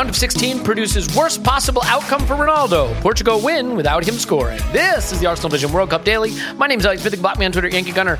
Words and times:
Round 0.00 0.08
of 0.08 0.16
16 0.16 0.64
produces 0.64 1.14
worst 1.14 1.44
possible 1.44 1.82
outcome 1.84 2.26
for 2.26 2.32
Ronaldo. 2.32 2.98
Portugal 3.02 3.38
win 3.38 3.76
without 3.76 4.02
him 4.02 4.14
scoring. 4.14 4.58
This 4.72 5.12
is 5.12 5.20
the 5.20 5.26
Arsenal 5.26 5.50
Vision 5.50 5.70
World 5.72 5.90
Cup 5.90 6.06
Daily. 6.06 6.32
My 6.56 6.68
name 6.68 6.78
is 6.78 6.86
Alex 6.86 7.02
Smith, 7.02 7.20
me 7.38 7.44
on 7.44 7.52
Twitter, 7.52 7.68
Yankee 7.68 7.92
Gunner. 7.92 8.18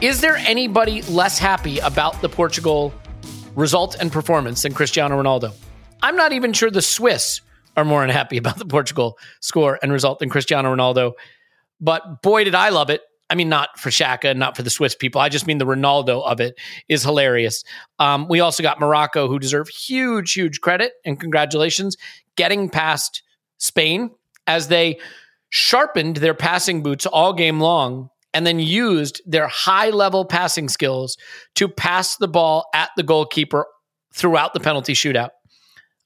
Is 0.00 0.20
there 0.20 0.36
anybody 0.36 1.02
less 1.02 1.36
happy 1.36 1.80
about 1.80 2.22
the 2.22 2.28
Portugal 2.28 2.94
result 3.56 3.96
and 3.98 4.12
performance 4.12 4.62
than 4.62 4.72
Cristiano 4.72 5.20
Ronaldo? 5.20 5.52
I'm 6.00 6.14
not 6.14 6.32
even 6.32 6.52
sure 6.52 6.70
the 6.70 6.80
Swiss 6.80 7.40
are 7.76 7.84
more 7.84 8.04
unhappy 8.04 8.36
about 8.36 8.58
the 8.58 8.64
Portugal 8.64 9.18
score 9.40 9.80
and 9.82 9.90
result 9.90 10.20
than 10.20 10.28
Cristiano 10.28 10.72
Ronaldo. 10.72 11.14
But 11.80 12.22
boy, 12.22 12.44
did 12.44 12.54
I 12.54 12.68
love 12.68 12.88
it. 12.88 13.02
I 13.30 13.36
mean, 13.36 13.48
not 13.48 13.78
for 13.78 13.90
Xhaka, 13.90 14.36
not 14.36 14.56
for 14.56 14.62
the 14.62 14.70
Swiss 14.70 14.94
people. 14.94 15.20
I 15.20 15.28
just 15.28 15.46
mean 15.46 15.58
the 15.58 15.64
Ronaldo 15.64 16.24
of 16.24 16.40
it 16.40 16.58
is 16.88 17.04
hilarious. 17.04 17.62
Um, 17.98 18.26
we 18.28 18.40
also 18.40 18.62
got 18.62 18.80
Morocco, 18.80 19.28
who 19.28 19.38
deserve 19.38 19.68
huge, 19.68 20.32
huge 20.32 20.60
credit 20.60 20.92
and 21.04 21.18
congratulations, 21.18 21.96
getting 22.36 22.68
past 22.68 23.22
Spain 23.58 24.10
as 24.46 24.68
they 24.68 24.98
sharpened 25.50 26.16
their 26.16 26.34
passing 26.34 26.82
boots 26.82 27.06
all 27.06 27.32
game 27.32 27.60
long 27.60 28.08
and 28.32 28.46
then 28.46 28.58
used 28.58 29.20
their 29.26 29.48
high 29.48 29.90
level 29.90 30.24
passing 30.24 30.68
skills 30.68 31.16
to 31.54 31.68
pass 31.68 32.16
the 32.16 32.28
ball 32.28 32.66
at 32.74 32.90
the 32.96 33.02
goalkeeper 33.02 33.66
throughout 34.14 34.54
the 34.54 34.60
penalty 34.60 34.92
shootout. 34.92 35.30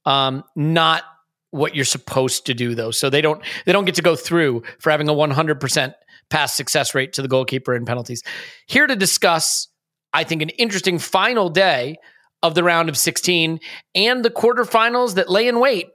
Um, 0.04 0.44
not 0.54 1.04
what 1.50 1.76
you're 1.76 1.84
supposed 1.84 2.46
to 2.46 2.54
do 2.54 2.74
though. 2.74 2.90
So 2.90 3.08
they 3.08 3.20
don't 3.20 3.42
they 3.64 3.72
don't 3.72 3.84
get 3.84 3.94
to 3.94 4.02
go 4.02 4.16
through 4.16 4.64
for 4.80 4.90
having 4.90 5.08
a 5.08 5.14
100% 5.14 5.94
pass 6.34 6.52
success 6.52 6.96
rate 6.96 7.12
to 7.12 7.22
the 7.22 7.28
goalkeeper 7.28 7.76
in 7.76 7.84
penalties. 7.84 8.20
Here 8.66 8.88
to 8.88 8.96
discuss, 8.96 9.68
I 10.12 10.24
think, 10.24 10.42
an 10.42 10.48
interesting 10.50 10.98
final 10.98 11.48
day 11.48 11.96
of 12.42 12.56
the 12.56 12.64
round 12.64 12.88
of 12.88 12.98
16 12.98 13.60
and 13.94 14.24
the 14.24 14.30
quarterfinals 14.30 15.14
that 15.14 15.30
lay 15.30 15.46
in 15.46 15.60
wait 15.60 15.90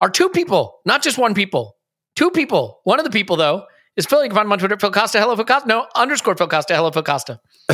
are 0.00 0.08
two 0.08 0.30
people, 0.30 0.80
not 0.86 1.02
just 1.02 1.18
one 1.18 1.34
people. 1.34 1.76
Two 2.16 2.30
people. 2.30 2.80
One 2.84 2.98
of 2.98 3.04
the 3.04 3.10
people, 3.10 3.36
though, 3.36 3.66
is 3.96 4.06
Phil. 4.06 4.22
You 4.22 4.30
can 4.30 4.36
find 4.36 4.46
him 4.46 4.52
on 4.52 4.58
Twitter, 4.58 4.78
Phil 4.78 4.90
Costa. 4.90 5.20
Hello, 5.20 5.36
Phil 5.36 5.44
Costa. 5.44 5.68
No, 5.68 5.86
underscore 5.94 6.36
Phil 6.36 6.48
Costa. 6.48 6.74
Hello, 6.74 6.90
Phil 6.90 7.02
Costa. 7.02 7.38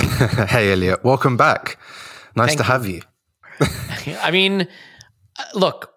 hey, 0.49 0.73
Elliot. 0.73 1.05
Welcome 1.05 1.37
back. 1.37 1.79
Nice 2.35 2.49
Thank 2.49 2.59
to 2.59 2.65
have 2.65 2.87
you. 2.87 3.03
I 4.23 4.31
mean, 4.33 4.63
uh, 5.39 5.45
look, 5.55 5.93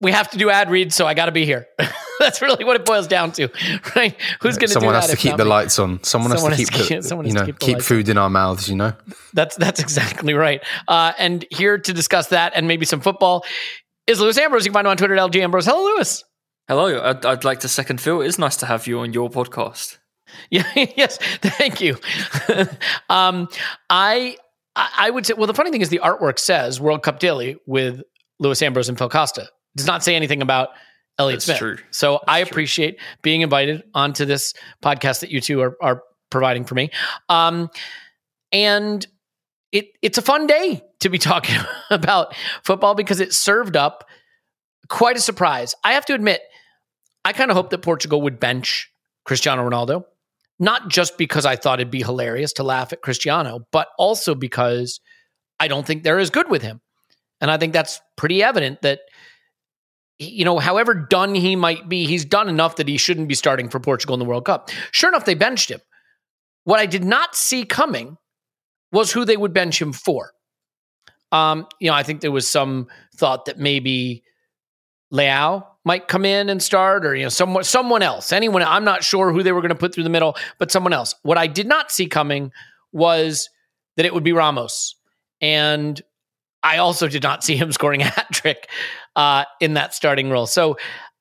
we 0.00 0.12
have 0.12 0.30
to 0.32 0.38
do 0.38 0.50
ad 0.50 0.70
reads, 0.70 0.94
so 0.94 1.06
I 1.06 1.14
got 1.14 1.26
to 1.26 1.32
be 1.32 1.46
here. 1.46 1.66
That's 2.20 2.40
really 2.40 2.64
what 2.64 2.76
it 2.76 2.84
boils 2.84 3.08
down 3.08 3.32
to, 3.32 3.48
right? 3.96 4.14
Who's 4.40 4.56
going 4.56 4.60
to 4.60 4.66
do 4.66 4.72
Someone 4.74 4.92
that? 4.94 5.02
has 5.02 5.10
to 5.10 5.16
keep 5.16 5.36
the 5.36 5.44
me? 5.44 5.50
lights 5.50 5.78
on. 5.80 6.02
Someone, 6.04 6.30
Someone 6.36 6.52
has 6.52 6.60
has 6.60 6.68
to 6.68 6.72
to 6.74 6.78
keep, 6.78 6.88
keep- 6.88 7.02
the, 7.02 7.08
someone 7.08 7.26
you 7.26 7.32
has 7.32 7.40
to 7.42 7.46
know, 7.46 7.46
keep 7.46 7.58
keep 7.58 7.74
lights 7.76 7.86
food 7.88 8.08
in 8.08 8.16
our 8.18 8.30
mouths. 8.30 8.68
You 8.68 8.76
know. 8.76 8.92
That's 9.32 9.56
that's 9.56 9.80
exactly 9.80 10.34
right. 10.34 10.62
Uh, 10.86 11.12
and 11.18 11.44
here 11.50 11.78
to 11.78 11.92
discuss 11.92 12.28
that 12.28 12.52
and 12.54 12.68
maybe 12.68 12.84
some 12.86 13.00
football 13.00 13.44
is 14.06 14.20
Lewis 14.20 14.38
Ambrose. 14.38 14.64
You 14.64 14.70
can 14.70 14.74
find 14.74 14.86
him 14.86 14.90
on 14.92 14.96
Twitter 14.96 15.16
at 15.16 15.20
LG 15.30 15.36
Ambrose. 15.42 15.66
Hello, 15.66 15.82
Lewis. 15.82 16.22
Hello, 16.68 17.02
I'd, 17.02 17.26
I'd 17.26 17.44
like 17.44 17.60
to 17.60 17.68
second 17.68 18.00
Phil. 18.00 18.20
It 18.20 18.26
is 18.28 18.38
nice 18.38 18.56
to 18.58 18.66
have 18.66 18.86
you 18.86 19.00
on 19.00 19.12
your 19.12 19.28
podcast. 19.30 19.96
Yeah, 20.48 20.62
yes, 20.96 21.18
thank 21.42 21.80
you. 21.80 21.96
um, 23.08 23.48
I 23.88 24.36
I 24.76 24.88
I 24.98 25.10
would 25.10 25.26
say. 25.26 25.34
Well, 25.34 25.46
the 25.48 25.54
funny 25.54 25.70
thing 25.72 25.80
is, 25.80 25.88
the 25.88 26.00
artwork 26.04 26.38
says 26.38 26.80
World 26.80 27.02
Cup 27.02 27.18
Daily 27.18 27.56
with 27.66 28.02
Lewis 28.38 28.62
Ambrose 28.62 28.88
and 28.88 28.96
Phil 28.96 29.08
Costa. 29.08 29.42
It 29.42 29.48
does 29.76 29.86
not 29.86 30.02
say 30.04 30.14
anything 30.14 30.42
about 30.42 30.68
Elliot 31.18 31.36
That's 31.38 31.44
Smith. 31.44 31.58
true. 31.58 31.76
So 31.90 32.20
I 32.26 32.42
true. 32.42 32.50
appreciate 32.50 32.98
being 33.22 33.42
invited 33.42 33.82
onto 33.94 34.24
this 34.24 34.54
podcast 34.82 35.20
that 35.20 35.30
you 35.30 35.40
two 35.40 35.60
are, 35.60 35.76
are 35.82 36.02
providing 36.30 36.64
for 36.64 36.74
me. 36.74 36.90
Um, 37.28 37.68
and 38.52 39.06
it 39.72 39.86
it's 40.02 40.18
a 40.18 40.22
fun 40.22 40.46
day 40.46 40.82
to 41.00 41.08
be 41.08 41.18
talking 41.30 41.56
about 41.90 42.34
football 42.64 42.94
because 42.94 43.20
it 43.20 43.32
served 43.34 43.76
up 43.76 44.04
quite 44.88 45.16
a 45.16 45.20
surprise. 45.20 45.74
I 45.84 45.92
have 45.92 46.06
to 46.06 46.14
admit, 46.14 46.40
I 47.24 47.32
kind 47.32 47.50
of 47.50 47.56
hoped 47.56 47.70
that 47.70 47.78
Portugal 47.82 48.22
would 48.22 48.40
bench 48.40 48.92
Cristiano 49.24 49.68
Ronaldo, 49.68 50.04
not 50.58 50.88
just 50.88 51.18
because 51.18 51.46
I 51.46 51.56
thought 51.56 51.80
it'd 51.80 51.90
be 51.90 52.02
hilarious 52.02 52.54
to 52.54 52.62
laugh 52.62 52.92
at 52.92 53.02
Cristiano, 53.02 53.66
but 53.70 53.88
also 53.98 54.34
because 54.34 55.00
I 55.58 55.68
don't 55.68 55.86
think 55.86 56.02
they're 56.02 56.18
as 56.18 56.30
good 56.30 56.50
with 56.50 56.62
him. 56.62 56.80
And 57.40 57.50
I 57.50 57.56
think 57.56 57.72
that's 57.72 58.00
pretty 58.16 58.42
evident 58.42 58.82
that 58.82 59.00
you 60.20 60.44
know, 60.44 60.58
however 60.58 60.94
done 60.94 61.34
he 61.34 61.56
might 61.56 61.88
be, 61.88 62.06
he's 62.06 62.26
done 62.26 62.48
enough 62.48 62.76
that 62.76 62.86
he 62.86 62.98
shouldn't 62.98 63.26
be 63.26 63.34
starting 63.34 63.70
for 63.70 63.80
Portugal 63.80 64.14
in 64.14 64.20
the 64.20 64.26
World 64.26 64.44
Cup. 64.44 64.70
Sure 64.92 65.08
enough, 65.08 65.24
they 65.24 65.34
benched 65.34 65.70
him. 65.70 65.80
What 66.64 66.78
I 66.78 66.84
did 66.84 67.04
not 67.04 67.34
see 67.34 67.64
coming 67.64 68.18
was 68.92 69.10
who 69.10 69.24
they 69.24 69.38
would 69.38 69.54
bench 69.54 69.80
him 69.80 69.94
for. 69.94 70.32
Um, 71.32 71.66
you 71.80 71.90
know, 71.90 71.96
I 71.96 72.02
think 72.02 72.20
there 72.20 72.30
was 72.30 72.46
some 72.46 72.88
thought 73.16 73.46
that 73.46 73.58
maybe 73.58 74.22
Leao 75.10 75.64
might 75.84 76.06
come 76.06 76.26
in 76.26 76.50
and 76.50 76.62
start, 76.62 77.06
or 77.06 77.14
you 77.14 77.22
know, 77.22 77.30
someone 77.30 77.64
someone 77.64 78.02
else, 78.02 78.32
anyone. 78.32 78.62
I'm 78.62 78.84
not 78.84 79.02
sure 79.02 79.32
who 79.32 79.42
they 79.42 79.52
were 79.52 79.62
going 79.62 79.70
to 79.70 79.74
put 79.74 79.94
through 79.94 80.04
the 80.04 80.10
middle, 80.10 80.36
but 80.58 80.70
someone 80.70 80.92
else. 80.92 81.14
What 81.22 81.38
I 81.38 81.46
did 81.46 81.66
not 81.66 81.90
see 81.90 82.06
coming 82.06 82.52
was 82.92 83.48
that 83.96 84.04
it 84.04 84.12
would 84.12 84.24
be 84.24 84.32
Ramos, 84.32 84.96
and 85.40 86.00
I 86.62 86.78
also 86.78 87.08
did 87.08 87.22
not 87.22 87.44
see 87.44 87.56
him 87.56 87.72
scoring 87.72 88.02
a 88.02 88.06
hat 88.06 88.28
trick 88.32 88.68
uh, 89.16 89.44
in 89.60 89.74
that 89.74 89.94
starting 89.94 90.30
role. 90.30 90.46
So. 90.46 90.76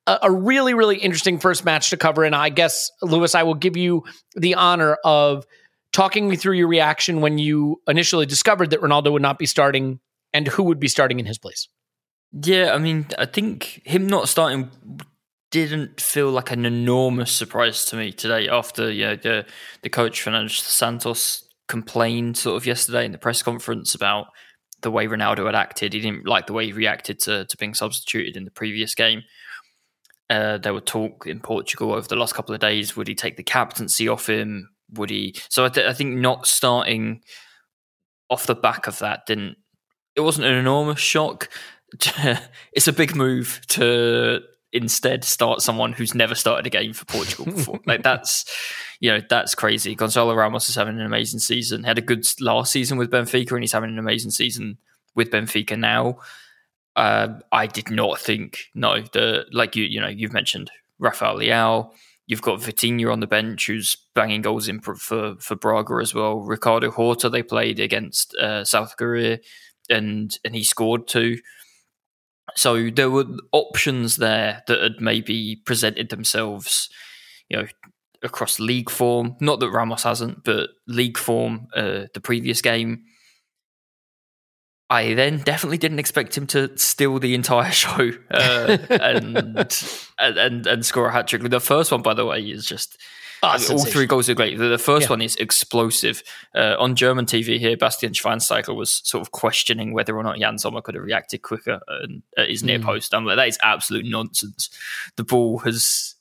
A, 0.07 0.17
a 0.23 0.31
really, 0.31 0.73
really 0.73 0.97
interesting 0.97 1.37
first 1.39 1.65
match 1.65 1.91
to 1.91 1.97
cover. 1.97 2.23
And 2.23 2.33
I 2.33 2.49
guess, 2.49 2.89
Lewis, 3.03 3.35
I 3.35 3.43
will 3.43 3.53
give 3.53 3.77
you 3.77 4.05
the 4.33 4.55
honor 4.55 4.97
of 5.03 5.45
talking 5.91 6.27
me 6.29 6.35
through 6.35 6.55
your 6.55 6.67
reaction 6.67 7.21
when 7.21 7.37
you 7.37 7.81
initially 7.87 8.25
discovered 8.25 8.71
that 8.71 8.81
Ronaldo 8.81 9.11
would 9.11 9.21
not 9.21 9.37
be 9.37 9.45
starting 9.45 9.99
and 10.33 10.47
who 10.47 10.63
would 10.63 10.79
be 10.79 10.87
starting 10.87 11.19
in 11.19 11.25
his 11.25 11.37
place. 11.37 11.67
Yeah, 12.31 12.73
I 12.73 12.77
mean, 12.77 13.07
I 13.17 13.25
think 13.25 13.81
him 13.85 14.07
not 14.07 14.29
starting 14.29 14.69
didn't 15.51 15.99
feel 15.99 16.29
like 16.29 16.51
an 16.51 16.65
enormous 16.65 17.31
surprise 17.31 17.85
to 17.85 17.95
me 17.95 18.11
today 18.11 18.47
after 18.47 18.91
you 18.91 19.05
know, 19.05 19.15
the 19.15 19.45
the 19.81 19.89
coach 19.89 20.21
Fernando 20.21 20.49
Santos 20.49 21.47
complained 21.67 22.37
sort 22.37 22.55
of 22.55 22.67
yesterday 22.67 23.05
in 23.05 23.11
the 23.11 23.17
press 23.17 23.41
conference 23.41 23.95
about 23.95 24.27
the 24.81 24.91
way 24.91 25.07
Ronaldo 25.07 25.45
had 25.45 25.55
acted. 25.55 25.93
He 25.93 26.01
didn't 26.01 26.25
like 26.25 26.47
the 26.47 26.53
way 26.53 26.65
he 26.65 26.73
reacted 26.73 27.19
to, 27.21 27.45
to 27.45 27.57
being 27.57 27.73
substituted 27.73 28.37
in 28.37 28.45
the 28.45 28.51
previous 28.51 28.95
game. 28.95 29.23
Uh, 30.29 30.57
there 30.57 30.73
were 30.73 30.81
talk 30.81 31.25
in 31.25 31.39
Portugal 31.39 31.93
over 31.93 32.07
the 32.07 32.15
last 32.15 32.35
couple 32.35 32.53
of 32.53 32.61
days. 32.61 32.95
Would 32.95 33.07
he 33.07 33.15
take 33.15 33.35
the 33.35 33.43
captaincy 33.43 34.07
off 34.07 34.29
him? 34.29 34.69
Would 34.93 35.09
he? 35.09 35.35
So 35.49 35.65
I, 35.65 35.69
th- 35.69 35.87
I 35.87 35.93
think 35.93 36.17
not 36.17 36.45
starting 36.45 37.21
off 38.29 38.45
the 38.45 38.55
back 38.55 38.87
of 38.87 38.99
that, 38.99 39.25
didn't 39.25 39.57
it 40.19 40.21
wasn't 40.21 40.47
an 40.47 40.55
enormous 40.55 40.99
shock. 40.99 41.49
it's 42.73 42.87
a 42.87 42.93
big 42.93 43.15
move 43.15 43.61
to 43.69 44.41
instead 44.71 45.23
start 45.23 45.61
someone 45.61 45.93
who's 45.93 46.13
never 46.13 46.35
started 46.35 46.67
a 46.67 46.69
game 46.69 46.93
for 46.93 47.05
Portugal 47.05 47.45
before. 47.45 47.79
like 47.85 48.03
that's 48.03 48.45
you 48.99 49.11
know 49.11 49.21
that's 49.29 49.55
crazy. 49.55 49.95
Goncalo 49.95 50.35
Ramos 50.35 50.69
is 50.69 50.75
having 50.75 50.99
an 50.99 51.05
amazing 51.05 51.39
season. 51.39 51.83
Had 51.83 51.97
a 51.97 52.01
good 52.01 52.25
last 52.39 52.71
season 52.71 52.97
with 52.97 53.11
Benfica, 53.11 53.51
and 53.51 53.61
he's 53.61 53.71
having 53.71 53.89
an 53.89 53.99
amazing 53.99 54.31
season 54.31 54.77
with 55.15 55.31
Benfica 55.31 55.77
now. 55.77 56.19
Uh, 56.95 57.39
I 57.51 57.67
did 57.67 57.89
not 57.89 58.19
think 58.19 58.65
no 58.73 59.01
the 59.01 59.45
like 59.51 59.75
you 59.75 59.83
you 59.85 60.01
know 60.01 60.07
you've 60.07 60.33
mentioned 60.33 60.71
Rafael 60.99 61.37
Leao. 61.37 61.91
You've 62.27 62.41
got 62.43 62.59
Vitinha 62.59 63.11
on 63.11 63.21
the 63.21 63.27
bench 63.27 63.65
who's 63.65 63.97
banging 64.13 64.41
goals 64.41 64.67
in 64.67 64.81
for 64.81 64.95
for 64.95 65.55
Braga 65.55 65.95
as 65.95 66.13
well. 66.13 66.41
Ricardo 66.41 66.91
Horta 66.91 67.29
they 67.29 67.41
played 67.41 67.79
against 67.79 68.35
uh, 68.35 68.63
South 68.63 68.97
Korea 68.97 69.39
and 69.89 70.37
and 70.45 70.55
he 70.55 70.63
scored 70.63 71.07
two. 71.07 71.39
So 72.59 72.89
there 72.89 73.09
were 73.09 73.23
options 73.53 74.17
there 74.17 74.63
that 74.67 74.81
had 74.81 74.99
maybe 74.99 75.61
presented 75.65 76.09
themselves, 76.09 76.89
you 77.47 77.55
know, 77.55 77.67
across 78.21 78.59
league 78.59 78.89
form. 78.89 79.37
Not 79.39 79.61
that 79.61 79.71
Ramos 79.71 80.03
hasn't, 80.03 80.43
but 80.43 80.71
league 80.85 81.17
form, 81.17 81.67
uh, 81.73 82.07
the 82.13 82.19
previous 82.21 82.61
game. 82.61 83.05
I 84.89 85.13
then 85.13 85.37
definitely 85.37 85.77
didn't 85.77 85.99
expect 85.99 86.37
him 86.37 86.47
to 86.47 86.77
steal 86.77 87.17
the 87.19 87.33
entire 87.33 87.71
show 87.83 88.11
uh, 88.29 88.77
and, 88.89 89.37
and, 89.37 89.83
and 90.19 90.67
and 90.67 90.85
score 90.85 91.07
a 91.07 91.13
hat 91.13 91.29
trick. 91.29 91.41
The 91.43 91.61
first 91.61 91.93
one, 91.93 92.01
by 92.01 92.13
the 92.13 92.25
way, 92.25 92.41
is 92.41 92.65
just 92.65 92.97
Oh, 93.41 93.57
all 93.71 93.85
three 93.85 94.05
goals 94.05 94.29
are 94.29 94.33
great. 94.33 94.57
The, 94.57 94.77
first 94.77 95.05
yeah. 95.05 95.11
one 95.11 95.21
is 95.21 95.35
explosive. 95.37 96.23
Uh, 96.53 96.75
on 96.77 96.95
German 96.95 97.25
TV 97.25 97.57
here, 97.57 97.77
Bastian 97.77 98.11
Schweinsteiger 98.11 98.75
was 98.75 99.01
sort 99.05 99.21
of 99.21 99.31
questioning 99.31 99.93
whether 99.93 100.15
or 100.15 100.23
not 100.23 100.39
Yann 100.39 100.57
Sommer 100.57 100.81
could 100.81 100.95
have 100.95 101.03
reacted 101.03 101.41
quicker 101.41 101.79
at 102.37 102.49
his 102.49 102.63
near 102.63 102.79
mm. 102.79 102.83
post. 102.83 103.13
I'm 103.13 103.25
like, 103.25 103.37
that 103.37 103.47
is 103.47 103.57
absolute 103.63 104.05
nonsense. 104.05 104.69
The 105.15 105.23
ball 105.23 105.59
has 105.59 106.15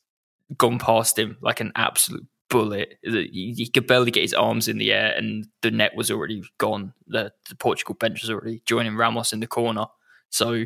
gone 0.56 0.78
past 0.78 1.18
him 1.18 1.36
like 1.40 1.60
an 1.60 1.72
absolute 1.74 2.26
bullet. 2.48 2.98
He, 3.02 3.54
he 3.56 3.68
could 3.68 3.86
barely 3.86 4.10
get 4.10 4.22
his 4.22 4.34
arms 4.34 4.68
in 4.68 4.78
the 4.78 4.92
air, 4.92 5.14
and 5.16 5.46
the 5.62 5.70
net 5.70 5.96
was 5.96 6.10
already 6.10 6.42
gone. 6.58 6.94
The, 7.06 7.32
the 7.48 7.56
Portugal 7.56 7.94
bench 7.94 8.22
was 8.22 8.30
already 8.30 8.62
joining 8.64 8.96
Ramos 8.96 9.32
in 9.32 9.40
the 9.40 9.46
corner. 9.46 9.86
So, 10.30 10.64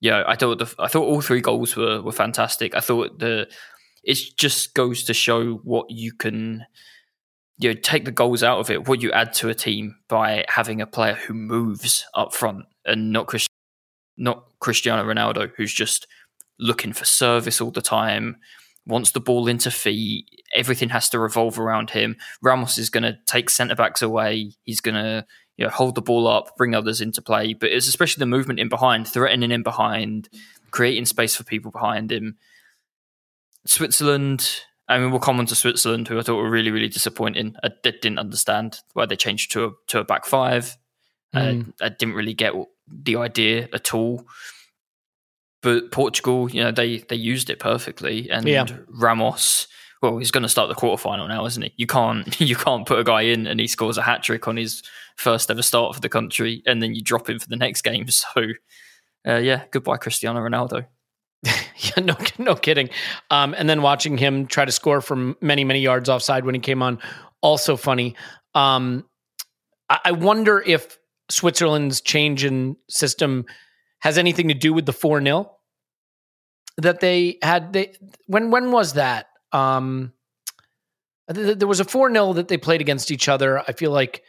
yeah, 0.00 0.24
I 0.26 0.36
thought 0.36 0.58
the, 0.58 0.74
I 0.78 0.88
thought 0.88 1.06
all 1.06 1.20
three 1.20 1.40
goals 1.40 1.76
were 1.76 2.02
were 2.02 2.12
fantastic. 2.12 2.74
I 2.74 2.80
thought 2.80 3.18
the 3.18 3.48
it 4.02 4.18
just 4.36 4.74
goes 4.74 5.04
to 5.04 5.14
show 5.14 5.54
what 5.64 5.90
you 5.90 6.12
can 6.12 6.66
you 7.58 7.72
know, 7.72 7.80
take 7.80 8.04
the 8.04 8.10
goals 8.10 8.42
out 8.42 8.58
of 8.58 8.70
it, 8.70 8.88
what 8.88 9.02
you 9.02 9.12
add 9.12 9.32
to 9.34 9.48
a 9.48 9.54
team 9.54 9.96
by 10.08 10.44
having 10.48 10.80
a 10.80 10.86
player 10.86 11.14
who 11.14 11.34
moves 11.34 12.04
up 12.14 12.34
front 12.34 12.64
and 12.84 13.12
not 13.12 13.32
not 14.16 14.44
Cristiano 14.58 15.04
Ronaldo, 15.04 15.52
who's 15.56 15.72
just 15.72 16.06
looking 16.58 16.92
for 16.92 17.04
service 17.04 17.60
all 17.60 17.70
the 17.70 17.82
time, 17.82 18.36
wants 18.86 19.12
the 19.12 19.20
ball 19.20 19.48
into 19.48 19.70
feet. 19.70 20.26
Everything 20.54 20.90
has 20.90 21.08
to 21.10 21.18
revolve 21.18 21.58
around 21.58 21.90
him. 21.90 22.16
Ramos 22.42 22.78
is 22.78 22.90
going 22.90 23.04
to 23.04 23.18
take 23.26 23.48
centre 23.48 23.74
backs 23.74 24.02
away. 24.02 24.52
He's 24.64 24.80
going 24.80 24.96
to 24.96 25.24
you 25.56 25.64
know 25.64 25.70
hold 25.70 25.94
the 25.94 26.02
ball 26.02 26.26
up, 26.26 26.56
bring 26.56 26.74
others 26.74 27.00
into 27.00 27.22
play. 27.22 27.54
But 27.54 27.70
it's 27.70 27.88
especially 27.88 28.20
the 28.20 28.26
movement 28.26 28.60
in 28.60 28.68
behind, 28.68 29.06
threatening 29.06 29.50
in 29.50 29.62
behind, 29.62 30.28
creating 30.70 31.06
space 31.06 31.36
for 31.36 31.44
people 31.44 31.70
behind 31.70 32.10
him. 32.10 32.36
Switzerland. 33.66 34.60
I 34.88 34.98
mean, 34.98 35.10
we'll 35.10 35.20
come 35.20 35.38
on 35.38 35.46
to 35.46 35.54
Switzerland, 35.54 36.08
who 36.08 36.18
I 36.18 36.22
thought 36.22 36.36
were 36.36 36.50
really, 36.50 36.70
really 36.70 36.88
disappointing. 36.88 37.54
I 37.62 37.70
didn't 37.82 38.18
understand 38.18 38.80
why 38.94 39.06
they 39.06 39.16
changed 39.16 39.52
to 39.52 39.64
a 39.66 39.70
to 39.88 40.00
a 40.00 40.04
back 40.04 40.26
five. 40.26 40.76
Mm. 41.34 41.72
I 41.80 41.88
didn't 41.88 42.14
really 42.14 42.34
get 42.34 42.52
the 42.86 43.16
idea 43.16 43.68
at 43.72 43.94
all. 43.94 44.26
But 45.62 45.92
Portugal, 45.92 46.50
you 46.50 46.62
know, 46.62 46.72
they 46.72 46.98
they 46.98 47.16
used 47.16 47.48
it 47.48 47.58
perfectly, 47.58 48.28
and 48.30 48.46
yeah. 48.46 48.66
Ramos. 48.88 49.68
Well, 50.02 50.18
he's 50.18 50.32
going 50.32 50.42
to 50.42 50.48
start 50.48 50.68
the 50.68 50.74
quarterfinal 50.74 51.28
now, 51.28 51.46
isn't 51.46 51.62
he? 51.62 51.72
You 51.76 51.86
can't 51.86 52.40
you 52.40 52.56
can't 52.56 52.86
put 52.86 52.98
a 52.98 53.04
guy 53.04 53.22
in 53.22 53.46
and 53.46 53.60
he 53.60 53.68
scores 53.68 53.96
a 53.96 54.02
hat 54.02 54.24
trick 54.24 54.48
on 54.48 54.56
his 54.56 54.82
first 55.16 55.50
ever 55.50 55.62
start 55.62 55.94
for 55.94 56.00
the 56.00 56.08
country, 56.08 56.62
and 56.66 56.82
then 56.82 56.94
you 56.94 57.02
drop 57.02 57.28
him 57.28 57.38
for 57.38 57.48
the 57.48 57.56
next 57.56 57.82
game. 57.82 58.06
So, 58.08 58.42
uh, 59.26 59.36
yeah, 59.36 59.64
goodbye, 59.70 59.98
Cristiano 59.98 60.40
Ronaldo. 60.40 60.86
yeah, 61.76 62.02
no, 62.02 62.16
no 62.38 62.54
kidding. 62.54 62.90
Um, 63.30 63.54
and 63.56 63.68
then 63.68 63.82
watching 63.82 64.18
him 64.18 64.46
try 64.46 64.64
to 64.64 64.72
score 64.72 65.00
from 65.00 65.36
many, 65.40 65.64
many 65.64 65.80
yards 65.80 66.08
offside 66.08 66.44
when 66.44 66.54
he 66.54 66.60
came 66.60 66.82
on, 66.82 66.98
also 67.40 67.76
funny. 67.76 68.16
Um, 68.54 69.04
I, 69.88 69.98
I 70.06 70.12
wonder 70.12 70.62
if 70.64 70.98
Switzerland's 71.30 72.00
change 72.00 72.44
in 72.44 72.76
system 72.88 73.46
has 74.00 74.18
anything 74.18 74.48
to 74.48 74.54
do 74.54 74.72
with 74.72 74.86
the 74.86 74.92
four 74.92 75.22
0 75.22 75.50
that 76.78 77.00
they 77.00 77.38
had. 77.42 77.72
They 77.72 77.92
when 78.26 78.50
when 78.50 78.70
was 78.70 78.94
that? 78.94 79.28
Um, 79.52 80.12
there 81.28 81.68
was 81.68 81.80
a 81.80 81.84
four 81.84 82.12
0 82.12 82.34
that 82.34 82.48
they 82.48 82.56
played 82.56 82.80
against 82.80 83.10
each 83.10 83.28
other. 83.28 83.60
I 83.60 83.72
feel 83.72 83.90
like 83.90 84.22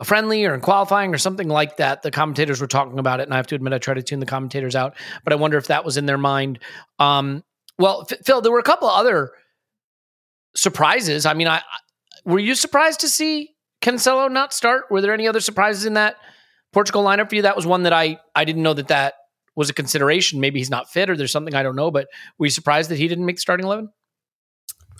a 0.00 0.04
friendly 0.04 0.44
or 0.44 0.54
in 0.54 0.60
qualifying 0.60 1.14
or 1.14 1.18
something 1.18 1.48
like 1.48 1.76
that. 1.76 2.02
The 2.02 2.10
commentators 2.10 2.60
were 2.60 2.66
talking 2.66 2.98
about 2.98 3.20
it, 3.20 3.24
and 3.24 3.32
I 3.32 3.36
have 3.36 3.46
to 3.48 3.54
admit 3.54 3.72
I 3.72 3.78
try 3.78 3.94
to 3.94 4.02
tune 4.02 4.20
the 4.20 4.26
commentators 4.26 4.74
out, 4.74 4.94
but 5.22 5.32
I 5.32 5.36
wonder 5.36 5.56
if 5.56 5.68
that 5.68 5.84
was 5.84 5.96
in 5.96 6.06
their 6.06 6.18
mind. 6.18 6.58
Um, 6.98 7.44
well, 7.78 8.06
Phil, 8.24 8.40
there 8.40 8.52
were 8.52 8.58
a 8.58 8.64
couple 8.64 8.88
of 8.88 8.98
other 8.98 9.32
surprises. 10.56 11.26
I 11.26 11.34
mean, 11.34 11.48
I, 11.48 11.56
I 11.58 11.62
were 12.24 12.38
you 12.38 12.54
surprised 12.54 13.00
to 13.00 13.08
see 13.08 13.50
Cancelo 13.82 14.30
not 14.30 14.52
start? 14.52 14.84
Were 14.90 15.00
there 15.00 15.12
any 15.12 15.28
other 15.28 15.40
surprises 15.40 15.84
in 15.84 15.94
that 15.94 16.16
Portugal 16.72 17.04
lineup 17.04 17.28
for 17.28 17.36
you? 17.36 17.42
That 17.42 17.56
was 17.56 17.66
one 17.66 17.82
that 17.82 17.92
I 17.92 18.18
I 18.34 18.44
didn't 18.44 18.62
know 18.62 18.74
that 18.74 18.88
that 18.88 19.14
was 19.56 19.70
a 19.70 19.74
consideration. 19.74 20.40
Maybe 20.40 20.58
he's 20.58 20.70
not 20.70 20.90
fit 20.90 21.10
or 21.10 21.16
there's 21.16 21.32
something 21.32 21.54
I 21.54 21.62
don't 21.62 21.76
know. 21.76 21.90
But 21.90 22.08
were 22.38 22.46
you 22.46 22.50
surprised 22.50 22.90
that 22.90 22.98
he 22.98 23.08
didn't 23.08 23.26
make 23.26 23.36
the 23.36 23.40
starting 23.40 23.66
eleven? 23.66 23.90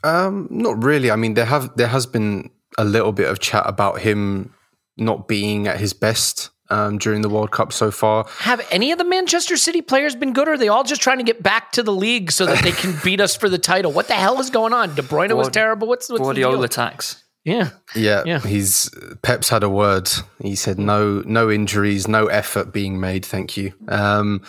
Um, 0.03 0.49
not 0.51 0.85
really. 0.85 1.11
I 1.11 1.17
mean, 1.17 1.35
there 1.35 1.47
have 1.47 1.75
there 1.77 1.89
has 1.89 2.05
been 2.07 2.51
a 2.77 2.85
little 2.85 3.13
bit 3.13 3.31
of 3.31 3.39
chat 3.39 3.65
about 3.67 4.01
him 4.01 4.53
not 4.97 5.29
being 5.29 5.67
at 5.67 5.79
his 5.79 5.93
best 5.93 6.51
um, 6.71 6.99
during 6.99 7.21
the 7.21 7.29
World 7.29 7.51
Cup 7.51 7.73
so 7.73 7.91
far. 7.91 8.27
Have 8.39 8.67
any 8.71 8.93
of 8.93 8.99
the 8.99 9.05
Manchester 9.05 9.57
City 9.57 9.83
players 9.83 10.15
been 10.15 10.33
good, 10.33 10.49
or 10.49 10.53
are 10.53 10.59
they 10.59 10.69
all 10.69 10.85
just 10.85 11.03
trying 11.03 11.19
to 11.19 11.25
get 11.25 11.43
back 11.43 11.73
to 11.73 11.83
the 11.83 11.93
league 11.93 12.31
so 12.31 12.47
that 12.47 12.63
they 12.63 12.73
can 12.73 12.95
beat 13.05 13.21
us 13.21 13.37
for 13.37 13.49
the 13.49 13.59
title? 13.59 13.93
What 13.93 14.09
the 14.09 14.15
hell 14.15 14.41
is 14.41 14.51
going 14.51 14.73
on? 14.73 14.95
De 14.95 15.03
Bruyne 15.03 15.29
Guard- 15.29 15.39
was 15.39 15.49
terrible. 15.49 15.89
What's, 15.89 16.09
what's 16.09 16.23
Guardiola 16.23 16.69
tax? 16.69 17.23
Yeah. 17.45 17.71
yeah, 17.95 18.23
yeah. 18.25 18.41
He's 18.41 18.91
Pep's 19.23 19.51
had 19.51 19.63
a 19.63 19.69
word. 19.69 20.11
He 20.41 20.55
said 20.55 20.79
no, 20.79 21.23
no 21.27 21.51
injuries, 21.51 22.09
no 22.09 22.27
effort 22.27 22.73
being 22.73 22.99
made. 22.99 23.27
Thank 23.27 23.59
you. 23.59 23.75
Um, 23.87 24.43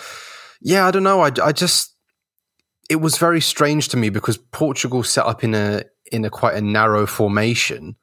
yeah, 0.61 0.87
I 0.87 0.91
don't 0.91 1.03
know. 1.03 1.19
I, 1.19 1.31
I 1.43 1.51
just 1.51 1.93
it 2.89 2.97
was 2.97 3.17
very 3.17 3.41
strange 3.41 3.89
to 3.89 3.97
me 3.97 4.09
because 4.09 4.37
Portugal 4.37 5.03
set 5.03 5.25
up 5.25 5.43
in 5.43 5.53
a 5.53 5.83
in 6.09 6.23
a 6.23 6.29
quite 6.29 6.55
a 6.55 6.61
narrow 6.61 7.05
formation 7.05 7.97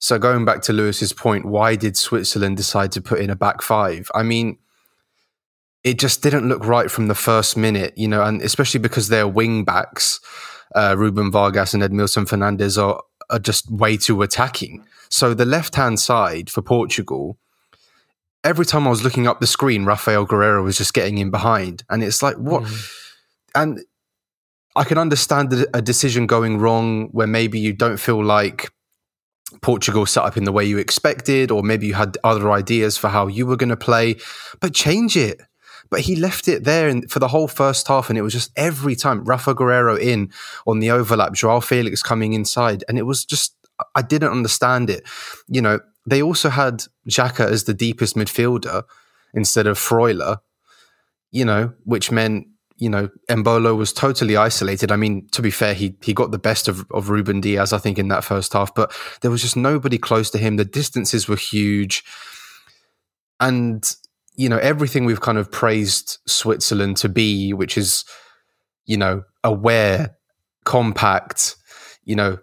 so 0.00 0.18
going 0.18 0.46
back 0.46 0.62
to 0.62 0.72
Lewis's 0.72 1.12
point, 1.12 1.44
why 1.44 1.76
did 1.76 1.94
Switzerland 1.94 2.56
decide 2.56 2.90
to 2.92 3.02
put 3.02 3.20
in 3.20 3.28
a 3.28 3.36
back 3.36 3.60
five? 3.60 4.10
I 4.14 4.22
mean, 4.22 4.58
it 5.84 5.98
just 5.98 6.22
didn't 6.22 6.48
look 6.48 6.64
right 6.64 6.90
from 6.90 7.08
the 7.08 7.14
first 7.14 7.54
minute, 7.54 7.92
you 7.96 8.08
know, 8.08 8.22
and 8.22 8.40
especially 8.40 8.80
because 8.80 9.08
their 9.08 9.28
wing 9.28 9.62
backs, 9.62 10.18
uh, 10.74 10.94
Ruben 10.96 11.30
Vargas 11.30 11.74
and 11.74 11.82
Edmilson 11.82 12.26
Fernandes, 12.26 12.82
are, 12.82 13.02
are 13.28 13.38
just 13.38 13.70
way 13.70 13.98
too 13.98 14.22
attacking. 14.22 14.86
So 15.10 15.34
the 15.34 15.44
left 15.44 15.74
hand 15.74 16.00
side 16.00 16.48
for 16.48 16.62
Portugal, 16.62 17.36
every 18.42 18.64
time 18.64 18.86
I 18.86 18.90
was 18.90 19.04
looking 19.04 19.26
up 19.26 19.40
the 19.40 19.46
screen, 19.46 19.84
Raphaël 19.84 20.26
Guerreiro 20.26 20.64
was 20.64 20.78
just 20.78 20.94
getting 20.94 21.18
in 21.18 21.30
behind. 21.30 21.82
And 21.90 22.02
it's 22.02 22.22
like, 22.22 22.36
what? 22.36 22.62
Mm. 22.62 22.92
And 23.54 23.80
I 24.76 24.84
can 24.84 24.96
understand 24.96 25.66
a 25.74 25.82
decision 25.82 26.26
going 26.26 26.56
wrong 26.56 27.08
where 27.12 27.26
maybe 27.26 27.58
you 27.58 27.74
don't 27.74 27.98
feel 27.98 28.24
like 28.24 28.70
Portugal 29.62 30.06
set 30.06 30.24
up 30.24 30.36
in 30.36 30.44
the 30.44 30.52
way 30.52 30.64
you 30.64 30.78
expected, 30.78 31.50
or 31.50 31.62
maybe 31.62 31.86
you 31.86 31.94
had 31.94 32.16
other 32.24 32.50
ideas 32.50 32.96
for 32.96 33.08
how 33.08 33.26
you 33.26 33.46
were 33.46 33.56
going 33.56 33.70
to 33.70 33.76
play, 33.76 34.16
but 34.60 34.74
change 34.74 35.16
it. 35.16 35.40
But 35.90 36.00
he 36.00 36.14
left 36.14 36.46
it 36.46 36.64
there 36.64 36.88
in, 36.88 37.08
for 37.08 37.18
the 37.18 37.28
whole 37.28 37.48
first 37.48 37.88
half, 37.88 38.08
and 38.08 38.18
it 38.18 38.22
was 38.22 38.32
just 38.32 38.52
every 38.56 38.94
time 38.94 39.24
Rafa 39.24 39.54
Guerreiro 39.54 39.98
in 39.98 40.30
on 40.66 40.78
the 40.78 40.90
overlap, 40.90 41.32
Joao 41.32 41.60
Felix 41.60 42.02
coming 42.02 42.32
inside, 42.32 42.84
and 42.88 42.96
it 42.96 43.02
was 43.02 43.24
just 43.24 43.54
I 43.94 44.02
didn't 44.02 44.30
understand 44.30 44.88
it. 44.88 45.02
You 45.48 45.62
know, 45.62 45.80
they 46.06 46.22
also 46.22 46.48
had 46.48 46.84
Xhaka 47.08 47.50
as 47.50 47.64
the 47.64 47.74
deepest 47.74 48.16
midfielder 48.16 48.84
instead 49.34 49.66
of 49.66 49.78
Freuler, 49.78 50.38
you 51.30 51.44
know, 51.44 51.72
which 51.84 52.10
meant 52.10 52.46
you 52.80 52.88
know, 52.88 53.10
Embolo 53.28 53.76
was 53.76 53.92
totally 53.92 54.38
isolated. 54.38 54.90
I 54.90 54.96
mean, 54.96 55.28
to 55.32 55.42
be 55.42 55.50
fair, 55.50 55.74
he 55.74 55.94
he 56.02 56.14
got 56.14 56.30
the 56.30 56.38
best 56.38 56.66
of, 56.66 56.90
of 56.90 57.10
Ruben 57.10 57.42
Dias, 57.42 57.74
I 57.74 57.78
think, 57.78 57.98
in 57.98 58.08
that 58.08 58.24
first 58.24 58.54
half, 58.54 58.74
but 58.74 58.92
there 59.20 59.30
was 59.30 59.42
just 59.42 59.56
nobody 59.56 59.98
close 59.98 60.30
to 60.30 60.38
him. 60.38 60.56
The 60.56 60.64
distances 60.64 61.28
were 61.28 61.36
huge. 61.36 62.02
And, 63.38 63.84
you 64.34 64.48
know, 64.48 64.56
everything 64.56 65.04
we've 65.04 65.20
kind 65.20 65.36
of 65.36 65.52
praised 65.52 66.18
Switzerland 66.26 66.96
to 66.98 67.10
be, 67.10 67.52
which 67.52 67.76
is, 67.76 68.04
you 68.86 68.96
know, 68.96 69.24
aware, 69.44 70.16
compact, 70.64 71.56
you 72.04 72.16
know, 72.16 72.38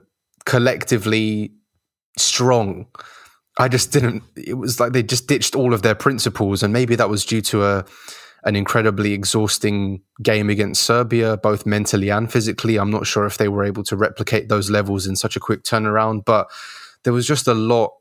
collectively 0.45 1.51
strong. 2.15 2.85
I 3.57 3.67
just 3.67 3.91
didn't. 3.91 4.21
It 4.35 4.53
was 4.53 4.79
like 4.79 4.93
they 4.93 5.01
just 5.01 5.27
ditched 5.27 5.55
all 5.55 5.73
of 5.73 5.81
their 5.81 5.95
principles, 5.95 6.61
and 6.61 6.71
maybe 6.71 6.95
that 6.95 7.09
was 7.09 7.25
due 7.25 7.41
to 7.41 7.65
a 7.65 7.85
an 8.43 8.55
incredibly 8.55 9.13
exhausting 9.13 10.01
game 10.21 10.49
against 10.49 10.83
Serbia, 10.83 11.37
both 11.37 11.65
mentally 11.65 12.09
and 12.09 12.31
physically. 12.31 12.77
I'm 12.77 12.91
not 12.91 13.07
sure 13.07 13.25
if 13.25 13.37
they 13.37 13.47
were 13.47 13.63
able 13.63 13.83
to 13.83 13.95
replicate 13.95 14.49
those 14.49 14.69
levels 14.69 15.07
in 15.07 15.15
such 15.15 15.35
a 15.35 15.39
quick 15.39 15.63
turnaround, 15.63 16.25
but 16.25 16.49
there 17.03 17.13
was 17.13 17.27
just 17.27 17.47
a 17.47 17.53
lot, 17.53 17.93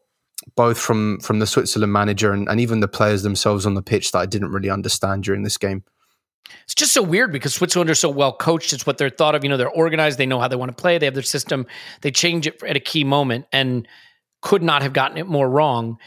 both 0.54 0.78
from 0.78 1.18
from 1.20 1.38
the 1.38 1.46
Switzerland 1.46 1.92
manager 1.92 2.32
and, 2.32 2.48
and 2.48 2.60
even 2.60 2.80
the 2.80 2.88
players 2.88 3.22
themselves 3.22 3.66
on 3.66 3.74
the 3.74 3.82
pitch, 3.82 4.12
that 4.12 4.18
I 4.18 4.26
didn't 4.26 4.52
really 4.52 4.70
understand 4.70 5.24
during 5.24 5.42
this 5.42 5.58
game. 5.58 5.84
It's 6.64 6.74
just 6.74 6.92
so 6.92 7.02
weird 7.02 7.32
because 7.32 7.54
Switzerland 7.54 7.90
are 7.90 7.94
so 7.94 8.10
well 8.10 8.32
coached. 8.32 8.72
It's 8.72 8.86
what 8.86 8.98
they're 8.98 9.10
thought 9.10 9.34
of. 9.34 9.42
You 9.42 9.50
know, 9.50 9.56
they're 9.56 9.68
organized. 9.68 10.18
They 10.18 10.26
know 10.26 10.40
how 10.40 10.48
they 10.48 10.56
want 10.56 10.76
to 10.76 10.80
play. 10.80 10.98
They 10.98 11.06
have 11.06 11.14
their 11.14 11.22
system. 11.22 11.66
They 12.02 12.10
change 12.10 12.46
it 12.46 12.62
at 12.62 12.76
a 12.76 12.80
key 12.80 13.04
moment 13.04 13.46
and 13.52 13.88
could 14.42 14.62
not 14.62 14.82
have 14.82 14.92
gotten 14.92 15.18
it 15.18 15.26
more 15.26 15.48
wrong. 15.48 15.98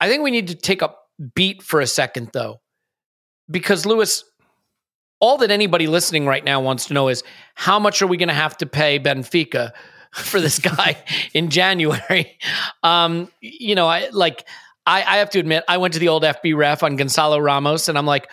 I 0.00 0.08
think 0.08 0.22
we 0.22 0.30
need 0.30 0.48
to 0.48 0.54
take 0.54 0.82
a 0.82 0.94
beat 1.34 1.62
for 1.62 1.80
a 1.80 1.86
second, 1.86 2.30
though, 2.32 2.60
because 3.52 3.86
Lewis, 3.86 4.24
all 5.20 5.38
that 5.38 5.50
anybody 5.50 5.86
listening 5.86 6.26
right 6.26 6.44
now 6.44 6.60
wants 6.60 6.86
to 6.86 6.94
know 6.94 7.08
is 7.08 7.22
how 7.54 7.78
much 7.78 8.02
are 8.02 8.06
we 8.06 8.16
going 8.16 8.28
to 8.28 8.34
have 8.34 8.56
to 8.58 8.66
pay 8.66 8.98
Benfica 8.98 9.72
for 10.12 10.40
this 10.40 10.58
guy 10.58 11.02
in 11.34 11.50
January? 11.50 12.38
Um, 12.84 13.30
you 13.40 13.76
know, 13.76 13.86
I 13.86 14.08
like. 14.08 14.44
I, 14.84 15.04
I 15.04 15.16
have 15.18 15.30
to 15.30 15.38
admit, 15.38 15.62
I 15.68 15.76
went 15.76 15.94
to 15.94 16.00
the 16.00 16.08
old 16.08 16.24
FBref 16.24 16.82
on 16.82 16.98
Goncalo 16.98 17.40
Ramos, 17.40 17.88
and 17.88 17.96
I'm 17.96 18.06
like, 18.06 18.28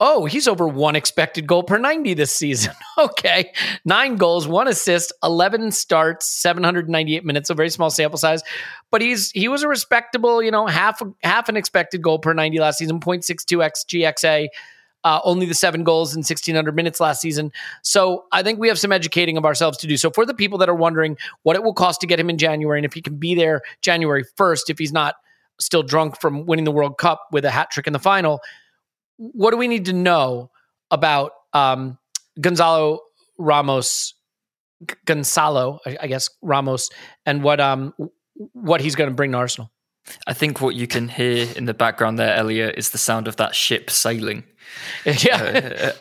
Oh, 0.00 0.24
he's 0.24 0.48
over 0.48 0.66
one 0.66 0.96
expected 0.96 1.46
goal 1.46 1.62
per 1.62 1.78
90 1.78 2.14
this 2.14 2.32
season. 2.32 2.72
okay. 2.98 3.52
Nine 3.84 4.16
goals, 4.16 4.48
one 4.48 4.66
assist, 4.66 5.12
11 5.22 5.70
starts, 5.70 6.28
798 6.28 7.24
minutes, 7.24 7.48
a 7.48 7.54
very 7.54 7.70
small 7.70 7.90
sample 7.90 8.18
size. 8.18 8.42
But 8.90 9.02
he's 9.02 9.30
he 9.30 9.46
was 9.46 9.62
a 9.62 9.68
respectable, 9.68 10.42
you 10.42 10.50
know, 10.50 10.66
half 10.66 11.00
half 11.22 11.48
an 11.48 11.56
expected 11.56 12.02
goal 12.02 12.18
per 12.18 12.32
90 12.32 12.58
last 12.58 12.78
season, 12.78 12.98
0.62 12.98 13.70
xGXA. 13.86 14.48
Uh, 15.04 15.20
only 15.22 15.44
the 15.44 15.54
seven 15.54 15.84
goals 15.84 16.14
in 16.14 16.20
1600 16.20 16.74
minutes 16.74 16.98
last 16.98 17.20
season. 17.20 17.52
So 17.82 18.24
I 18.32 18.42
think 18.42 18.58
we 18.58 18.68
have 18.68 18.78
some 18.78 18.90
educating 18.90 19.36
of 19.36 19.44
ourselves 19.44 19.76
to 19.78 19.86
do. 19.86 19.98
So 19.98 20.10
for 20.10 20.24
the 20.24 20.32
people 20.32 20.56
that 20.58 20.68
are 20.70 20.74
wondering 20.74 21.18
what 21.42 21.56
it 21.56 21.62
will 21.62 21.74
cost 21.74 22.00
to 22.00 22.06
get 22.06 22.18
him 22.18 22.30
in 22.30 22.38
January 22.38 22.78
and 22.78 22.86
if 22.86 22.94
he 22.94 23.02
can 23.02 23.18
be 23.18 23.34
there 23.34 23.60
January 23.82 24.24
1st, 24.24 24.70
if 24.70 24.78
he's 24.78 24.94
not 24.94 25.16
still 25.60 25.82
drunk 25.82 26.18
from 26.18 26.46
winning 26.46 26.64
the 26.64 26.72
World 26.72 26.96
Cup 26.96 27.20
with 27.32 27.44
a 27.44 27.50
hat 27.50 27.70
trick 27.70 27.86
in 27.86 27.92
the 27.92 27.98
final, 27.98 28.40
what 29.16 29.50
do 29.50 29.56
we 29.56 29.68
need 29.68 29.86
to 29.86 29.92
know 29.92 30.50
about 30.90 31.32
um, 31.52 31.98
Goncalo 32.40 32.98
Ramos, 33.38 34.14
Gonzalo, 35.04 35.80
I, 35.86 35.96
I 36.02 36.06
guess 36.06 36.28
Ramos, 36.42 36.90
and 37.26 37.42
what 37.42 37.60
um 37.60 37.94
what 38.52 38.80
he's 38.80 38.94
going 38.94 39.10
to 39.10 39.14
bring 39.14 39.32
to 39.32 39.38
Arsenal? 39.38 39.70
I 40.26 40.32
think 40.32 40.60
what 40.60 40.74
you 40.74 40.86
can 40.86 41.08
hear 41.08 41.48
in 41.56 41.66
the 41.66 41.74
background 41.74 42.18
there, 42.18 42.34
Elliot, 42.34 42.74
is 42.76 42.90
the 42.90 42.98
sound 42.98 43.28
of 43.28 43.36
that 43.36 43.54
ship 43.54 43.90
sailing. 43.90 44.44
Yeah, 45.04 45.92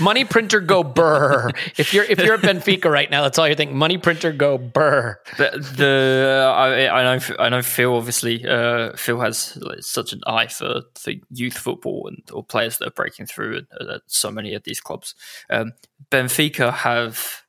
money 0.00 0.24
printer 0.24 0.60
go 0.60 0.82
burr. 0.82 1.50
if 1.76 1.92
you're 1.92 2.04
if 2.04 2.18
you're 2.18 2.34
at 2.34 2.40
Benfica 2.40 2.90
right 2.90 3.10
now, 3.10 3.22
that's 3.22 3.38
all 3.38 3.46
you 3.46 3.54
think. 3.54 3.72
Money 3.72 3.98
printer 3.98 4.32
go 4.32 4.58
burr. 4.58 5.18
The, 5.36 5.50
the 5.76 6.52
I, 6.54 6.88
I, 6.88 7.02
know 7.02 7.24
I 7.38 7.48
know 7.50 7.62
Phil 7.62 7.94
obviously 7.94 8.46
uh, 8.46 8.96
Phil 8.96 9.20
has 9.20 9.56
like, 9.60 9.82
such 9.82 10.12
an 10.12 10.22
eye 10.26 10.46
for, 10.46 10.82
for 10.94 11.12
youth 11.30 11.56
football 11.56 12.08
and 12.08 12.22
or 12.32 12.42
players 12.42 12.78
that 12.78 12.88
are 12.88 12.92
breaking 12.92 13.26
through 13.26 13.58
at, 13.58 13.88
at 13.88 14.02
so 14.06 14.30
many 14.30 14.54
of 14.54 14.64
these 14.64 14.80
clubs. 14.80 15.14
Um, 15.50 15.72
Benfica 16.10 16.72
have 16.72 17.45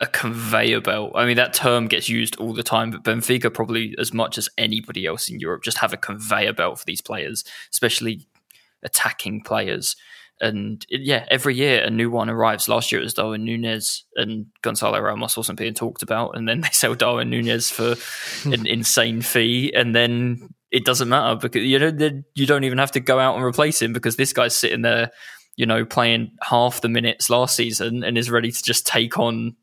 a 0.00 0.06
conveyor 0.06 0.80
belt. 0.80 1.12
I 1.14 1.26
mean, 1.26 1.36
that 1.36 1.52
term 1.52 1.86
gets 1.86 2.08
used 2.08 2.36
all 2.36 2.54
the 2.54 2.62
time, 2.62 2.90
but 2.90 3.04
Benfica 3.04 3.52
probably 3.52 3.94
as 3.98 4.14
much 4.14 4.38
as 4.38 4.48
anybody 4.56 5.06
else 5.06 5.28
in 5.28 5.38
Europe 5.38 5.62
just 5.62 5.78
have 5.78 5.92
a 5.92 5.98
conveyor 5.98 6.54
belt 6.54 6.78
for 6.78 6.84
these 6.86 7.02
players, 7.02 7.44
especially 7.70 8.26
attacking 8.82 9.42
players. 9.42 9.96
And 10.40 10.86
yeah, 10.88 11.26
every 11.30 11.54
year 11.54 11.84
a 11.84 11.90
new 11.90 12.10
one 12.10 12.30
arrives. 12.30 12.66
Last 12.66 12.90
year 12.90 13.00
it 13.02 13.04
was 13.04 13.12
Darwin 13.12 13.44
Nunez 13.44 14.04
and 14.16 14.46
Goncalo 14.62 15.02
Ramos 15.02 15.36
wasn't 15.36 15.58
being 15.58 15.74
talked 15.74 16.02
about, 16.02 16.34
and 16.34 16.48
then 16.48 16.60
they 16.62 16.70
sell 16.70 16.94
Darwin 16.94 17.28
Nunez 17.28 17.70
for 17.70 17.94
an 18.50 18.66
insane 18.66 19.20
fee, 19.20 19.72
and 19.74 19.94
then 19.94 20.48
it 20.70 20.86
doesn't 20.86 21.10
matter 21.10 21.36
because 21.36 21.62
you 21.62 21.78
know 21.78 22.22
you 22.34 22.46
don't 22.46 22.64
even 22.64 22.78
have 22.78 22.92
to 22.92 23.00
go 23.00 23.18
out 23.18 23.34
and 23.34 23.44
replace 23.44 23.82
him 23.82 23.92
because 23.92 24.16
this 24.16 24.32
guy's 24.32 24.56
sitting 24.56 24.80
there, 24.80 25.10
you 25.56 25.66
know, 25.66 25.84
playing 25.84 26.30
half 26.42 26.80
the 26.80 26.88
minutes 26.88 27.28
last 27.28 27.54
season 27.54 28.02
and 28.02 28.16
is 28.16 28.30
ready 28.30 28.50
to 28.50 28.62
just 28.62 28.86
take 28.86 29.18
on 29.18 29.56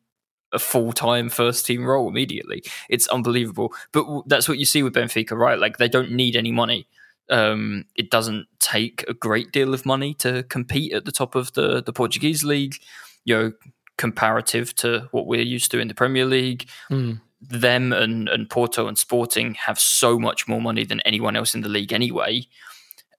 a 0.58 0.60
full 0.60 0.92
time 0.92 1.30
first 1.30 1.66
team 1.66 1.86
role 1.86 2.10
immediately. 2.10 2.64
It's 2.90 3.08
unbelievable. 3.08 3.74
But 3.92 4.24
that's 4.26 4.50
what 4.50 4.58
you 4.58 4.66
see 4.66 4.84
with 4.84 4.96
Benfica, 4.96 5.38
right? 5.38 5.60
Like 5.60 5.78
they 5.78 5.88
don't 5.88 6.12
need 6.12 6.36
any 6.36 6.52
money. 6.52 6.88
Um, 7.30 7.86
it 7.96 8.10
doesn't 8.10 8.48
take 8.60 9.06
a 9.08 9.14
great 9.14 9.52
deal 9.52 9.74
of 9.74 9.86
money 9.86 10.14
to 10.16 10.44
compete 10.44 10.94
at 10.94 11.06
the 11.06 11.12
top 11.12 11.36
of 11.36 11.54
the, 11.54 11.84
the 11.84 11.94
Portuguese 11.94 12.44
league, 12.44 12.76
you 13.24 13.36
know, 13.36 13.52
comparative 13.98 14.74
to 14.76 15.08
what 15.12 15.28
we're 15.28 15.42
used 15.42 15.72
to 15.72 15.80
in 15.80 15.88
the 15.88 15.94
Premier 15.94 16.26
League. 16.26 16.68
Mm. 16.90 17.22
Them 17.40 17.94
and, 17.94 18.28
and 18.28 18.50
Porto 18.50 18.88
and 18.88 18.98
Sporting 18.98 19.54
have 19.54 19.80
so 19.80 20.18
much 20.18 20.48
more 20.48 20.62
money 20.62 20.86
than 20.86 21.02
anyone 21.02 21.36
else 21.36 21.54
in 21.54 21.62
the 21.62 21.70
league 21.70 21.94
anyway. 21.94 22.48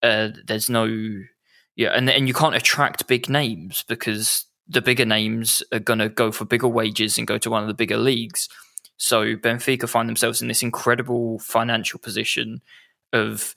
Uh, 0.02 0.30
there's 0.46 0.68
no, 0.68 0.84
yeah, 1.76 1.90
and 1.90 2.10
and 2.10 2.26
you 2.26 2.34
can't 2.34 2.56
attract 2.56 3.06
big 3.06 3.28
names 3.28 3.84
because 3.88 4.47
the 4.68 4.82
bigger 4.82 5.04
names 5.04 5.62
are 5.72 5.78
going 5.78 5.98
to 5.98 6.08
go 6.08 6.30
for 6.30 6.44
bigger 6.44 6.68
wages 6.68 7.16
and 7.18 7.26
go 7.26 7.38
to 7.38 7.50
one 7.50 7.62
of 7.62 7.68
the 7.68 7.74
bigger 7.74 7.96
leagues. 7.96 8.48
So 8.96 9.36
Benfica 9.36 9.88
find 9.88 10.08
themselves 10.08 10.42
in 10.42 10.48
this 10.48 10.62
incredible 10.62 11.38
financial 11.38 11.98
position 11.98 12.60
of 13.12 13.54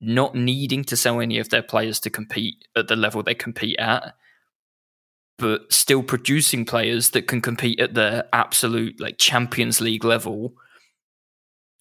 not 0.00 0.34
needing 0.34 0.84
to 0.84 0.96
sell 0.96 1.20
any 1.20 1.38
of 1.38 1.50
their 1.50 1.62
players 1.62 2.00
to 2.00 2.10
compete 2.10 2.66
at 2.76 2.88
the 2.88 2.96
level 2.96 3.22
they 3.22 3.34
compete 3.34 3.78
at, 3.78 4.14
but 5.38 5.72
still 5.72 6.02
producing 6.02 6.64
players 6.64 7.10
that 7.10 7.28
can 7.28 7.40
compete 7.40 7.78
at 7.80 7.94
the 7.94 8.26
absolute 8.32 9.00
like 9.00 9.18
Champions 9.18 9.80
League 9.80 10.04
level 10.04 10.54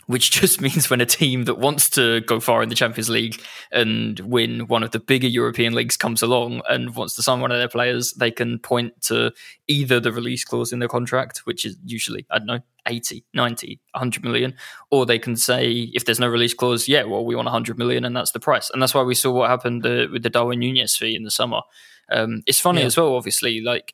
which 0.07 0.31
just 0.41 0.59
means 0.59 0.89
when 0.89 1.01
a 1.01 1.05
team 1.05 1.43
that 1.45 1.59
wants 1.59 1.89
to 1.91 2.21
go 2.21 2.39
far 2.39 2.63
in 2.63 2.69
the 2.69 2.75
Champions 2.75 3.09
League 3.09 3.41
and 3.71 4.19
win 4.21 4.67
one 4.67 4.83
of 4.83 4.91
the 4.91 4.99
bigger 4.99 5.27
European 5.27 5.73
leagues 5.73 5.95
comes 5.95 6.23
along 6.23 6.61
and 6.67 6.95
wants 6.95 7.15
to 7.15 7.21
sign 7.21 7.39
one 7.39 7.51
of 7.51 7.59
their 7.59 7.67
players, 7.67 8.13
they 8.13 8.31
can 8.31 8.57
point 8.57 8.99
to 9.03 9.31
either 9.67 9.99
the 9.99 10.11
release 10.11 10.43
clause 10.43 10.73
in 10.73 10.79
their 10.79 10.89
contract, 10.89 11.39
which 11.39 11.65
is 11.65 11.77
usually, 11.85 12.25
I 12.31 12.39
don't 12.39 12.47
know, 12.47 12.59
80, 12.87 13.25
90, 13.33 13.79
100 13.91 14.23
million, 14.23 14.53
or 14.89 15.05
they 15.05 15.19
can 15.19 15.35
say, 15.35 15.91
if 15.93 16.05
there's 16.05 16.19
no 16.19 16.29
release 16.29 16.53
clause, 16.53 16.87
yeah, 16.87 17.03
well, 17.03 17.25
we 17.25 17.35
want 17.35 17.45
100 17.45 17.77
million 17.77 18.05
and 18.05 18.15
that's 18.15 18.31
the 18.31 18.39
price. 18.39 18.69
And 18.69 18.81
that's 18.81 18.93
why 18.93 19.03
we 19.03 19.15
saw 19.15 19.31
what 19.31 19.49
happened 19.49 19.85
uh, 19.85 20.07
with 20.11 20.23
the 20.23 20.29
Darwin 20.29 20.59
Nunez 20.59 20.95
fee 20.95 21.15
in 21.15 21.23
the 21.23 21.31
summer. 21.31 21.61
Um, 22.09 22.43
it's 22.45 22.61
funny 22.61 22.79
yeah. 22.79 22.87
as 22.87 22.95
well, 22.95 23.15
obviously, 23.15 23.59
like 23.59 23.93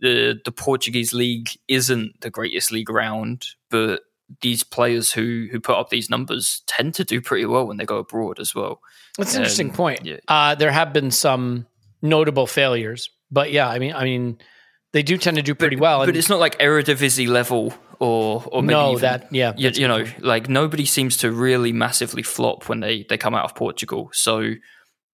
the, 0.00 0.38
the 0.44 0.52
Portuguese 0.52 1.14
league 1.14 1.48
isn't 1.66 2.20
the 2.20 2.28
greatest 2.28 2.70
league 2.70 2.90
around, 2.90 3.46
but 3.70 4.02
these 4.42 4.62
players 4.62 5.12
who 5.12 5.48
who 5.50 5.60
put 5.60 5.76
up 5.76 5.90
these 5.90 6.10
numbers 6.10 6.62
tend 6.66 6.94
to 6.94 7.04
do 7.04 7.20
pretty 7.20 7.46
well 7.46 7.66
when 7.66 7.76
they 7.76 7.84
go 7.84 7.98
abroad 7.98 8.38
as 8.40 8.54
well. 8.54 8.80
That's 9.18 9.34
an 9.34 9.38
um, 9.38 9.42
interesting 9.42 9.72
point. 9.72 10.04
Yeah. 10.04 10.18
Uh, 10.28 10.54
there 10.54 10.70
have 10.70 10.92
been 10.92 11.10
some 11.10 11.66
notable 12.02 12.46
failures, 12.46 13.10
but 13.30 13.52
yeah, 13.52 13.68
I 13.68 13.78
mean, 13.78 13.94
I 13.94 14.04
mean, 14.04 14.38
they 14.92 15.02
do 15.02 15.16
tend 15.16 15.36
to 15.36 15.42
do 15.42 15.54
pretty 15.54 15.76
but, 15.76 15.82
well. 15.82 16.06
But 16.06 16.16
it's 16.16 16.28
not 16.28 16.40
like 16.40 16.58
Eredivisie 16.58 17.28
level 17.28 17.74
or 17.98 18.44
or 18.52 18.62
no 18.62 18.90
even, 18.90 19.02
that 19.02 19.32
yeah 19.32 19.54
you, 19.56 19.70
you 19.70 19.88
know 19.88 20.04
like 20.20 20.50
nobody 20.50 20.84
seems 20.84 21.16
to 21.16 21.32
really 21.32 21.72
massively 21.72 22.22
flop 22.22 22.68
when 22.68 22.80
they 22.80 23.06
they 23.08 23.16
come 23.16 23.34
out 23.34 23.44
of 23.44 23.54
Portugal. 23.54 24.10
So 24.12 24.54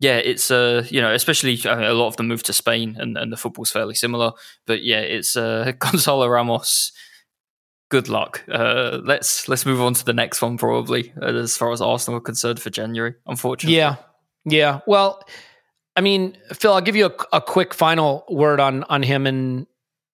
yeah, 0.01 0.17
it's 0.17 0.51
uh 0.51 0.85
you 0.89 1.01
know 1.01 1.13
especially 1.13 1.61
I 1.65 1.77
mean, 1.77 1.85
a 1.85 1.95
lot 1.95 2.09
of 2.09 2.17
them 2.17 2.29
move 2.29 2.43
to 2.45 2.53
Spain 2.53 2.97
and, 2.99 3.17
and 3.17 3.33
the 3.33 3.37
football's 3.37 3.71
fairly 3.71 3.95
similar. 3.95 4.33
But 4.67 4.83
yeah, 4.83 5.01
it's 5.01 5.37
uh, 5.37 5.73
Goncalo 5.79 6.31
Ramos 6.31 6.93
good 7.93 8.09
luck. 8.09 8.43
Uh, 8.51 9.01
let's 9.05 9.51
let's 9.51 9.67
move 9.67 9.83
on 9.83 9.93
to 9.93 10.05
the 10.05 10.15
next 10.15 10.41
one, 10.41 10.57
probably 10.57 11.13
uh, 11.21 11.27
as 11.27 11.59
far 11.59 11.71
as 11.73 11.83
Arsenal 11.83 12.17
are 12.17 12.23
concerned 12.23 12.59
for 12.59 12.71
January. 12.71 13.15
Unfortunately, 13.27 13.77
yeah, 13.77 13.97
yeah. 14.47 14.81
Well, 14.87 15.23
I 15.95 16.01
mean, 16.01 16.39
Phil, 16.55 16.73
I'll 16.73 16.81
give 16.81 16.97
you 16.97 17.07
a, 17.07 17.37
a 17.37 17.41
quick 17.43 17.75
final 17.75 18.25
word 18.31 18.61
on 18.61 18.85
on 18.85 19.03
him 19.03 19.27
and 19.27 19.67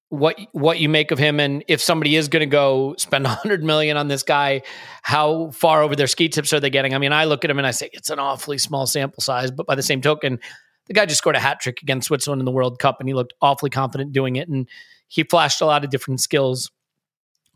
what 0.08 0.36
what 0.50 0.80
you 0.80 0.88
make 0.88 1.12
of 1.12 1.20
him, 1.20 1.38
and 1.38 1.62
if 1.68 1.80
somebody 1.80 2.16
is 2.16 2.26
going 2.26 2.40
to 2.40 2.46
go 2.46 2.96
spend 2.98 3.24
hundred 3.28 3.62
million 3.62 3.96
on 3.96 4.08
this 4.08 4.24
guy, 4.24 4.62
how 5.02 5.52
far 5.52 5.84
over 5.84 5.94
their 5.94 6.08
ski 6.08 6.28
tips 6.28 6.52
are 6.52 6.58
they 6.58 6.70
getting? 6.70 6.94
I 6.94 6.98
mean, 6.98 7.12
I 7.12 7.26
look 7.26 7.44
at 7.44 7.50
him 7.50 7.58
and 7.58 7.66
I 7.66 7.70
say 7.70 7.90
it's 7.92 8.10
an 8.10 8.18
awfully 8.18 8.58
small 8.58 8.88
sample 8.88 9.22
size, 9.22 9.52
but 9.52 9.66
by 9.66 9.76
the 9.76 9.84
same 9.84 10.00
token, 10.00 10.40
the 10.88 10.94
guy 10.94 11.06
just 11.06 11.18
scored 11.18 11.36
a 11.36 11.40
hat 11.40 11.60
trick 11.60 11.80
against 11.80 12.08
Switzerland 12.08 12.40
in 12.40 12.44
the 12.44 12.50
World 12.50 12.80
Cup, 12.80 12.96
and 12.98 13.08
he 13.08 13.14
looked 13.14 13.34
awfully 13.40 13.70
confident 13.70 14.12
doing 14.12 14.34
it, 14.34 14.48
and 14.48 14.68
he 15.06 15.22
flashed 15.22 15.60
a 15.60 15.66
lot 15.66 15.84
of 15.84 15.90
different 15.90 16.20
skills 16.20 16.72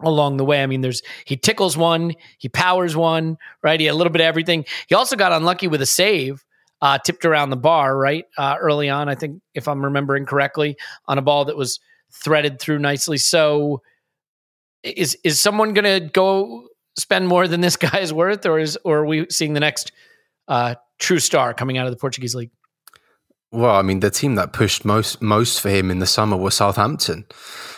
along 0.03 0.37
the 0.37 0.45
way. 0.45 0.63
I 0.63 0.67
mean, 0.67 0.81
there's 0.81 1.03
he 1.25 1.37
tickles 1.37 1.77
one, 1.77 2.15
he 2.39 2.49
powers 2.49 2.97
one, 2.97 3.37
right? 3.63 3.79
He 3.79 3.87
had 3.87 3.95
a 3.95 3.97
little 3.97 4.13
bit 4.13 4.21
of 4.21 4.27
everything. 4.27 4.65
He 4.89 4.95
also 4.95 5.17
got 5.17 5.33
unlucky 5.33 5.69
with 5.69 5.83
a 5.83 5.87
save, 5.87 6.45
uh, 6.81 6.99
tipped 6.99 7.25
around 7.25 7.51
the 7.51 7.57
bar, 7.57 7.97
right? 7.97 8.25
Uh, 8.37 8.57
early 8.61 8.89
on, 8.89 9.09
I 9.09 9.15
think, 9.15 9.41
if 9.55 9.69
I'm 9.69 9.85
remembering 9.85 10.27
correctly, 10.27 10.77
on 11.07 11.19
a 11.19 11.23
ball 11.23 11.45
that 11.47 11.57
was 11.57 11.81
threaded 12.13 12.61
through 12.61 12.79
nicely. 12.79 13.19
So 13.19 13.83
is 14.83 15.17
is 15.25 15.41
someone 15.41 15.75
gonna 15.75 16.01
go 16.01 16.69
spend 16.99 17.29
more 17.29 17.49
than 17.49 17.61
this 17.61 17.77
guy 17.91 17.99
is 18.01 18.13
worth, 18.13 18.47
or 18.47 18.59
is 18.59 18.79
or 18.85 18.99
are 18.99 19.07
we 19.07 19.27
seeing 19.31 19.55
the 19.55 19.61
next 19.61 19.93
uh, 20.49 20.75
true 20.99 21.19
star 21.19 21.55
coming 21.55 21.79
out 21.79 21.87
of 21.87 21.93
the 21.93 21.99
Portuguese 21.99 22.35
league? 22.35 22.51
Well, 23.53 23.77
I 23.77 23.83
mean, 23.83 24.01
the 24.01 24.11
team 24.11 24.35
that 24.37 24.55
pushed 24.55 24.85
most 24.85 25.21
most 25.21 25.61
for 25.61 25.69
him 25.69 25.91
in 25.91 25.99
the 25.99 26.07
summer 26.07 26.39
was 26.39 26.55
Southampton. 26.55 27.27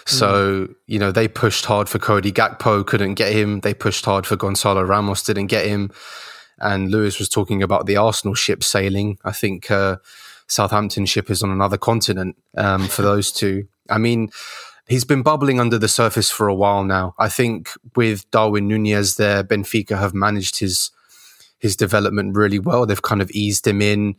So, 0.06 0.68
mm. 0.68 0.74
you 0.86 1.00
know, 1.00 1.10
they 1.10 1.26
pushed 1.26 1.64
hard 1.64 1.88
for 1.88 1.98
Cody 1.98 2.30
Gakpo, 2.30 2.86
couldn't 2.86 3.14
get 3.14 3.32
him. 3.32 3.60
They 3.60 3.74
pushed 3.74 4.04
hard 4.04 4.24
for 4.26 4.36
Goncalo 4.36 4.86
Ramos, 4.86 5.24
didn't 5.24 5.48
get 5.48 5.66
him. 5.66 5.90
And 6.58 6.90
Lewis 6.92 7.18
was 7.18 7.28
talking 7.28 7.62
about 7.62 7.86
the 7.86 7.96
Arsenal 7.96 8.34
ship 8.34 8.62
sailing. 8.62 9.18
I 9.24 9.32
think 9.32 9.68
uh, 9.68 9.96
Southampton 10.46 11.06
ship 11.06 11.28
is 11.28 11.42
on 11.42 11.50
another 11.50 11.76
continent 11.78 12.36
um, 12.56 12.86
for 12.86 13.02
those 13.10 13.32
two. 13.32 13.66
I 13.90 13.98
mean, 13.98 14.30
he's 14.86 15.04
been 15.04 15.22
bubbling 15.22 15.58
under 15.58 15.78
the 15.78 15.88
surface 15.88 16.30
for 16.30 16.46
a 16.46 16.54
while 16.54 16.84
now. 16.84 17.16
I 17.18 17.28
think 17.28 17.70
with 17.96 18.30
Darwin 18.30 18.68
Nunez 18.68 19.16
there, 19.16 19.42
Benfica 19.42 19.98
have 19.98 20.14
managed 20.14 20.60
his 20.60 20.92
his 21.58 21.76
development 21.76 22.36
really 22.36 22.58
well. 22.58 22.86
They've 22.86 23.00
kind 23.00 23.22
of 23.22 23.30
eased 23.30 23.66
him 23.66 23.80
in 23.80 24.16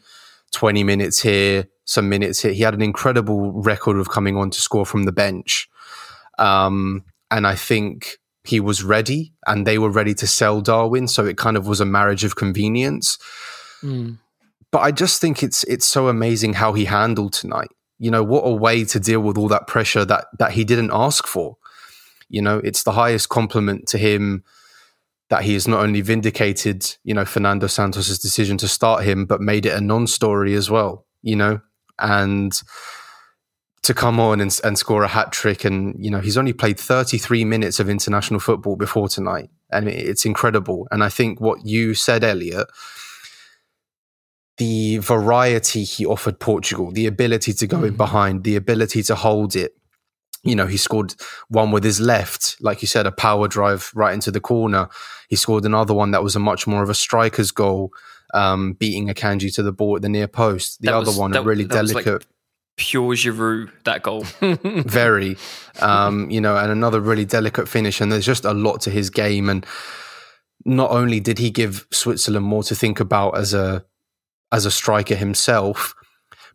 20 0.55 0.83
minutes 0.83 1.21
here, 1.21 1.67
some 1.83 2.09
minutes 2.09 2.41
here. 2.41 2.53
He 2.53 2.63
had 2.63 2.73
an 2.73 2.81
incredible 2.81 3.51
record 3.51 3.97
of 3.97 4.09
coming 4.09 4.37
on 4.37 4.49
to 4.49 4.61
score 4.61 4.85
from 4.85 5.03
the 5.03 5.11
bench. 5.11 5.69
Um, 6.39 7.03
and 7.29 7.45
I 7.45 7.55
think 7.55 8.17
he 8.45 8.61
was 8.61 8.83
ready 8.83 9.33
and 9.45 9.67
they 9.67 9.77
were 9.77 9.89
ready 9.89 10.13
to 10.15 10.25
sell 10.25 10.61
Darwin. 10.61 11.07
So 11.07 11.25
it 11.25 11.37
kind 11.37 11.57
of 11.57 11.67
was 11.67 11.81
a 11.81 11.85
marriage 11.85 12.23
of 12.23 12.37
convenience. 12.37 13.17
Mm. 13.83 14.17
But 14.71 14.79
I 14.79 14.91
just 14.91 15.19
think 15.19 15.43
it's 15.43 15.63
it's 15.65 15.85
so 15.85 16.07
amazing 16.07 16.53
how 16.53 16.73
he 16.73 16.85
handled 16.85 17.33
tonight. 17.33 17.69
You 17.99 18.11
know, 18.11 18.23
what 18.23 18.41
a 18.41 18.53
way 18.53 18.85
to 18.85 18.99
deal 18.99 19.19
with 19.19 19.37
all 19.37 19.49
that 19.49 19.67
pressure 19.67 20.05
that 20.05 20.27
that 20.39 20.51
he 20.51 20.63
didn't 20.63 20.91
ask 20.91 21.27
for. 21.27 21.57
You 22.29 22.41
know, 22.41 22.59
it's 22.63 22.83
the 22.83 22.91
highest 22.93 23.29
compliment 23.29 23.87
to 23.89 23.97
him 23.97 24.43
that 25.29 25.43
he 25.43 25.53
has 25.53 25.67
not 25.67 25.83
only 25.83 26.01
vindicated, 26.01 26.95
you 27.03 27.13
know, 27.13 27.25
Fernando 27.25 27.67
Santos's 27.67 28.19
decision 28.19 28.57
to 28.57 28.67
start 28.67 29.03
him, 29.03 29.25
but 29.25 29.41
made 29.41 29.65
it 29.65 29.73
a 29.73 29.81
non-story 29.81 30.53
as 30.53 30.69
well, 30.69 31.05
you 31.21 31.35
know, 31.35 31.59
and 31.99 32.61
to 33.81 33.93
come 33.93 34.19
on 34.19 34.41
and, 34.41 34.59
and 34.63 34.77
score 34.77 35.03
a 35.03 35.07
hat 35.07 35.31
trick. 35.31 35.65
And, 35.65 35.95
you 36.03 36.11
know, 36.11 36.19
he's 36.19 36.37
only 36.37 36.53
played 36.53 36.79
33 36.79 37.45
minutes 37.45 37.79
of 37.79 37.89
international 37.89 38.39
football 38.39 38.75
before 38.75 39.07
tonight. 39.07 39.49
And 39.71 39.87
it's 39.87 40.25
incredible. 40.25 40.87
And 40.91 41.03
I 41.03 41.09
think 41.09 41.39
what 41.41 41.65
you 41.65 41.93
said, 41.93 42.23
Elliot, 42.23 42.67
the 44.57 44.97
variety 44.99 45.83
he 45.83 46.05
offered 46.05 46.39
Portugal, 46.39 46.91
the 46.91 47.07
ability 47.07 47.53
to 47.53 47.67
go 47.67 47.83
in 47.83 47.89
mm-hmm. 47.89 47.97
behind, 47.97 48.43
the 48.43 48.55
ability 48.55 49.03
to 49.03 49.15
hold 49.15 49.55
it, 49.55 49.75
you 50.45 50.55
know, 50.55 50.67
he 50.67 50.77
scored 50.77 51.15
one 51.49 51.71
with 51.71 51.83
his 51.83 51.99
left, 51.99 52.55
like 52.61 52.81
you 52.81 52.87
said, 52.87 53.07
a 53.07 53.11
power 53.11 53.47
drive 53.47 53.91
right 53.95 54.13
into 54.13 54.29
the 54.29 54.39
corner. 54.39 54.87
He 55.27 55.35
scored 55.35 55.65
another 55.65 55.93
one 55.93 56.11
that 56.11 56.23
was 56.23 56.35
a 56.35 56.39
much 56.39 56.67
more 56.67 56.83
of 56.83 56.89
a 56.89 56.93
striker's 56.93 57.51
goal, 57.51 57.91
um, 58.33 58.73
beating 58.73 59.07
Akanji 59.07 59.53
to 59.55 59.63
the 59.63 59.71
ball 59.71 59.95
at 59.95 60.03
the 60.03 60.09
near 60.09 60.27
post. 60.27 60.81
The 60.81 60.87
that 60.87 60.95
other 60.95 61.07
was, 61.07 61.17
one, 61.17 61.31
that, 61.31 61.41
a 61.41 61.43
really 61.43 61.65
delicate. 61.65 62.05
Like 62.05 62.27
pure 62.77 63.15
Giroud, 63.15 63.71
that 63.85 64.03
goal. 64.03 64.23
Very, 64.39 65.37
um, 65.81 66.29
you 66.29 66.39
know, 66.39 66.55
and 66.55 66.71
another 66.71 67.01
really 67.01 67.25
delicate 67.25 67.67
finish. 67.67 67.99
And 67.99 68.11
there's 68.11 68.25
just 68.25 68.45
a 68.45 68.53
lot 68.53 68.81
to 68.81 68.91
his 68.91 69.09
game. 69.09 69.49
And 69.49 69.65
not 70.63 70.91
only 70.91 71.19
did 71.19 71.39
he 71.39 71.49
give 71.49 71.87
Switzerland 71.91 72.45
more 72.45 72.63
to 72.63 72.75
think 72.75 72.99
about 72.99 73.37
as 73.37 73.53
a 73.55 73.83
as 74.51 74.65
a 74.67 74.71
striker 74.71 75.15
himself, 75.15 75.95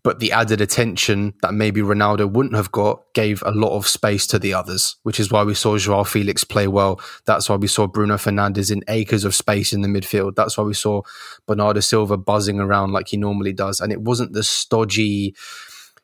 but 0.03 0.19
the 0.19 0.33
added 0.33 0.61
attention 0.61 1.35
that 1.43 1.55
maybe 1.55 1.81
Ronaldo 1.81 2.31
wouldn't 2.31 2.55
have 2.55 2.73
got 2.73 3.03
gave 3.15 3.43
a 3.45 3.51
lot 3.51 3.77
of 3.77 3.87
space 3.87 4.27
to 4.29 4.39
the 4.39 4.55
others, 4.55 4.97
which 5.03 5.21
is 5.21 5.31
why 5.31 5.43
we 5.43 5.55
saw 5.55 5.77
Joao 5.77 6.05
Felix 6.05 6.45
play 6.45 6.67
well. 6.67 7.01
That's 7.27 7.49
why 7.49 7.57
we 7.57 7.67
saw 7.67 7.87
Bruno 7.87 8.17
Fernandes 8.17 8.71
in 8.71 8.83
acres 8.89 9.25
of 9.25 9.35
space 9.35 9.73
in 9.73 9.83
the 9.83 9.89
midfield. 9.89 10.37
That's 10.37 10.57
why 10.57 10.65
we 10.65 10.75
saw 10.75 11.03
Bernardo 11.47 11.81
Silva 11.81 12.17
buzzing 12.17 12.61
around 12.61 12.93
like 12.93 13.09
he 13.09 13.17
normally 13.17 13.53
does. 13.53 13.81
And 13.81 13.93
it 13.93 14.01
wasn't 14.01 14.33
the 14.33 14.43
stodgy, 14.43 15.35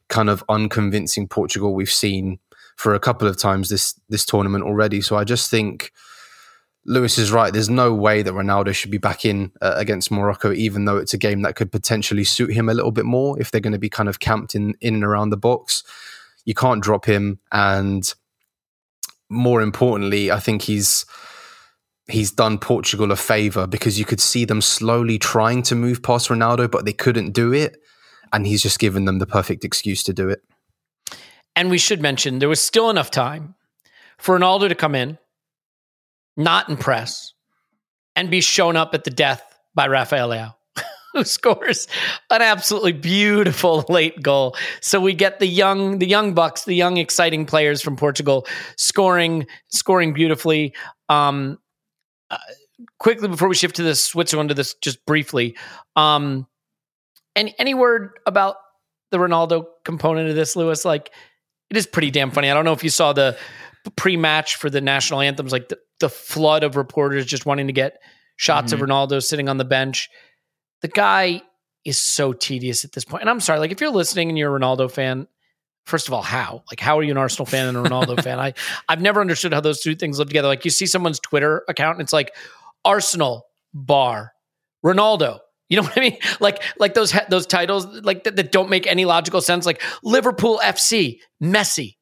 kind 0.08 0.30
of 0.30 0.44
unconvincing 0.48 1.28
Portugal 1.28 1.74
we've 1.74 1.90
seen 1.90 2.38
for 2.76 2.94
a 2.94 3.00
couple 3.00 3.26
of 3.26 3.38
times 3.38 3.68
this 3.70 3.98
this 4.08 4.26
tournament 4.26 4.64
already. 4.64 5.00
So 5.00 5.16
I 5.16 5.24
just 5.24 5.50
think 5.50 5.92
Lewis 6.86 7.18
is 7.18 7.32
right. 7.32 7.52
There's 7.52 7.68
no 7.68 7.92
way 7.92 8.22
that 8.22 8.32
Ronaldo 8.32 8.72
should 8.72 8.92
be 8.92 8.98
back 8.98 9.24
in 9.24 9.50
uh, 9.60 9.74
against 9.76 10.10
Morocco, 10.10 10.52
even 10.52 10.84
though 10.84 10.96
it's 10.96 11.12
a 11.12 11.18
game 11.18 11.42
that 11.42 11.56
could 11.56 11.72
potentially 11.72 12.22
suit 12.22 12.52
him 12.52 12.68
a 12.68 12.74
little 12.74 12.92
bit 12.92 13.04
more 13.04 13.38
if 13.40 13.50
they're 13.50 13.60
going 13.60 13.72
to 13.72 13.78
be 13.78 13.90
kind 13.90 14.08
of 14.08 14.20
camped 14.20 14.54
in 14.54 14.74
in 14.80 14.94
and 14.94 15.04
around 15.04 15.30
the 15.30 15.36
box. 15.36 15.82
You 16.44 16.54
can't 16.54 16.82
drop 16.82 17.04
him, 17.04 17.40
and 17.50 18.12
more 19.28 19.62
importantly, 19.62 20.30
I 20.30 20.38
think 20.38 20.62
he's 20.62 21.04
he's 22.08 22.30
done 22.30 22.58
Portugal 22.58 23.10
a 23.10 23.16
favor 23.16 23.66
because 23.66 23.98
you 23.98 24.04
could 24.04 24.20
see 24.20 24.44
them 24.44 24.60
slowly 24.60 25.18
trying 25.18 25.62
to 25.62 25.74
move 25.74 26.04
past 26.04 26.28
Ronaldo, 26.28 26.70
but 26.70 26.84
they 26.84 26.92
couldn't 26.92 27.32
do 27.32 27.52
it, 27.52 27.76
and 28.32 28.46
he's 28.46 28.62
just 28.62 28.78
given 28.78 29.06
them 29.06 29.18
the 29.18 29.26
perfect 29.26 29.64
excuse 29.64 30.04
to 30.04 30.12
do 30.12 30.28
it. 30.28 30.40
And 31.56 31.68
we 31.68 31.78
should 31.78 32.00
mention 32.00 32.38
there 32.38 32.48
was 32.48 32.60
still 32.60 32.90
enough 32.90 33.10
time 33.10 33.56
for 34.18 34.38
Ronaldo 34.38 34.68
to 34.68 34.74
come 34.76 34.94
in 34.94 35.18
not 36.36 36.68
impress, 36.68 37.32
and 38.14 38.30
be 38.30 38.40
shown 38.40 38.76
up 38.76 38.94
at 38.94 39.04
the 39.04 39.10
death 39.10 39.42
by 39.74 39.86
Rafael 39.86 40.28
Leao, 40.28 40.54
who 41.12 41.24
scores 41.24 41.86
an 42.30 42.42
absolutely 42.42 42.92
beautiful 42.92 43.84
late 43.88 44.22
goal. 44.22 44.56
So 44.80 45.00
we 45.00 45.14
get 45.14 45.38
the 45.38 45.46
young, 45.46 45.98
the 45.98 46.06
young 46.06 46.34
bucks, 46.34 46.64
the 46.64 46.74
young 46.74 46.96
exciting 46.96 47.46
players 47.46 47.82
from 47.82 47.96
Portugal 47.96 48.46
scoring, 48.76 49.46
scoring 49.68 50.12
beautifully. 50.12 50.74
Um, 51.08 51.58
uh, 52.30 52.38
quickly 52.98 53.28
before 53.28 53.48
we 53.48 53.54
shift 53.54 53.76
to 53.76 53.82
this 53.82 54.02
Switzerland 54.02 54.48
to 54.50 54.54
this, 54.54 54.74
just 54.74 55.04
briefly. 55.06 55.56
Um, 55.94 56.46
any 57.34 57.54
any 57.58 57.74
word 57.74 58.18
about 58.26 58.56
the 59.10 59.18
Ronaldo 59.18 59.66
component 59.84 60.28
of 60.30 60.36
this, 60.36 60.56
Lewis? 60.56 60.84
Like, 60.84 61.12
it 61.70 61.76
is 61.76 61.86
pretty 61.86 62.10
damn 62.10 62.30
funny. 62.30 62.50
I 62.50 62.54
don't 62.54 62.64
know 62.64 62.72
if 62.72 62.84
you 62.84 62.90
saw 62.90 63.12
the 63.12 63.36
pre-match 63.96 64.56
for 64.56 64.68
the 64.68 64.80
national 64.80 65.20
anthems, 65.20 65.52
like 65.52 65.68
the, 65.68 65.78
the 66.00 66.08
flood 66.08 66.62
of 66.62 66.76
reporters 66.76 67.26
just 67.26 67.46
wanting 67.46 67.66
to 67.66 67.72
get 67.72 68.00
shots 68.36 68.72
mm-hmm. 68.72 68.82
of 68.82 68.88
Ronaldo 68.88 69.22
sitting 69.22 69.48
on 69.48 69.56
the 69.56 69.64
bench. 69.64 70.08
The 70.82 70.88
guy 70.88 71.42
is 71.84 71.98
so 71.98 72.32
tedious 72.32 72.84
at 72.84 72.92
this 72.92 73.04
point. 73.04 73.22
And 73.22 73.30
I'm 73.30 73.40
sorry, 73.40 73.58
like 73.58 73.70
if 73.70 73.80
you're 73.80 73.90
listening 73.90 74.28
and 74.28 74.36
you're 74.36 74.54
a 74.54 74.60
Ronaldo 74.60 74.90
fan, 74.90 75.26
first 75.84 76.08
of 76.08 76.14
all, 76.14 76.22
how? 76.22 76.62
Like 76.70 76.80
how 76.80 76.98
are 76.98 77.02
you 77.02 77.12
an 77.12 77.16
Arsenal 77.16 77.46
fan 77.46 77.68
and 77.68 77.78
a 77.78 77.88
Ronaldo 77.88 78.22
fan? 78.24 78.38
I 78.38 78.54
I've 78.88 79.00
never 79.00 79.20
understood 79.20 79.54
how 79.54 79.60
those 79.60 79.80
two 79.80 79.94
things 79.94 80.18
live 80.18 80.28
together. 80.28 80.48
Like 80.48 80.64
you 80.64 80.70
see 80.70 80.86
someone's 80.86 81.20
Twitter 81.20 81.64
account 81.68 81.98
and 81.98 82.04
it's 82.04 82.12
like 82.12 82.34
Arsenal 82.84 83.46
bar 83.72 84.32
Ronaldo. 84.84 85.38
You 85.68 85.78
know 85.78 85.82
what 85.82 85.96
I 85.96 86.00
mean? 86.00 86.18
Like 86.40 86.62
like 86.78 86.94
those 86.94 87.14
those 87.30 87.46
titles 87.46 87.86
like 88.02 88.24
that, 88.24 88.36
that 88.36 88.52
don't 88.52 88.68
make 88.68 88.86
any 88.86 89.04
logical 89.04 89.40
sense. 89.40 89.64
Like 89.64 89.82
Liverpool 90.02 90.60
FC, 90.62 91.20
Messi. 91.42 91.96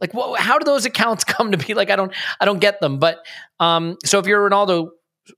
Like, 0.00 0.12
what, 0.14 0.40
how 0.40 0.58
do 0.58 0.64
those 0.64 0.84
accounts 0.84 1.24
come 1.24 1.52
to 1.52 1.58
be? 1.58 1.74
Like, 1.74 1.90
I 1.90 1.96
don't, 1.96 2.12
I 2.40 2.44
don't 2.44 2.60
get 2.60 2.80
them. 2.80 2.98
But 2.98 3.24
um, 3.60 3.96
so 4.04 4.18
if 4.18 4.26
you're 4.26 4.46
a 4.46 4.50
Ronaldo 4.50 4.90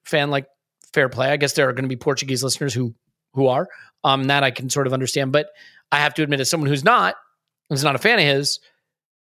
fan, 0.04 0.30
like, 0.30 0.46
fair 0.92 1.08
play. 1.08 1.30
I 1.30 1.36
guess 1.36 1.52
there 1.52 1.68
are 1.68 1.72
going 1.72 1.84
to 1.84 1.88
be 1.88 1.96
Portuguese 1.96 2.42
listeners 2.42 2.74
who 2.74 2.94
who 3.34 3.46
are. 3.48 3.68
Um, 4.04 4.24
that 4.24 4.42
I 4.42 4.50
can 4.50 4.70
sort 4.70 4.86
of 4.86 4.92
understand. 4.92 5.32
But 5.32 5.48
I 5.92 5.98
have 5.98 6.14
to 6.14 6.22
admit, 6.22 6.40
as 6.40 6.50
someone 6.50 6.68
who's 6.68 6.84
not, 6.84 7.16
who's 7.68 7.84
not 7.84 7.94
a 7.94 7.98
fan 7.98 8.18
of 8.18 8.24
his, 8.24 8.60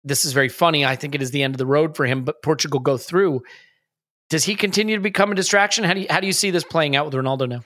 this 0.04 0.26
is 0.26 0.34
very 0.34 0.50
funny. 0.50 0.86
I 0.86 0.96
think 0.96 1.16
it 1.16 1.22
is 1.22 1.32
the 1.32 1.44
end 1.44 1.54
of 1.54 1.58
the 1.58 1.66
road 1.66 1.96
for 1.96 2.06
him. 2.06 2.24
But 2.24 2.42
Portugal 2.44 2.80
go 2.80 2.98
through. 2.98 3.44
Does 4.30 4.44
he 4.44 4.56
continue 4.56 4.96
to 4.96 5.02
become 5.02 5.32
a 5.32 5.36
distraction? 5.36 5.84
How 5.84 5.94
do 5.94 6.02
you, 6.02 6.08
how 6.10 6.20
do 6.20 6.28
you 6.28 6.34
see 6.34 6.50
this 6.50 6.64
playing 6.64 6.96
out 6.96 7.06
with 7.06 7.14
Ronaldo 7.14 7.48
now? 7.48 7.64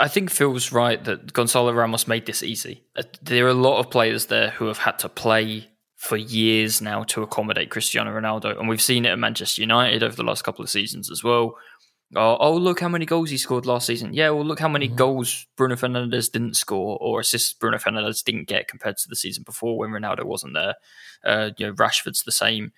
I 0.00 0.08
think 0.08 0.30
Phil's 0.30 0.72
right 0.72 1.02
that 1.04 1.32
Goncalo 1.32 1.74
Ramos 1.74 2.08
made 2.08 2.24
this 2.24 2.42
easy. 2.42 2.82
There 3.22 3.46
are 3.46 3.50
a 3.50 3.54
lot 3.54 3.80
of 3.80 3.90
players 3.90 4.26
there 4.26 4.50
who 4.50 4.66
have 4.66 4.78
had 4.78 4.98
to 5.00 5.08
play 5.08 5.68
for 6.04 6.18
years 6.18 6.82
now 6.82 7.02
to 7.02 7.22
accommodate 7.22 7.70
Cristiano 7.70 8.10
Ronaldo. 8.10 8.58
And 8.58 8.68
we've 8.68 8.82
seen 8.82 9.06
it 9.06 9.10
at 9.10 9.18
Manchester 9.18 9.62
United 9.62 10.02
over 10.02 10.14
the 10.14 10.22
last 10.22 10.42
couple 10.42 10.62
of 10.62 10.68
seasons 10.68 11.10
as 11.10 11.24
well. 11.24 11.56
Oh, 12.14 12.36
oh 12.38 12.54
look 12.54 12.80
how 12.80 12.90
many 12.90 13.06
goals 13.06 13.30
he 13.30 13.38
scored 13.38 13.64
last 13.64 13.86
season. 13.86 14.12
Yeah, 14.12 14.28
well, 14.28 14.44
look 14.44 14.60
how 14.60 14.68
many 14.68 14.86
mm-hmm. 14.86 14.96
goals 14.96 15.46
Bruno 15.56 15.76
Fernandes 15.76 16.30
didn't 16.30 16.56
score 16.56 16.98
or 17.00 17.20
assists 17.20 17.54
Bruno 17.54 17.78
Fernandes 17.78 18.22
didn't 18.22 18.48
get 18.48 18.68
compared 18.68 18.98
to 18.98 19.08
the 19.08 19.16
season 19.16 19.44
before 19.44 19.78
when 19.78 19.90
Ronaldo 19.90 20.24
wasn't 20.24 20.52
there. 20.52 20.74
Uh, 21.24 21.50
you 21.56 21.66
know, 21.66 21.72
Rashford's 21.72 22.22
the 22.22 22.32
same. 22.32 22.72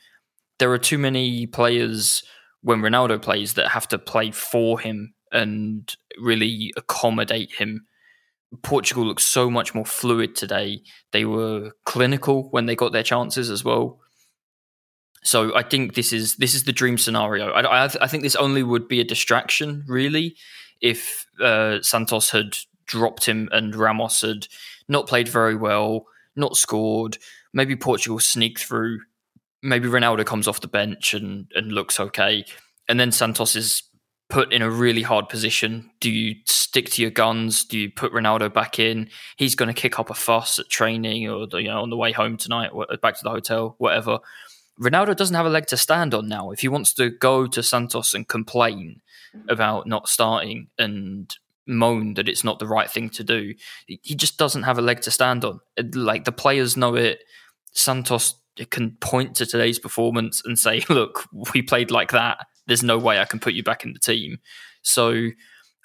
There 0.60 0.72
are 0.72 0.78
too 0.78 0.96
many 0.96 1.48
players 1.48 2.22
when 2.62 2.80
Ronaldo 2.80 3.20
plays 3.20 3.54
that 3.54 3.68
have 3.68 3.88
to 3.88 3.98
play 3.98 4.30
for 4.30 4.78
him 4.78 5.14
and 5.32 5.92
really 6.16 6.72
accommodate 6.76 7.52
him 7.58 7.86
Portugal 8.62 9.04
looks 9.04 9.24
so 9.24 9.50
much 9.50 9.74
more 9.74 9.84
fluid 9.84 10.34
today. 10.34 10.82
They 11.12 11.24
were 11.24 11.72
clinical 11.84 12.48
when 12.50 12.66
they 12.66 12.76
got 12.76 12.92
their 12.92 13.02
chances 13.02 13.50
as 13.50 13.64
well. 13.64 14.00
So 15.22 15.56
I 15.56 15.62
think 15.62 15.94
this 15.94 16.12
is 16.12 16.36
this 16.36 16.54
is 16.54 16.64
the 16.64 16.72
dream 16.72 16.98
scenario. 16.98 17.50
I, 17.50 17.84
I, 17.84 17.90
I 18.00 18.06
think 18.06 18.22
this 18.22 18.36
only 18.36 18.62
would 18.62 18.86
be 18.86 19.00
a 19.00 19.04
distraction, 19.04 19.84
really, 19.88 20.36
if 20.80 21.26
uh, 21.42 21.82
Santos 21.82 22.30
had 22.30 22.56
dropped 22.86 23.26
him 23.26 23.48
and 23.50 23.74
Ramos 23.74 24.20
had 24.20 24.46
not 24.88 25.08
played 25.08 25.26
very 25.26 25.56
well, 25.56 26.06
not 26.36 26.56
scored. 26.56 27.18
Maybe 27.52 27.74
Portugal 27.74 28.20
sneak 28.20 28.60
through. 28.60 29.00
Maybe 29.62 29.88
Ronaldo 29.88 30.24
comes 30.24 30.46
off 30.46 30.60
the 30.60 30.68
bench 30.68 31.12
and 31.12 31.50
and 31.56 31.72
looks 31.72 31.98
okay, 31.98 32.44
and 32.88 33.00
then 33.00 33.10
Santos 33.10 33.56
is 33.56 33.82
put 34.28 34.52
in 34.52 34.62
a 34.62 34.70
really 34.70 35.02
hard 35.02 35.28
position. 35.28 35.90
Do 36.00 36.10
you 36.10 36.36
stick 36.46 36.90
to 36.90 37.02
your 37.02 37.10
guns? 37.10 37.64
Do 37.64 37.78
you 37.78 37.90
put 37.90 38.12
Ronaldo 38.12 38.52
back 38.52 38.78
in? 38.78 39.08
He's 39.36 39.54
going 39.54 39.72
to 39.72 39.80
kick 39.80 39.98
up 39.98 40.10
a 40.10 40.14
fuss 40.14 40.58
at 40.58 40.68
training 40.68 41.28
or 41.28 41.46
you 41.60 41.68
know 41.68 41.82
on 41.82 41.90
the 41.90 41.96
way 41.96 42.12
home 42.12 42.36
tonight, 42.36 42.70
back 43.02 43.16
to 43.16 43.24
the 43.24 43.30
hotel, 43.30 43.76
whatever. 43.78 44.18
Ronaldo 44.80 45.16
doesn't 45.16 45.36
have 45.36 45.46
a 45.46 45.50
leg 45.50 45.66
to 45.66 45.76
stand 45.76 46.12
on 46.12 46.28
now. 46.28 46.50
If 46.50 46.60
he 46.60 46.68
wants 46.68 46.92
to 46.94 47.10
go 47.10 47.46
to 47.46 47.62
Santos 47.62 48.12
and 48.12 48.28
complain 48.28 49.00
about 49.48 49.86
not 49.86 50.08
starting 50.08 50.68
and 50.78 51.34
moan 51.66 52.14
that 52.14 52.28
it's 52.28 52.44
not 52.44 52.58
the 52.58 52.66
right 52.66 52.90
thing 52.90 53.08
to 53.10 53.24
do, 53.24 53.54
he 53.86 54.14
just 54.14 54.38
doesn't 54.38 54.64
have 54.64 54.78
a 54.78 54.82
leg 54.82 55.00
to 55.02 55.10
stand 55.10 55.44
on. 55.44 55.60
Like 55.94 56.24
the 56.24 56.32
players 56.32 56.76
know 56.76 56.94
it. 56.94 57.20
Santos 57.72 58.34
can 58.70 58.96
point 59.00 59.36
to 59.36 59.46
today's 59.46 59.78
performance 59.78 60.42
and 60.44 60.58
say, 60.58 60.82
"Look, 60.88 61.26
we 61.54 61.62
played 61.62 61.90
like 61.90 62.12
that. 62.12 62.46
There's 62.66 62.82
no 62.82 62.98
way 62.98 63.20
I 63.20 63.24
can 63.24 63.40
put 63.40 63.54
you 63.54 63.62
back 63.62 63.84
in 63.84 63.92
the 63.92 63.98
team." 63.98 64.38
So, 64.82 65.30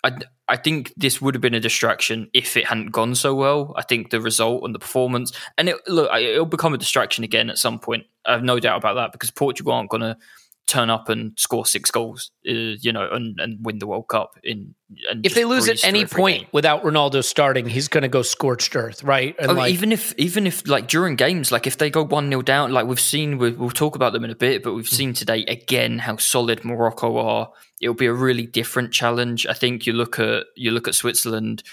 I 0.03 0.11
I 0.47 0.57
think 0.57 0.93
this 0.97 1.21
would 1.21 1.35
have 1.35 1.41
been 1.41 1.53
a 1.53 1.59
distraction 1.59 2.29
if 2.33 2.57
it 2.57 2.65
hadn't 2.65 2.91
gone 2.91 3.15
so 3.15 3.33
well. 3.33 3.73
I 3.77 3.83
think 3.83 4.09
the 4.09 4.19
result 4.19 4.63
and 4.63 4.75
the 4.75 4.79
performance, 4.79 5.31
and 5.57 5.69
it, 5.69 5.77
look, 5.87 6.11
it'll 6.13 6.45
become 6.45 6.73
a 6.73 6.77
distraction 6.77 7.23
again 7.23 7.49
at 7.49 7.57
some 7.57 7.79
point. 7.79 8.05
I 8.25 8.33
have 8.33 8.43
no 8.43 8.59
doubt 8.59 8.77
about 8.77 8.95
that 8.95 9.11
because 9.11 9.31
Portugal 9.31 9.73
aren't 9.73 9.89
going 9.89 10.01
to 10.01 10.17
turn 10.71 10.89
up 10.89 11.09
and 11.09 11.33
score 11.37 11.65
six 11.65 11.91
goals, 11.91 12.31
uh, 12.47 12.51
you 12.51 12.93
know, 12.93 13.09
and, 13.11 13.37
and 13.41 13.63
win 13.65 13.79
the 13.79 13.87
World 13.87 14.07
Cup. 14.07 14.39
In 14.41 14.73
if 15.23 15.33
they 15.33 15.43
lose 15.43 15.67
at 15.67 15.83
any 15.83 16.05
point 16.05 16.41
game. 16.41 16.47
without 16.53 16.83
Ronaldo 16.83 17.23
starting, 17.23 17.67
he's 17.67 17.89
going 17.89 18.03
to 18.03 18.07
go 18.07 18.21
scorched 18.21 18.73
earth, 18.75 19.03
right? 19.03 19.35
And 19.37 19.51
oh, 19.51 19.53
like, 19.55 19.73
even 19.73 19.91
if 19.91 20.13
even 20.17 20.47
if 20.47 20.65
like 20.67 20.87
during 20.87 21.17
games, 21.17 21.51
like 21.51 21.67
if 21.67 21.77
they 21.77 21.89
go 21.89 22.05
one 22.05 22.29
0 22.29 22.41
down, 22.41 22.71
like 22.71 22.87
we've 22.87 23.01
seen, 23.01 23.37
we, 23.37 23.51
we'll 23.51 23.69
talk 23.69 23.95
about 23.95 24.13
them 24.13 24.23
in 24.23 24.31
a 24.31 24.35
bit, 24.35 24.63
but 24.63 24.73
we've 24.73 24.85
mm. 24.85 24.93
seen 24.93 25.13
today 25.13 25.43
again 25.45 25.99
how 25.99 26.15
solid 26.15 26.63
Morocco 26.63 27.17
are. 27.17 27.51
It'll 27.81 27.93
be 27.93 28.05
a 28.05 28.13
really 28.13 28.47
different 28.47 28.93
challenge. 28.93 29.45
I 29.45 29.53
think 29.53 29.85
you 29.85 29.91
look 29.91 30.19
at 30.19 30.45
you 30.55 30.71
look 30.71 30.87
at 30.87 30.95
Switzerland. 30.95 31.63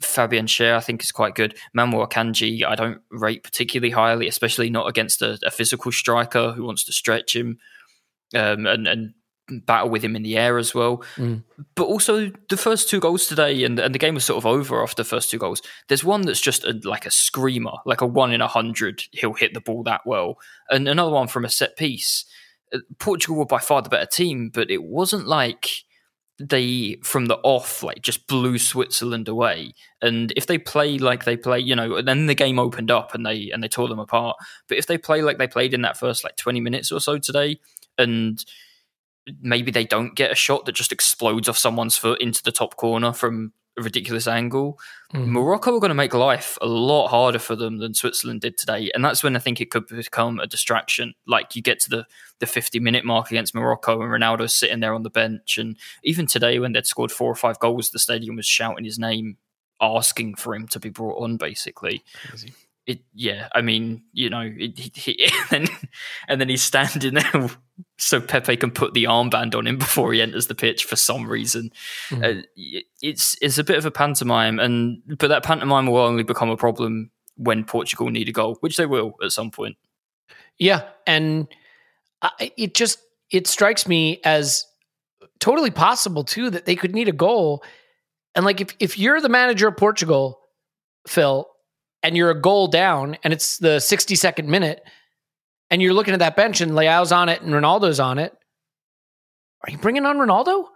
Fabian 0.00 0.46
Schär, 0.46 0.76
I 0.76 0.80
think, 0.80 1.02
is 1.02 1.12
quite 1.12 1.36
good. 1.36 1.56
Manuel 1.72 2.06
Akanji, 2.06 2.64
I 2.66 2.74
don't 2.74 3.00
rate 3.10 3.44
particularly 3.44 3.92
highly, 3.92 4.26
especially 4.26 4.68
not 4.68 4.88
against 4.88 5.22
a, 5.22 5.38
a 5.46 5.50
physical 5.50 5.92
striker 5.92 6.52
who 6.52 6.64
wants 6.64 6.82
to 6.84 6.92
stretch 6.92 7.36
him 7.36 7.58
um, 8.34 8.66
and, 8.66 8.86
and 8.86 9.14
battle 9.60 9.90
with 9.90 10.02
him 10.02 10.16
in 10.16 10.22
the 10.22 10.36
air 10.36 10.58
as 10.58 10.74
well. 10.74 11.02
Mm. 11.16 11.42
But 11.74 11.84
also 11.84 12.30
the 12.48 12.56
first 12.56 12.88
two 12.88 13.00
goals 13.00 13.26
today, 13.26 13.64
and, 13.64 13.78
and 13.78 13.94
the 13.94 13.98
game 13.98 14.14
was 14.14 14.24
sort 14.24 14.38
of 14.38 14.46
over 14.46 14.82
after 14.82 15.02
the 15.02 15.08
first 15.08 15.30
two 15.30 15.38
goals. 15.38 15.62
There's 15.88 16.04
one 16.04 16.22
that's 16.22 16.40
just 16.40 16.64
a, 16.64 16.80
like 16.84 17.06
a 17.06 17.10
screamer, 17.10 17.74
like 17.84 18.00
a 18.00 18.06
one 18.06 18.32
in 18.32 18.40
a 18.40 18.48
hundred. 18.48 19.04
He'll 19.12 19.34
hit 19.34 19.54
the 19.54 19.60
ball 19.60 19.82
that 19.84 20.02
well, 20.06 20.36
and 20.70 20.88
another 20.88 21.12
one 21.12 21.28
from 21.28 21.44
a 21.44 21.50
set 21.50 21.76
piece. 21.76 22.24
Uh, 22.72 22.78
Portugal 22.98 23.36
were 23.36 23.46
by 23.46 23.58
far 23.58 23.82
the 23.82 23.90
better 23.90 24.06
team, 24.06 24.50
but 24.52 24.70
it 24.70 24.82
wasn't 24.82 25.26
like 25.26 25.84
they 26.38 26.98
from 27.02 27.26
the 27.26 27.36
off 27.44 27.82
like 27.82 28.02
just 28.02 28.26
blew 28.26 28.58
Switzerland 28.58 29.28
away. 29.28 29.74
And 30.00 30.32
if 30.36 30.46
they 30.46 30.58
play 30.58 30.98
like 30.98 31.24
they 31.24 31.36
play, 31.36 31.60
you 31.60 31.76
know, 31.76 32.02
then 32.02 32.26
the 32.26 32.34
game 32.34 32.58
opened 32.58 32.90
up 32.90 33.14
and 33.14 33.24
they 33.24 33.50
and 33.50 33.62
they 33.62 33.68
tore 33.68 33.88
them 33.88 33.98
apart. 33.98 34.36
But 34.68 34.78
if 34.78 34.86
they 34.86 34.98
play 34.98 35.22
like 35.22 35.38
they 35.38 35.46
played 35.46 35.74
in 35.74 35.82
that 35.82 35.96
first 35.96 36.24
like 36.24 36.36
20 36.36 36.60
minutes 36.60 36.90
or 36.90 37.00
so 37.00 37.18
today, 37.18 37.60
and 37.98 38.44
maybe 39.40 39.70
they 39.70 39.84
don't 39.84 40.14
get 40.14 40.32
a 40.32 40.36
shot 40.36 40.66
that 40.66 40.74
just 40.74 40.92
explodes 40.92 41.48
off 41.48 41.58
someone's 41.58 41.96
foot 41.96 42.20
into 42.20 42.42
the 42.42 42.52
top 42.52 42.76
corner 42.76 43.12
from 43.12 43.52
a 43.78 43.82
ridiculous 43.82 44.26
angle. 44.26 44.78
Mm. 45.14 45.28
Morocco 45.28 45.76
are 45.76 45.80
going 45.80 45.90
to 45.90 45.94
make 45.94 46.12
life 46.12 46.58
a 46.60 46.66
lot 46.66 47.08
harder 47.08 47.38
for 47.38 47.56
them 47.56 47.78
than 47.78 47.94
Switzerland 47.94 48.40
did 48.40 48.58
today, 48.58 48.90
and 48.94 49.04
that's 49.04 49.22
when 49.22 49.36
I 49.36 49.38
think 49.38 49.60
it 49.60 49.70
could 49.70 49.86
become 49.86 50.40
a 50.40 50.46
distraction. 50.46 51.14
Like 51.26 51.56
you 51.56 51.62
get 51.62 51.80
to 51.80 51.90
the 51.90 52.06
the 52.40 52.46
fifty 52.46 52.80
minute 52.80 53.04
mark 53.04 53.30
against 53.30 53.54
Morocco, 53.54 54.02
and 54.02 54.10
Ronaldo's 54.10 54.54
sitting 54.54 54.80
there 54.80 54.94
on 54.94 55.04
the 55.04 55.10
bench, 55.10 55.56
and 55.56 55.76
even 56.02 56.26
today 56.26 56.58
when 56.58 56.72
they'd 56.72 56.86
scored 56.86 57.12
four 57.12 57.30
or 57.30 57.36
five 57.36 57.58
goals, 57.60 57.90
the 57.90 57.98
stadium 57.98 58.36
was 58.36 58.46
shouting 58.46 58.84
his 58.84 58.98
name, 58.98 59.38
asking 59.80 60.34
for 60.34 60.54
him 60.54 60.66
to 60.68 60.80
be 60.80 60.90
brought 60.90 61.22
on, 61.22 61.36
basically. 61.36 62.02
Crazy 62.28 62.52
it 62.86 63.00
yeah 63.14 63.48
i 63.54 63.60
mean 63.60 64.02
you 64.12 64.28
know 64.28 64.50
it, 64.56 64.78
he, 64.78 65.30
and, 65.50 65.66
then, 65.68 65.76
and 66.28 66.40
then 66.40 66.48
he's 66.48 66.62
standing 66.62 67.14
there 67.14 67.50
so 67.98 68.20
pepe 68.20 68.56
can 68.56 68.70
put 68.70 68.94
the 68.94 69.04
armband 69.04 69.54
on 69.54 69.66
him 69.66 69.78
before 69.78 70.12
he 70.12 70.20
enters 70.20 70.46
the 70.46 70.54
pitch 70.54 70.84
for 70.84 70.96
some 70.96 71.28
reason. 71.28 71.70
Mm. 72.10 72.40
uh, 72.40 72.42
it's 73.00 73.36
it's 73.40 73.58
a 73.58 73.64
bit 73.64 73.78
of 73.78 73.86
a 73.86 73.90
pantomime 73.90 74.58
and 74.58 75.00
but 75.18 75.28
that 75.28 75.44
pantomime 75.44 75.86
will 75.86 75.98
only 75.98 76.22
become 76.22 76.50
a 76.50 76.56
problem 76.56 77.10
when 77.36 77.64
portugal 77.64 78.10
need 78.10 78.28
a 78.28 78.32
goal 78.32 78.56
which 78.60 78.76
they 78.76 78.86
will 78.86 79.14
at 79.22 79.32
some 79.32 79.50
point. 79.50 79.76
Yeah 80.58 80.82
and 81.06 81.48
I, 82.20 82.52
it 82.56 82.74
just 82.74 82.98
it 83.30 83.46
strikes 83.46 83.86
me 83.86 84.20
as 84.24 84.66
totally 85.38 85.70
possible 85.70 86.24
too 86.24 86.50
that 86.50 86.66
they 86.66 86.76
could 86.76 86.94
need 86.94 87.08
a 87.08 87.12
goal. 87.12 87.64
And 88.34 88.44
like 88.44 88.60
if, 88.60 88.76
if 88.78 88.98
you're 88.98 89.20
the 89.20 89.28
manager 89.28 89.68
of 89.68 89.76
portugal 89.76 90.40
phil 91.06 91.51
and 92.02 92.16
you're 92.16 92.30
a 92.30 92.40
goal 92.40 92.68
down 92.68 93.16
and 93.22 93.32
it's 93.32 93.58
the 93.58 93.78
62nd 93.78 94.46
minute 94.46 94.82
and 95.70 95.80
you're 95.80 95.94
looking 95.94 96.14
at 96.14 96.20
that 96.20 96.36
bench 96.36 96.60
and 96.60 96.72
Leao's 96.72 97.12
on 97.12 97.28
it 97.28 97.42
and 97.42 97.52
Ronaldo's 97.52 98.00
on 98.00 98.18
it, 98.18 98.36
are 99.64 99.70
you 99.70 99.78
bringing 99.78 100.04
on 100.04 100.16
Ronaldo? 100.16 100.66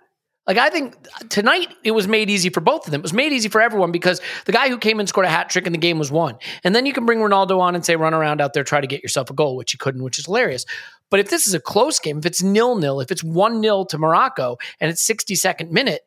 Like 0.46 0.58
I 0.58 0.70
think 0.70 0.94
tonight 1.28 1.74
it 1.82 1.90
was 1.90 2.06
made 2.06 2.30
easy 2.30 2.50
for 2.50 2.60
both 2.60 2.86
of 2.86 2.92
them. 2.92 3.00
It 3.00 3.02
was 3.02 3.12
made 3.12 3.32
easy 3.32 3.48
for 3.48 3.60
everyone 3.60 3.90
because 3.90 4.20
the 4.44 4.52
guy 4.52 4.68
who 4.68 4.78
came 4.78 5.00
and 5.00 5.08
scored 5.08 5.26
a 5.26 5.30
hat 5.30 5.50
trick 5.50 5.66
and 5.66 5.74
the 5.74 5.78
game 5.78 5.98
was 5.98 6.12
won. 6.12 6.38
And 6.62 6.74
then 6.74 6.86
you 6.86 6.92
can 6.92 7.04
bring 7.04 7.18
Ronaldo 7.18 7.58
on 7.58 7.74
and 7.74 7.84
say 7.84 7.96
run 7.96 8.14
around 8.14 8.40
out 8.40 8.52
there 8.52 8.62
try 8.62 8.80
to 8.80 8.86
get 8.86 9.02
yourself 9.02 9.28
a 9.28 9.34
goal, 9.34 9.56
which 9.56 9.72
you 9.72 9.78
couldn't, 9.78 10.04
which 10.04 10.20
is 10.20 10.26
hilarious. 10.26 10.64
But 11.10 11.18
if 11.18 11.30
this 11.30 11.48
is 11.48 11.54
a 11.54 11.60
close 11.60 11.98
game, 11.98 12.18
if 12.18 12.26
it's 12.26 12.42
nil 12.42 12.76
nil, 12.76 13.00
if 13.00 13.10
it's 13.10 13.24
one 13.24 13.60
nil 13.60 13.84
to 13.86 13.98
Morocco 13.98 14.56
and 14.80 14.88
it's 14.88 15.04
62nd 15.08 15.70
minute, 15.70 16.02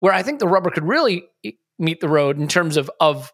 where 0.00 0.12
I 0.12 0.24
think 0.24 0.40
the 0.40 0.48
rubber 0.48 0.70
could 0.70 0.84
really 0.84 1.24
meet 1.78 2.00
the 2.00 2.08
road 2.08 2.38
in 2.38 2.48
terms 2.48 2.76
of 2.76 2.90
of 2.98 3.32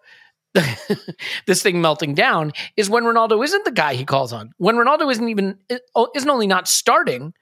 this 1.46 1.62
thing 1.62 1.80
melting 1.80 2.14
down 2.14 2.52
is 2.76 2.88
when 2.90 3.04
Ronaldo 3.04 3.42
isn't 3.44 3.64
the 3.64 3.70
guy 3.70 3.94
he 3.94 4.04
calls 4.04 4.32
on. 4.32 4.52
When 4.56 4.76
Ronaldo 4.76 5.10
isn't 5.10 5.28
even 5.28 5.58
oh, 5.94 6.08
isn't 6.14 6.28
only 6.28 6.46
not 6.46 6.68
starting, 6.68 7.34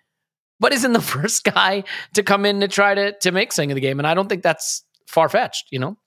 but 0.61 0.73
isn't 0.73 0.92
the 0.92 1.01
first 1.16 1.45
guy 1.45 1.85
to 2.14 2.23
come 2.23 2.45
in 2.45 2.61
to 2.61 2.69
try 2.69 2.95
to 2.95 3.12
to 3.21 3.33
make 3.33 3.53
something 3.53 3.73
of 3.73 3.77
the 3.77 3.81
game. 3.81 3.99
And 3.99 4.07
I 4.07 4.14
don't 4.14 4.29
think 4.29 4.42
that's 4.42 4.85
far 5.07 5.29
fetched. 5.29 5.66
You 5.71 5.79
know. 5.79 5.99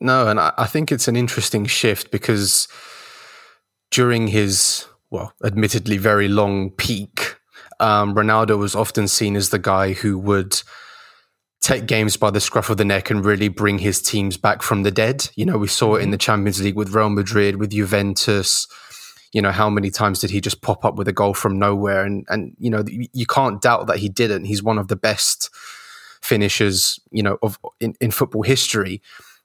No, 0.00 0.28
and 0.28 0.40
I, 0.40 0.52
I 0.58 0.66
think 0.66 0.90
it's 0.90 1.06
an 1.06 1.16
interesting 1.16 1.66
shift 1.66 2.10
because 2.10 2.66
during 3.90 4.28
his 4.28 4.86
well, 5.10 5.34
admittedly 5.44 5.98
very 5.98 6.26
long 6.26 6.70
peak, 6.70 7.36
um, 7.80 8.14
Ronaldo 8.14 8.58
was 8.58 8.74
often 8.74 9.06
seen 9.06 9.36
as 9.36 9.50
the 9.50 9.58
guy 9.58 9.92
who 9.92 10.18
would 10.18 10.62
take 11.62 11.86
games 11.86 12.16
by 12.16 12.28
the 12.28 12.40
scruff 12.40 12.68
of 12.70 12.76
the 12.76 12.84
neck 12.84 13.08
and 13.08 13.24
really 13.24 13.48
bring 13.48 13.78
his 13.78 14.02
teams 14.02 14.36
back 14.36 14.62
from 14.62 14.82
the 14.82 14.90
dead. 14.90 15.30
You 15.36 15.46
know, 15.46 15.56
we 15.56 15.68
saw 15.68 15.94
it 15.94 16.02
in 16.02 16.10
the 16.10 16.18
mm-hmm. 16.18 16.20
Champions 16.20 16.60
League 16.60 16.76
with 16.76 16.92
Real 16.92 17.08
Madrid, 17.08 17.56
with 17.56 17.70
Juventus. 17.70 18.66
You 19.32 19.40
know, 19.40 19.52
how 19.52 19.70
many 19.70 19.88
times 19.88 20.18
did 20.18 20.30
he 20.30 20.40
just 20.40 20.60
pop 20.60 20.84
up 20.84 20.96
with 20.96 21.08
a 21.08 21.12
goal 21.12 21.32
from 21.32 21.58
nowhere? 21.58 22.04
And 22.04 22.26
and 22.28 22.54
you 22.58 22.68
know, 22.68 22.84
you 22.88 23.26
can't 23.26 23.62
doubt 23.62 23.86
that 23.86 23.98
he 23.98 24.08
didn't. 24.08 24.44
He's 24.44 24.62
one 24.62 24.76
of 24.76 24.88
the 24.88 24.96
best 24.96 25.48
finishers, 26.20 27.00
you 27.10 27.22
know, 27.22 27.38
of 27.42 27.58
in, 27.80 27.94
in 28.00 28.10
football 28.10 28.42
history. 28.42 29.00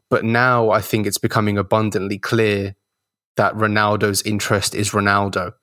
But 0.10 0.26
now 0.26 0.72
I 0.72 0.82
think 0.82 1.06
it's 1.06 1.18
becoming 1.18 1.58
abundantly 1.58 2.18
clear 2.18 2.76
that 3.36 3.54
Ronaldo's 3.54 4.22
interest 4.24 4.74
is 4.74 4.92
Ronaldo. 4.92 5.54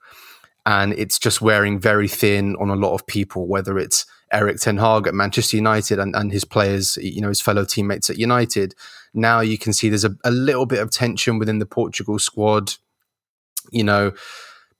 And 0.67 0.95
it's 0.95 1.19
just 1.19 1.43
wearing 1.43 1.79
very 1.79 2.09
thin 2.09 2.57
on 2.57 2.71
a 2.71 2.77
lot 2.77 2.95
of 2.95 3.07
people, 3.07 3.47
whether 3.47 3.79
it's 3.79 4.07
Erik 4.35 4.59
Ten 4.59 4.79
Hag 4.79 5.07
at 5.07 5.15
Manchester 5.15 5.57
United 5.57 5.99
and, 5.99 6.15
and 6.15 6.33
his 6.33 6.45
players, 6.45 6.97
you 6.99 7.21
know, 7.21 7.29
his 7.29 7.41
fellow 7.41 7.65
teammates 7.65 8.11
at 8.11 8.19
United. 8.19 8.75
Now 9.15 9.41
you 9.41 9.57
can 9.57 9.73
see 9.73 9.89
there's 9.89 10.05
a, 10.05 10.17
a 10.25 10.31
little 10.31 10.67
bit 10.67 10.81
of 10.81 10.91
tension 10.91 11.39
within 11.39 11.61
the 11.61 11.67
Portugal 11.67 12.19
squad, 12.19 12.75
you 13.71 13.85
know, 13.85 14.13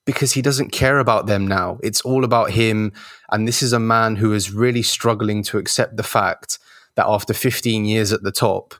because 0.05 0.33
he 0.33 0.41
doesn't 0.41 0.71
care 0.71 0.99
about 0.99 1.25
them 1.25 1.47
now. 1.47 1.79
It's 1.81 2.01
all 2.01 2.23
about 2.23 2.51
him. 2.51 2.93
And 3.31 3.47
this 3.47 3.63
is 3.63 3.73
a 3.73 3.79
man 3.79 4.17
who 4.17 4.33
is 4.33 4.51
really 4.51 4.83
struggling 4.83 5.41
to 5.43 5.57
accept 5.57 5.97
the 5.97 6.03
fact 6.03 6.59
that 6.95 7.07
after 7.07 7.33
15 7.33 7.85
years 7.85 8.13
at 8.13 8.23
the 8.23 8.31
top, 8.31 8.75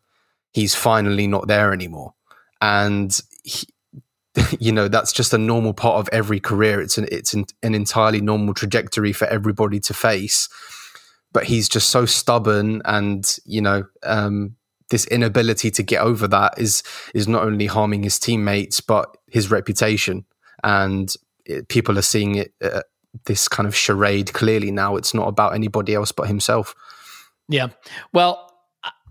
he's 0.52 0.76
finally 0.76 1.26
not 1.26 1.48
there 1.48 1.74
anymore. 1.74 2.14
And 2.62 3.20
he, 3.44 3.68
you 4.60 4.72
know 4.72 4.88
that's 4.88 5.14
just 5.14 5.34
a 5.34 5.38
normal 5.38 5.74
part 5.74 5.98
of 6.00 6.10
every 6.12 6.40
career. 6.40 6.82
It's 6.82 6.98
an 6.98 7.08
it's 7.12 7.34
an, 7.34 7.46
an, 7.64 7.76
entirely 7.76 8.22
normal 8.22 8.54
trajectory 8.54 9.14
for 9.14 9.26
everybody 9.28 9.80
to 9.82 9.94
face. 9.94 10.50
But 11.34 11.46
he's 11.46 11.68
just 11.68 11.90
so 11.90 12.06
stubborn 12.06 12.82
and 12.86 13.36
you 13.46 13.62
know 13.62 13.86
um, 14.04 14.56
this 14.90 15.06
inability 15.08 15.72
to 15.72 15.84
get 15.84 16.02
over 16.02 16.28
that 16.28 16.54
is 16.58 16.84
is 17.14 17.28
not 17.28 17.44
only 17.44 17.66
harming 17.66 18.04
his 18.04 18.20
teammates 18.20 18.82
but 18.82 19.16
his 19.28 19.52
reputation. 19.52 20.26
And 20.64 21.14
it, 21.46 21.68
people 21.68 21.98
are 21.98 22.04
seeing 22.04 22.36
it 22.36 22.54
uh, 22.62 22.82
this 23.26 23.48
kind 23.48 23.68
of 23.68 23.76
charade 23.76 24.34
clearly 24.34 24.72
now. 24.72 24.96
It's 24.96 25.14
not 25.14 25.28
about 25.28 25.54
anybody 25.54 25.94
else 25.94 26.12
but 26.12 26.28
himself. 26.28 26.76
Yeah. 27.48 27.68
Well 28.14 28.42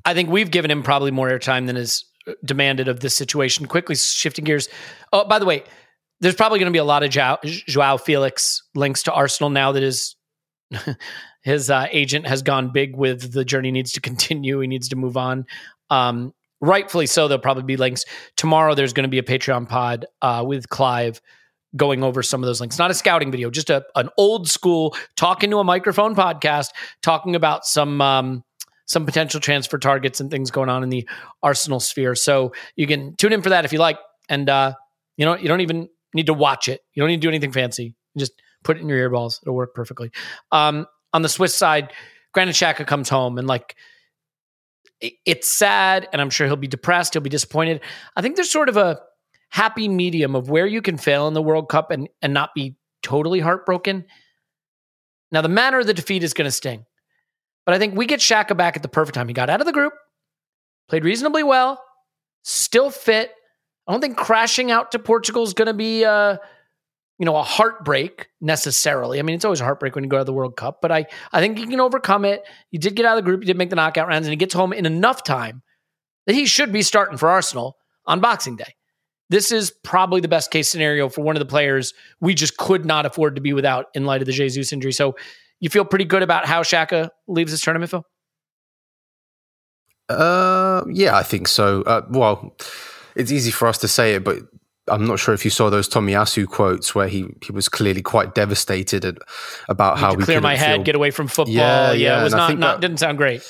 i 0.06 0.12
think 0.12 0.28
we've 0.28 0.50
given 0.50 0.70
him 0.70 0.82
probably 0.82 1.10
more 1.10 1.30
airtime 1.30 1.66
than 1.66 1.78
is 1.78 2.04
demanded 2.44 2.88
of 2.88 3.00
this 3.00 3.14
situation. 3.14 3.66
Quickly 3.66 3.96
shifting 3.96 4.44
gears. 4.44 4.68
Oh, 5.12 5.24
by 5.24 5.38
the 5.38 5.46
way, 5.46 5.64
there's 6.20 6.34
probably 6.34 6.58
going 6.58 6.72
to 6.72 6.76
be 6.76 6.78
a 6.78 6.84
lot 6.84 7.02
of 7.02 7.10
Joao, 7.10 7.38
Joao 7.44 7.96
Felix 7.96 8.62
links 8.74 9.02
to 9.04 9.12
Arsenal 9.12 9.50
now 9.50 9.72
that 9.72 9.82
his 9.82 10.16
his 11.42 11.70
uh, 11.70 11.86
agent 11.90 12.26
has 12.26 12.42
gone 12.42 12.70
big 12.72 12.96
with 12.96 13.32
the 13.32 13.44
journey 13.44 13.70
needs 13.70 13.92
to 13.92 14.00
continue. 14.02 14.60
He 14.60 14.66
needs 14.66 14.88
to 14.88 14.96
move 14.96 15.16
on. 15.16 15.46
Um, 15.90 16.32
rightfully 16.60 17.06
so. 17.06 17.28
There'll 17.28 17.42
probably 17.42 17.64
be 17.64 17.76
links 17.76 18.04
tomorrow. 18.36 18.74
There's 18.74 18.92
going 18.92 19.04
to 19.04 19.10
be 19.10 19.18
a 19.18 19.22
Patreon 19.22 19.68
pod 19.68 20.06
uh, 20.22 20.44
with 20.46 20.68
Clive 20.68 21.20
going 21.76 22.04
over 22.04 22.22
some 22.22 22.42
of 22.42 22.46
those 22.46 22.60
links. 22.60 22.78
Not 22.78 22.90
a 22.90 22.94
scouting 22.94 23.30
video, 23.30 23.50
just 23.50 23.68
a, 23.68 23.84
an 23.96 24.08
old 24.16 24.48
school 24.48 24.96
talking 25.16 25.50
to 25.50 25.58
a 25.58 25.64
microphone 25.64 26.14
podcast, 26.14 26.68
talking 27.02 27.34
about 27.34 27.66
some 27.66 28.00
um, 28.00 28.44
some 28.86 29.06
potential 29.06 29.40
transfer 29.40 29.78
targets 29.78 30.20
and 30.20 30.30
things 30.30 30.50
going 30.50 30.68
on 30.68 30.82
in 30.82 30.88
the 30.88 31.08
Arsenal 31.42 31.80
sphere. 31.80 32.14
So 32.14 32.52
you 32.76 32.86
can 32.86 33.16
tune 33.16 33.32
in 33.32 33.42
for 33.42 33.50
that 33.50 33.64
if 33.64 33.72
you 33.72 33.78
like. 33.78 33.98
And 34.28 34.48
uh, 34.48 34.74
you 35.16 35.24
know, 35.24 35.36
you 35.36 35.48
don't 35.48 35.60
even 35.60 35.88
need 36.12 36.26
to 36.26 36.34
watch 36.34 36.68
it. 36.68 36.80
You 36.94 37.02
don't 37.02 37.08
need 37.08 37.16
to 37.16 37.22
do 37.22 37.28
anything 37.28 37.52
fancy. 37.52 37.94
You 38.14 38.18
just 38.18 38.32
put 38.62 38.76
it 38.76 38.80
in 38.80 38.88
your 38.88 39.10
earballs. 39.10 39.40
It'll 39.42 39.54
work 39.54 39.74
perfectly. 39.74 40.10
Um, 40.52 40.86
on 41.12 41.22
the 41.22 41.28
Swiss 41.28 41.54
side, 41.54 41.92
Granit 42.32 42.54
Xhaka 42.54 42.86
comes 42.86 43.08
home 43.08 43.38
and 43.38 43.46
like 43.46 43.76
it's 45.00 45.48
sad, 45.48 46.08
and 46.12 46.22
I'm 46.22 46.30
sure 46.30 46.46
he'll 46.46 46.56
be 46.56 46.66
depressed. 46.66 47.14
He'll 47.14 47.22
be 47.22 47.30
disappointed. 47.30 47.80
I 48.16 48.22
think 48.22 48.36
there's 48.36 48.50
sort 48.50 48.68
of 48.68 48.76
a 48.76 49.00
happy 49.50 49.88
medium 49.88 50.34
of 50.34 50.48
where 50.48 50.66
you 50.66 50.80
can 50.80 50.96
fail 50.96 51.28
in 51.28 51.34
the 51.34 51.42
World 51.42 51.68
Cup 51.68 51.90
and 51.90 52.08
and 52.22 52.32
not 52.32 52.54
be 52.54 52.76
totally 53.02 53.40
heartbroken. 53.40 54.04
Now, 55.30 55.42
the 55.42 55.48
manner 55.48 55.80
of 55.80 55.86
the 55.86 55.94
defeat 55.94 56.22
is 56.22 56.32
going 56.32 56.46
to 56.46 56.52
sting, 56.52 56.86
but 57.66 57.74
I 57.74 57.78
think 57.78 57.96
we 57.96 58.06
get 58.06 58.20
Xhaka 58.20 58.56
back 58.56 58.76
at 58.76 58.82
the 58.82 58.88
perfect 58.88 59.14
time. 59.14 59.28
He 59.28 59.34
got 59.34 59.50
out 59.50 59.60
of 59.60 59.66
the 59.66 59.72
group, 59.72 59.92
played 60.88 61.04
reasonably 61.04 61.42
well, 61.42 61.82
still 62.42 62.90
fit. 62.90 63.32
I 63.86 63.92
don't 63.92 64.00
think 64.00 64.16
crashing 64.16 64.70
out 64.70 64.92
to 64.92 64.98
Portugal 64.98 65.42
is 65.42 65.54
going 65.54 65.66
to 65.66 65.74
be, 65.74 66.04
uh, 66.04 66.36
you 67.18 67.26
know, 67.26 67.36
a 67.36 67.42
heartbreak 67.42 68.28
necessarily. 68.40 69.18
I 69.18 69.22
mean, 69.22 69.36
it's 69.36 69.44
always 69.44 69.60
a 69.60 69.64
heartbreak 69.64 69.94
when 69.94 70.04
you 70.04 70.10
go 70.10 70.18
to 70.18 70.24
the 70.24 70.32
World 70.32 70.56
Cup, 70.56 70.80
but 70.80 70.90
I, 70.90 71.06
I 71.32 71.40
think 71.40 71.58
he 71.58 71.66
can 71.66 71.80
overcome 71.80 72.24
it. 72.24 72.42
He 72.70 72.78
did 72.78 72.96
get 72.96 73.06
out 73.06 73.16
of 73.16 73.24
the 73.24 73.28
group. 73.28 73.40
He 73.40 73.46
did 73.46 73.56
make 73.56 73.70
the 73.70 73.76
knockout 73.76 74.08
rounds, 74.08 74.26
and 74.26 74.32
he 74.32 74.36
gets 74.36 74.54
home 74.54 74.72
in 74.72 74.86
enough 74.86 75.22
time 75.22 75.62
that 76.26 76.34
he 76.34 76.46
should 76.46 76.72
be 76.72 76.82
starting 76.82 77.18
for 77.18 77.28
Arsenal 77.28 77.76
on 78.06 78.20
Boxing 78.20 78.56
Day. 78.56 78.74
This 79.30 79.52
is 79.52 79.72
probably 79.82 80.20
the 80.20 80.28
best 80.28 80.50
case 80.50 80.68
scenario 80.68 81.08
for 81.08 81.22
one 81.22 81.36
of 81.36 81.40
the 81.40 81.46
players 81.46 81.94
we 82.20 82.34
just 82.34 82.56
could 82.56 82.84
not 82.84 83.06
afford 83.06 83.36
to 83.36 83.40
be 83.40 83.52
without 83.52 83.86
in 83.94 84.04
light 84.04 84.22
of 84.22 84.26
the 84.26 84.32
Jesus 84.32 84.72
injury. 84.72 84.92
So 84.92 85.16
you 85.60 85.70
feel 85.70 85.84
pretty 85.84 86.04
good 86.04 86.22
about 86.22 86.46
how 86.46 86.62
Xhaka 86.62 87.10
leaves 87.26 87.52
this 87.52 87.60
tournament, 87.60 87.90
Phil? 87.90 88.04
Uh, 90.08 90.84
yeah, 90.90 91.16
I 91.16 91.22
think 91.22 91.48
so. 91.48 91.82
Uh, 91.82 92.02
well, 92.10 92.56
it's 93.16 93.32
easy 93.32 93.50
for 93.50 93.68
us 93.68 93.78
to 93.78 93.88
say 93.88 94.14
it, 94.14 94.24
but 94.24 94.40
I'm 94.88 95.06
not 95.06 95.18
sure 95.18 95.32
if 95.32 95.44
you 95.44 95.50
saw 95.50 95.70
those 95.70 95.88
Tomiyasu 95.88 96.46
quotes 96.46 96.94
where 96.94 97.08
he 97.08 97.26
he 97.42 97.52
was 97.52 97.68
clearly 97.68 98.02
quite 98.02 98.34
devastated 98.34 99.04
at, 99.04 99.16
about 99.68 99.98
how 99.98 100.14
we 100.14 100.24
clear 100.24 100.40
my 100.40 100.56
head, 100.56 100.76
feel. 100.76 100.84
get 100.84 100.94
away 100.94 101.10
from 101.10 101.26
football. 101.26 101.54
Yeah, 101.54 101.92
yeah, 101.92 101.92
yeah 101.92 102.20
it 102.20 102.24
was 102.24 102.34
not, 102.34 102.58
not 102.58 102.74
that, 102.74 102.80
didn't 102.86 102.98
sound 102.98 103.16
great. 103.16 103.42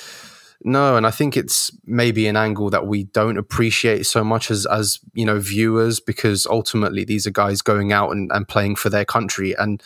No, 0.63 0.95
and 0.95 1.05
I 1.05 1.11
think 1.11 1.35
it's 1.35 1.69
maybe 1.85 2.27
an 2.27 2.37
angle 2.37 2.69
that 2.69 2.87
we 2.87 3.03
don't 3.03 3.37
appreciate 3.37 4.05
so 4.05 4.23
much 4.23 4.49
as 4.49 4.65
as 4.65 4.99
you 5.13 5.25
know 5.25 5.39
viewers 5.39 5.99
because 5.99 6.47
ultimately 6.47 7.03
these 7.03 7.27
are 7.27 7.31
guys 7.31 7.61
going 7.61 7.91
out 7.91 8.11
and, 8.11 8.31
and 8.31 8.47
playing 8.47 8.77
for 8.77 8.89
their 8.89 9.05
country, 9.05 9.53
and 9.57 9.83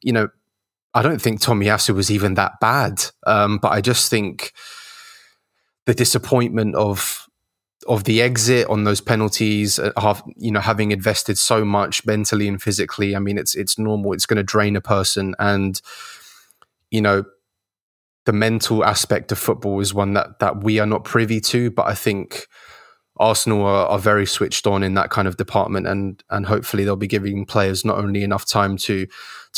you 0.00 0.12
know 0.12 0.28
I 0.94 1.02
don't 1.02 1.20
think 1.20 1.40
Tomiyasu 1.40 1.94
was 1.94 2.10
even 2.10 2.34
that 2.34 2.60
bad, 2.60 3.04
um, 3.26 3.58
but 3.58 3.72
I 3.72 3.80
just 3.80 4.10
think 4.10 4.52
the 5.86 5.94
disappointment 5.94 6.74
of 6.74 7.28
of 7.86 8.04
the 8.04 8.20
exit 8.20 8.66
on 8.68 8.84
those 8.84 9.00
penalties, 9.00 9.78
uh, 9.78 9.92
have, 9.96 10.22
you 10.36 10.50
know, 10.50 10.60
having 10.60 10.92
invested 10.92 11.38
so 11.38 11.64
much 11.64 12.04
mentally 12.04 12.46
and 12.46 12.60
physically. 12.60 13.16
I 13.16 13.18
mean, 13.18 13.38
it's 13.38 13.54
it's 13.54 13.78
normal. 13.78 14.12
It's 14.12 14.26
going 14.26 14.36
to 14.36 14.42
drain 14.42 14.76
a 14.76 14.80
person, 14.80 15.34
and 15.38 15.80
you 16.90 17.00
know, 17.00 17.24
the 18.26 18.32
mental 18.32 18.84
aspect 18.84 19.32
of 19.32 19.38
football 19.38 19.80
is 19.80 19.94
one 19.94 20.14
that 20.14 20.38
that 20.40 20.62
we 20.62 20.78
are 20.78 20.86
not 20.86 21.04
privy 21.04 21.40
to. 21.40 21.70
But 21.70 21.86
I 21.86 21.94
think 21.94 22.46
Arsenal 23.18 23.62
are, 23.62 23.86
are, 23.86 23.98
very 23.98 24.26
switched 24.26 24.66
on 24.66 24.82
in 24.82 24.94
that 24.94 25.10
kind 25.10 25.26
of 25.26 25.36
department, 25.36 25.86
and 25.86 26.22
and 26.28 26.46
hopefully 26.46 26.84
they'll 26.84 26.96
be 26.96 27.06
giving 27.06 27.46
players 27.46 27.84
not 27.84 27.98
only 27.98 28.22
enough 28.22 28.46
time 28.46 28.76
to 28.78 29.06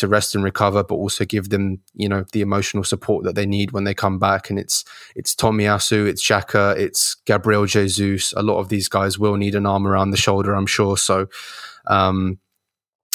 to 0.01 0.09
rest 0.09 0.35
and 0.35 0.45
recover, 0.45 0.83
but 0.83 0.97
also 0.97 1.25
give 1.25 1.51
them 1.51 1.81
you 1.95 2.09
know 2.09 2.25
the 2.33 2.41
emotional 2.41 2.85
support 2.85 3.25
that 3.25 3.35
they 3.35 3.47
need 3.47 3.73
when 3.73 3.85
they 3.85 3.95
come 3.95 4.19
back. 4.19 4.51
And 4.51 4.59
it's 4.59 4.85
it's 5.15 5.35
Tomiyasu, 5.35 6.07
it's 6.07 6.27
Xhaka, 6.27 6.77
it's 6.77 7.15
Gabriel 7.27 7.67
Jesus. 7.67 8.33
A 8.37 8.43
lot 8.43 8.59
of 8.59 8.69
these 8.69 8.89
guys 8.89 9.19
will 9.19 9.37
need 9.37 9.55
an 9.55 9.67
arm 9.67 9.87
around 9.87 10.11
the 10.11 10.17
shoulder, 10.17 10.55
I'm 10.55 10.67
sure. 10.67 10.97
So, 10.97 11.29
um, 11.87 12.39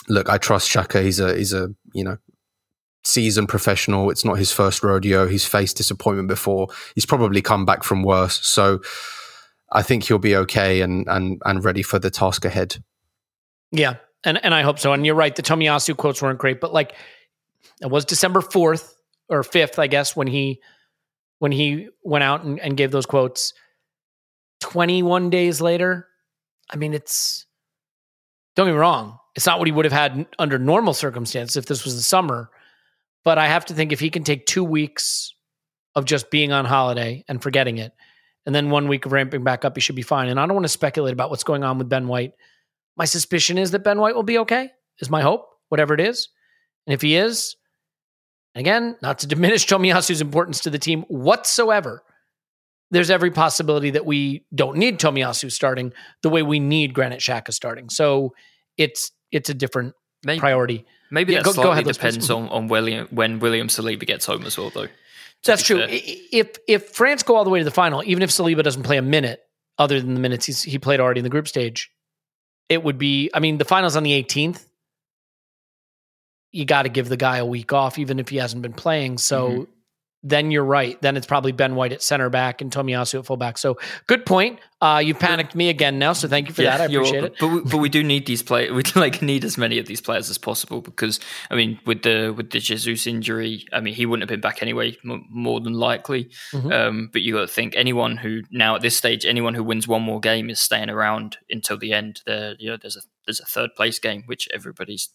look, 0.07 0.29
I 0.29 0.37
trust 0.37 0.71
Xhaka. 0.71 1.03
He's 1.03 1.19
a 1.19 1.35
he's 1.35 1.53
a 1.53 1.69
you 1.93 2.03
know 2.03 2.17
seasoned 3.03 3.49
professional. 3.49 4.09
It's 4.09 4.25
not 4.25 4.37
his 4.37 4.51
first 4.51 4.83
rodeo. 4.83 5.27
He's 5.27 5.45
faced 5.45 5.77
disappointment 5.77 6.27
before. 6.27 6.67
He's 6.95 7.05
probably 7.05 7.41
come 7.41 7.65
back 7.65 7.83
from 7.83 8.03
worse. 8.03 8.45
So 8.45 8.81
I 9.71 9.81
think 9.81 10.03
he'll 10.03 10.19
be 10.19 10.35
okay 10.35 10.81
and 10.81 11.07
and 11.07 11.41
and 11.45 11.63
ready 11.63 11.83
for 11.83 11.99
the 11.99 12.09
task 12.09 12.45
ahead. 12.45 12.77
Yeah, 13.71 13.95
and 14.25 14.43
and 14.43 14.53
I 14.53 14.61
hope 14.61 14.79
so. 14.79 14.93
And 14.93 15.05
you're 15.05 15.15
right, 15.15 15.35
the 15.35 15.43
Tomiyasu 15.43 15.95
quotes 15.95 16.21
weren't 16.21 16.39
great, 16.39 16.59
but 16.59 16.73
like 16.73 16.95
it 17.81 17.89
was 17.89 18.05
December 18.05 18.41
fourth 18.41 18.95
or 19.29 19.43
fifth, 19.43 19.79
I 19.79 19.88
guess, 19.88 20.15
when 20.15 20.27
he 20.27 20.61
when 21.39 21.51
he 21.51 21.89
went 22.03 22.23
out 22.23 22.43
and, 22.43 22.59
and 22.59 22.77
gave 22.77 22.91
those 22.91 23.05
quotes. 23.05 23.53
Twenty 24.61 25.03
one 25.03 25.29
days 25.29 25.61
later, 25.61 26.07
I 26.71 26.77
mean, 26.77 26.93
it's 26.93 27.45
don't 28.55 28.67
get 28.67 28.73
me 28.73 28.77
wrong, 28.77 29.19
it's 29.35 29.45
not 29.45 29.59
what 29.59 29.67
he 29.67 29.71
would 29.71 29.85
have 29.85 29.91
had 29.91 30.25
under 30.39 30.57
normal 30.57 30.93
circumstances 30.93 31.57
if 31.57 31.65
this 31.65 31.83
was 31.83 31.95
the 31.95 32.01
summer. 32.01 32.49
But 33.23 33.38
I 33.38 33.47
have 33.47 33.65
to 33.65 33.73
think 33.73 33.91
if 33.91 33.99
he 33.99 34.09
can 34.09 34.23
take 34.23 34.45
two 34.45 34.63
weeks 34.63 35.33
of 35.95 36.05
just 36.05 36.29
being 36.29 36.51
on 36.51 36.65
holiday 36.65 37.25
and 37.27 37.41
forgetting 37.41 37.79
it, 37.79 37.91
and 38.45 38.53
then 38.53 38.69
one 38.69 38.88
week 38.88 39.05
of 39.05 39.11
ramping 39.11 39.43
back 39.43 39.65
up, 39.65 39.75
he 39.75 39.81
should 39.81 39.95
be 39.95 40.03
fine. 40.03 40.29
And 40.29 40.39
I 40.39 40.45
don't 40.45 40.55
want 40.55 40.65
to 40.65 40.69
speculate 40.69 41.13
about 41.13 41.31
what's 41.31 41.43
going 41.43 41.63
on 41.63 41.77
with 41.77 41.89
Ben 41.89 42.07
White. 42.07 42.33
My 42.97 43.05
suspicion 43.05 43.58
is 43.58 43.71
that 43.71 43.84
Ben 43.84 43.99
White 43.99 44.15
will 44.15 44.23
be 44.23 44.38
okay, 44.39 44.69
is 44.99 45.10
my 45.10 45.21
hope, 45.21 45.47
whatever 45.69 45.93
it 45.93 45.99
is. 45.99 46.29
And 46.88 46.93
if 46.93 47.01
he 47.01 47.15
is, 47.15 47.55
again, 48.53 48.97
not 49.01 49.19
to 49.19 49.27
diminish 49.36 49.65
Tomiyasu's 49.67 50.21
importance 50.21 50.62
to 50.62 50.69
the 50.69 50.79
team 50.79 51.03
whatsoever, 51.03 52.03
there's 52.91 53.10
every 53.10 53.31
possibility 53.31 53.91
that 53.91 54.05
we 54.05 54.45
don't 54.53 54.77
need 54.77 54.99
Tomiyasu 54.99 55.51
starting 55.51 55.91
the 56.21 56.29
way 56.29 56.43
we 56.43 56.60
need 56.60 56.93
Granit 56.93 57.19
Xhaka 57.19 57.51
starting. 57.51 57.89
So 57.89 58.34
it's 58.77 59.12
it's 59.31 59.49
a 59.49 59.53
different 59.53 59.95
maybe, 60.23 60.39
priority. 60.39 60.86
Maybe 61.12 61.34
yeah, 61.34 61.39
that 61.39 61.45
go, 61.45 61.51
slightly 61.51 61.67
go 61.67 61.71
ahead, 61.71 61.86
depends 61.86 62.29
on, 62.29 62.47
on 62.49 62.67
William 62.67 63.08
when 63.12 63.39
William 63.39 63.67
Saliba 63.67 64.05
gets 64.05 64.25
home 64.25 64.45
as 64.45 64.58
well, 64.58 64.69
though. 64.69 64.88
That's 65.43 65.63
true. 65.63 65.77
Fair. 65.77 65.88
If 65.89 66.58
if 66.67 66.89
France 66.89 67.23
go 67.23 67.36
all 67.36 67.43
the 67.43 67.49
way 67.49 67.60
to 67.60 67.65
the 67.65 67.71
final, 67.71 68.03
even 68.05 68.23
if 68.23 68.29
Saliba 68.29 68.63
doesn't 68.63 68.84
play 68.84 68.97
a 68.97 69.01
minute 69.01 69.41
other 69.77 69.99
than 69.99 70.13
the 70.13 70.19
minutes 70.19 70.45
he's, 70.45 70.62
he 70.63 70.79
played 70.79 70.99
already 70.99 71.19
in 71.19 71.23
the 71.23 71.29
group 71.29 71.47
stage, 71.47 71.91
it 72.69 72.84
would 72.84 72.97
be. 72.97 73.30
I 73.34 73.39
mean, 73.39 73.58
the 73.58 73.65
finals 73.65 73.95
on 73.95 74.04
the 74.04 74.12
18th. 74.23 74.65
You 76.51 76.63
got 76.63 76.84
to 76.84 76.89
give 76.89 77.10
the 77.10 77.17
guy 77.17 77.38
a 77.38 77.45
week 77.45 77.73
off, 77.73 77.99
even 77.99 78.17
if 78.17 78.30
he 78.30 78.38
hasn't 78.38 78.62
been 78.62 78.73
playing. 78.73 79.17
So 79.17 79.49
mm-hmm 79.49 79.74
then 80.25 80.49
you're 80.49 80.65
right. 80.65 80.99
Then 81.01 81.17
it's 81.17 81.27
probably 81.27 81.51
Ben 81.51 81.75
White 81.75 81.93
at 81.93 82.01
center 82.01 82.31
back 82.31 82.59
and 82.59 82.71
Tomiyasu 82.71 83.19
at 83.19 83.25
fullback. 83.27 83.59
So 83.59 83.77
good 84.07 84.25
point. 84.25 84.59
Uh, 84.81 84.97
you 84.97 85.13
panicked 85.13 85.53
me 85.53 85.69
again 85.69 85.99
now, 85.99 86.13
so 86.13 86.27
thank 86.27 86.47
you 86.47 86.53
for 86.53 86.63
yeah, 86.63 86.77
that. 86.77 86.89
I 86.89 86.93
appreciate 86.93 87.23
it. 87.23 87.35
But 87.39 87.47
we, 87.47 87.61
but 87.61 87.77
we 87.77 87.89
do 87.89 88.03
need 88.03 88.25
these 88.25 88.41
players. 88.41 88.71
We 88.75 88.83
like 88.95 89.21
need 89.21 89.45
as 89.45 89.57
many 89.57 89.77
of 89.77 89.85
these 89.85 90.01
players 90.01 90.29
as 90.29 90.38
possible 90.38 90.81
because 90.81 91.19
I 91.51 91.55
mean, 91.55 91.79
with 91.85 92.01
the 92.01 92.33
with 92.35 92.49
the 92.49 92.59
Jesus 92.59 93.05
injury, 93.05 93.65
I 93.71 93.79
mean, 93.79 93.93
he 93.93 94.05
wouldn't 94.05 94.23
have 94.23 94.33
been 94.33 94.41
back 94.41 94.61
anyway, 94.63 94.97
m- 95.05 95.25
more 95.29 95.59
than 95.59 95.73
likely. 95.73 96.31
Mm-hmm. 96.51 96.71
Um, 96.71 97.09
but 97.13 97.21
you 97.21 97.33
got 97.33 97.41
to 97.41 97.47
think 97.47 97.75
anyone 97.75 98.17
who 98.17 98.41
now 98.51 98.75
at 98.75 98.81
this 98.81 98.97
stage, 98.97 99.25
anyone 99.25 99.53
who 99.53 99.63
wins 99.63 99.88
one 99.88 100.01
more 100.01 100.19
game 100.19 100.49
is 100.49 100.59
staying 100.59 100.89
around 100.89 101.38
until 101.49 101.77
the 101.77 101.93
end. 101.93 102.21
There, 102.25 102.55
you 102.57 102.71
know, 102.71 102.77
there's 102.77 102.97
a 102.97 103.01
there's 103.27 103.39
a 103.39 103.45
third 103.45 103.75
place 103.75 103.99
game 103.99 104.23
which 104.25 104.49
everybody's 104.53 105.09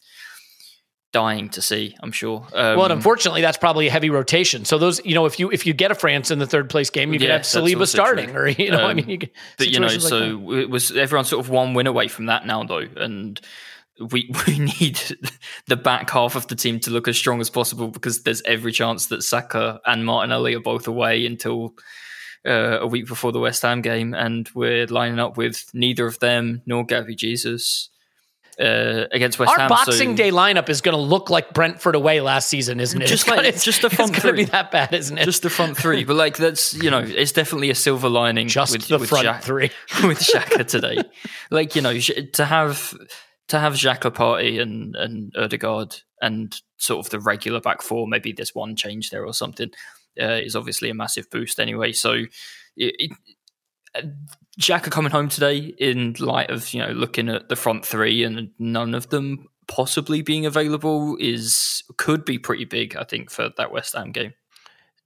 dying 1.12 1.48
to 1.50 1.62
see. 1.62 1.96
I'm 2.00 2.12
sure. 2.12 2.46
Um, 2.54 2.78
well, 2.78 2.92
unfortunately, 2.92 3.40
that's 3.40 3.56
probably 3.56 3.88
a 3.88 3.90
heavy 3.90 4.10
rotation. 4.10 4.64
So 4.64 4.78
those, 4.78 5.04
you 5.04 5.14
know, 5.14 5.26
if 5.26 5.38
you 5.38 5.50
if 5.50 5.66
you 5.66 5.72
get 5.72 5.90
a 5.90 5.94
France 5.94 6.30
in 6.30 6.38
the 6.38 6.46
third 6.46 6.70
place 6.70 6.90
game, 6.90 7.12
you 7.12 7.18
yeah, 7.18 7.26
could 7.26 7.30
have 7.30 7.42
Saliba 7.42 7.86
starting, 7.86 8.36
or 8.36 8.48
you 8.48 8.70
know, 8.70 8.84
um, 8.84 8.90
I 8.90 8.94
mean, 8.94 9.08
you 9.08 9.18
could, 9.18 9.30
but 9.58 9.68
you 9.68 9.80
know, 9.80 9.88
so 9.88 10.18
like 10.18 10.58
it 10.58 10.70
was 10.70 10.96
everyone 10.96 11.24
sort 11.24 11.44
of 11.44 11.50
one 11.50 11.74
win 11.74 11.86
away 11.86 12.08
from 12.08 12.26
that 12.26 12.46
now, 12.46 12.62
though, 12.64 12.86
and. 12.96 13.40
We, 14.12 14.32
we 14.46 14.58
need 14.58 14.98
the 15.66 15.76
back 15.76 16.08
half 16.08 16.34
of 16.34 16.46
the 16.46 16.54
team 16.54 16.80
to 16.80 16.90
look 16.90 17.06
as 17.06 17.18
strong 17.18 17.38
as 17.38 17.50
possible 17.50 17.88
because 17.88 18.22
there's 18.22 18.40
every 18.46 18.72
chance 18.72 19.08
that 19.08 19.22
Saka 19.22 19.78
and 19.84 20.06
Martinelli 20.06 20.54
are 20.54 20.60
both 20.60 20.88
away 20.88 21.26
until 21.26 21.74
uh, 22.46 22.78
a 22.80 22.86
week 22.86 23.06
before 23.06 23.30
the 23.30 23.40
West 23.40 23.60
Ham 23.60 23.82
game, 23.82 24.14
and 24.14 24.48
we're 24.54 24.86
lining 24.86 25.18
up 25.18 25.36
with 25.36 25.68
neither 25.74 26.06
of 26.06 26.18
them 26.20 26.62
nor 26.64 26.86
Gabby 26.86 27.14
Jesus 27.14 27.90
uh, 28.60 29.06
against 29.12 29.38
West 29.38 29.52
Our 29.52 29.58
Ham. 29.58 29.72
Our 29.72 29.84
Boxing 29.84 30.10
so, 30.10 30.16
Day 30.16 30.30
lineup 30.30 30.68
is 30.68 30.80
going 30.80 30.96
to 30.96 31.02
look 31.02 31.30
like 31.30 31.54
Brentford 31.54 31.94
away 31.94 32.20
last 32.20 32.48
season, 32.48 32.80
isn't 32.80 33.00
it? 33.00 33.06
Just 33.06 33.22
it's 33.22 33.28
like 33.30 33.38
gonna, 33.38 33.52
just 33.52 33.82
the 33.82 33.90
front 33.90 34.12
it's 34.12 34.20
three. 34.20 34.32
Be 34.32 34.44
that 34.46 34.70
bad, 34.70 34.92
isn't 34.92 35.16
it? 35.16 35.24
Just 35.24 35.42
the 35.42 35.50
front 35.50 35.76
three, 35.76 36.04
but 36.04 36.16
like 36.16 36.36
that's 36.36 36.74
you 36.74 36.90
know, 36.90 37.00
it's 37.00 37.32
definitely 37.32 37.70
a 37.70 37.74
silver 37.74 38.08
lining. 38.08 38.48
Just 38.48 38.72
with, 38.72 38.88
the 38.88 38.98
with 38.98 39.08
front 39.08 39.24
Jack, 39.24 39.42
three 39.42 39.70
with 40.04 40.18
Xhaka 40.18 40.66
today. 40.66 41.02
like 41.50 41.74
you 41.74 41.82
know, 41.82 41.98
to 41.98 42.44
have 42.44 42.94
to 43.48 43.58
have 43.58 43.74
Xhaka 43.74 44.10
Partey 44.10 44.60
and 44.60 44.94
and 44.96 45.32
Odegaard 45.36 45.96
and 46.20 46.54
sort 46.76 47.04
of 47.04 47.10
the 47.10 47.20
regular 47.20 47.60
back 47.60 47.82
four, 47.82 48.06
maybe 48.06 48.32
there's 48.32 48.54
one 48.54 48.76
change 48.76 49.10
there 49.10 49.24
or 49.24 49.32
something, 49.32 49.70
uh, 50.20 50.38
is 50.42 50.54
obviously 50.54 50.90
a 50.90 50.94
massive 50.94 51.30
boost 51.30 51.58
anyway. 51.58 51.92
So 51.92 52.12
it, 52.76 53.10
it, 53.94 54.06
Xhaka 54.60 54.90
coming 54.90 55.10
home 55.10 55.28
today 55.28 55.74
in 55.78 56.14
light 56.18 56.50
of 56.50 56.72
you 56.74 56.80
know 56.80 56.92
looking 56.92 57.28
at 57.28 57.48
the 57.48 57.56
front 57.56 57.84
three 57.84 58.22
and 58.22 58.50
none 58.58 58.94
of 58.94 59.08
them 59.08 59.48
possibly 59.66 60.20
being 60.20 60.44
available 60.46 61.16
is 61.18 61.82
could 61.96 62.24
be 62.24 62.38
pretty 62.38 62.64
big. 62.64 62.96
I 62.96 63.04
think 63.04 63.30
for 63.30 63.50
that 63.56 63.72
West 63.72 63.94
Ham 63.94 64.12
game. 64.12 64.34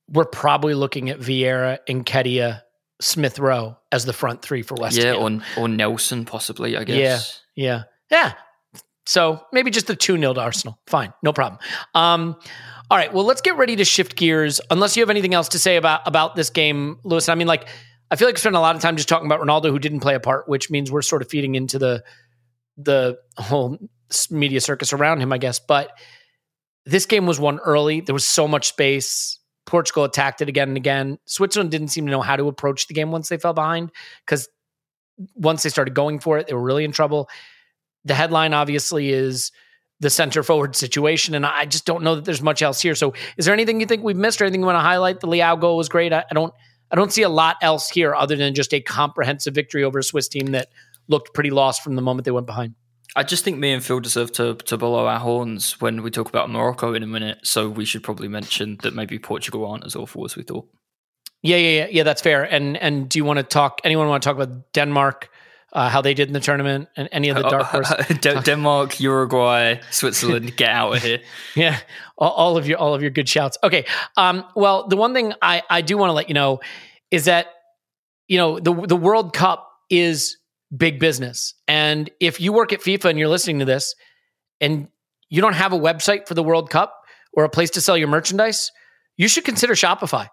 We're 0.09 0.27
probably 0.27 0.75
looking 0.75 1.09
at 1.09 1.19
Vieira, 1.19 1.79
Nketiah, 1.89 2.61
Smith 3.01 3.39
Rowe 3.39 3.79
as 3.91 4.05
the 4.05 4.13
front 4.13 4.43
three 4.43 4.63
for 4.63 4.75
West 4.75 4.97
yeah, 4.97 5.15
Ham. 5.15 5.43
or 5.57 5.63
or 5.63 5.69
Nelson 5.69 6.25
possibly. 6.25 6.77
I 6.77 6.85
guess. 6.85 7.43
Yeah, 7.55 7.65
yeah, 7.65 7.83
yeah. 8.11 8.33
So 9.07 9.45
maybe 9.53 9.71
just 9.71 9.87
the 9.87 9.97
two 9.97 10.19
0 10.19 10.35
to 10.35 10.41
Arsenal. 10.41 10.79
Fine, 10.87 11.13
no 11.23 11.33
problem. 11.33 11.61
Um, 11.95 12.37
all 12.91 12.99
right, 12.99 13.13
well, 13.13 13.25
let's 13.25 13.41
get 13.41 13.57
ready 13.57 13.77
to 13.77 13.85
shift 13.85 14.17
gears. 14.17 14.61
Unless 14.71 14.97
you 14.97 15.03
have 15.03 15.11
anything 15.11 15.35
else 15.35 15.49
to 15.51 15.59
say 15.59 15.77
about 15.77 16.07
about 16.07 16.37
this 16.37 16.51
game, 16.51 16.99
Lewis. 17.05 17.29
I 17.29 17.35
mean, 17.35 17.47
like, 17.47 17.69
I 18.15 18.17
feel 18.17 18.29
like 18.29 18.37
we 18.37 18.41
spent 18.41 18.55
a 18.55 18.61
lot 18.61 18.77
of 18.77 18.81
time 18.81 18.97
just 18.97 19.09
talking 19.09 19.27
about 19.27 19.41
Ronaldo, 19.41 19.71
who 19.71 19.81
didn't 19.81 19.99
play 19.99 20.15
a 20.15 20.21
part, 20.21 20.49
which 20.49 20.71
means 20.71 20.89
we're 20.89 21.03
sort 21.03 21.21
of 21.21 21.29
feeding 21.29 21.57
into 21.57 21.81
the 21.81 22.05
the 22.77 23.19
whole 23.37 23.77
media 24.31 24.61
circus 24.61 24.93
around 24.93 25.19
him, 25.19 25.33
I 25.33 25.39
guess. 25.39 25.59
But 25.59 25.91
this 26.87 27.07
game 27.07 27.27
was 27.27 27.41
won 27.41 27.59
early. 27.59 28.03
There 28.03 28.13
was 28.13 28.25
so 28.25 28.47
much 28.47 28.69
space. 28.69 29.41
Portugal 29.67 30.05
attacked 30.05 30.41
it 30.43 30.49
again 30.49 30.69
and 30.69 30.77
again. 30.77 31.19
Switzerland 31.25 31.73
didn't 31.73 31.89
seem 31.89 32.07
to 32.07 32.13
know 32.13 32.21
how 32.21 32.37
to 32.37 32.47
approach 32.47 32.87
the 32.87 32.95
game 32.95 33.11
once 33.11 33.29
they 33.31 33.37
fell 33.37 33.53
behind 33.53 33.91
because 34.25 34.49
once 35.35 35.65
they 35.65 35.69
started 35.69 35.95
going 35.95 36.21
for 36.21 36.39
it, 36.39 36.47
they 36.47 36.55
were 36.55 36.63
really 36.63 36.85
in 36.85 36.93
trouble. 36.93 37.29
The 38.05 38.15
headline 38.15 38.55
obviously 38.55 39.11
is 39.11 39.51
the 39.99 40.11
center 40.11 40.45
forward 40.45 40.77
situation, 40.77 41.35
and 41.35 41.45
I 41.45 41.65
just 41.65 41.85
don't 41.85 42.05
know 42.05 42.15
that 42.15 42.25
there's 42.25 42.43
much 42.43 42.63
else 42.63 42.81
here. 42.81 42.95
So, 42.95 43.13
is 43.37 43.45
there 43.45 43.55
anything 43.55 43.81
you 43.81 43.87
think 43.87 44.05
we've 44.05 44.17
missed, 44.17 44.41
or 44.41 44.45
anything 44.45 44.61
you 44.61 44.67
want 44.67 44.77
to 44.77 44.83
highlight? 44.83 45.19
The 45.19 45.27
Leao 45.27 45.61
goal 45.61 45.77
was 45.77 45.89
great. 45.89 46.13
I, 46.13 46.25
I 46.31 46.35
don't, 46.35 46.55
I 46.95 46.97
don't 46.97 47.13
see 47.13 47.23
a 47.23 47.29
lot 47.29 47.57
else 47.61 47.91
here 47.91 48.15
other 48.15 48.37
than 48.37 48.55
just 48.55 48.73
a 48.73 48.81
comprehensive 48.81 49.53
victory 49.53 49.83
over 49.83 49.99
a 49.99 50.03
Swiss 50.05 50.29
team 50.29 50.53
that 50.53 50.69
looked 51.09 51.35
pretty 51.35 51.51
lost 51.51 51.83
from 51.83 51.97
the 51.97 52.03
moment 52.03 52.25
they 52.25 52.31
went 52.31 52.47
behind. 52.47 52.77
I 53.17 53.25
just 53.25 53.43
think 53.43 53.59
me 53.59 53.73
and 53.73 53.85
Phil 53.85 53.99
deserve 53.99 54.31
to 54.35 54.55
to 54.55 54.77
blow 54.77 55.05
our 55.05 55.19
horns 55.19 55.81
when 55.81 56.05
we 56.05 56.13
talk 56.13 56.29
about 56.29 56.51
Morocco 56.51 56.95
in 56.95 57.03
a 57.03 57.07
minute. 57.09 57.39
So 57.43 57.69
we 57.69 57.85
should 57.85 58.05
probably 58.05 58.29
mention 58.29 58.79
that 58.85 58.95
maybe 58.95 59.19
Portugal 59.19 59.67
aren't 59.67 59.85
as 59.85 59.97
awful 59.97 60.25
as 60.25 60.37
we 60.37 60.45
thought. 60.45 60.69
Yeah, 61.43 61.57
yeah, 61.57 61.81
yeah, 61.81 61.87
yeah. 61.91 62.03
That's 62.05 62.23
fair. 62.23 62.45
And 62.45 62.77
and 62.77 63.09
do 63.09 63.19
you 63.19 63.25
want 63.25 63.39
to 63.39 63.43
talk? 63.43 63.81
Anyone 63.83 64.07
want 64.07 64.23
to 64.23 64.29
talk 64.29 64.37
about 64.37 64.73
Denmark? 64.73 65.31
Uh, 65.75 65.89
how 65.89 66.01
they 66.01 66.15
did 66.15 66.29
in 66.29 66.35
the 66.35 66.41
tournament 66.41 66.89
and 66.97 67.09
any 67.11 67.31
of 67.31 67.37
the 67.37 67.43
dark 67.43 67.65
horses? 67.65 68.07
Denmark, 68.45 69.01
Uruguay, 69.01 69.81
Switzerland, 69.91 70.57
get 70.57 70.69
out 70.71 70.97
of 70.97 71.03
here. 71.03 71.21
Yeah, 71.57 71.79
all, 72.17 72.31
all, 72.31 72.57
of 72.57 72.69
your 72.69 72.79
all 72.79 72.95
of 72.95 73.03
your 73.03 73.11
good 73.11 73.29
shouts. 73.29 73.59
Okay. 73.63 73.85
Um, 74.17 74.45
well, 74.55 74.87
the 74.87 74.97
one 74.97 75.15
thing 75.15 75.33
I 75.43 75.63
I 75.69 75.81
do 75.81 75.99
want 75.99 76.11
to 76.11 76.15
let 76.15 76.29
you 76.29 76.35
know 76.35 76.61
is 77.11 77.25
that 77.25 77.49
you 78.29 78.39
know 78.39 78.61
the 78.61 78.73
the 78.87 78.97
World 78.97 79.33
Cup 79.33 79.69
is 79.91 80.37
big 80.77 80.99
business. 80.99 81.55
And 81.69 82.11
if 82.21 82.41
you 82.41 82.53
work 82.53 82.73
at 82.73 82.81
FIFA 82.81 83.11
and 83.11 83.19
you're 83.19 83.29
listening 83.29 83.61
to 83.61 83.65
this 83.65 83.95
and 84.61 84.89
you 85.29 85.41
don't 85.41 85.55
have 85.55 85.73
a 85.73 85.79
website 85.79 86.27
for 86.27 86.35
the 86.35 86.43
World 86.43 86.71
Cup 86.71 86.95
or 87.33 87.45
a 87.45 87.49
place 87.49 87.71
to 87.71 87.81
sell 87.81 87.97
your 87.97 88.09
merchandise, 88.09 88.71
you 89.17 89.29
should 89.29 89.45
consider 89.45 89.75
Shopify. 89.75 90.29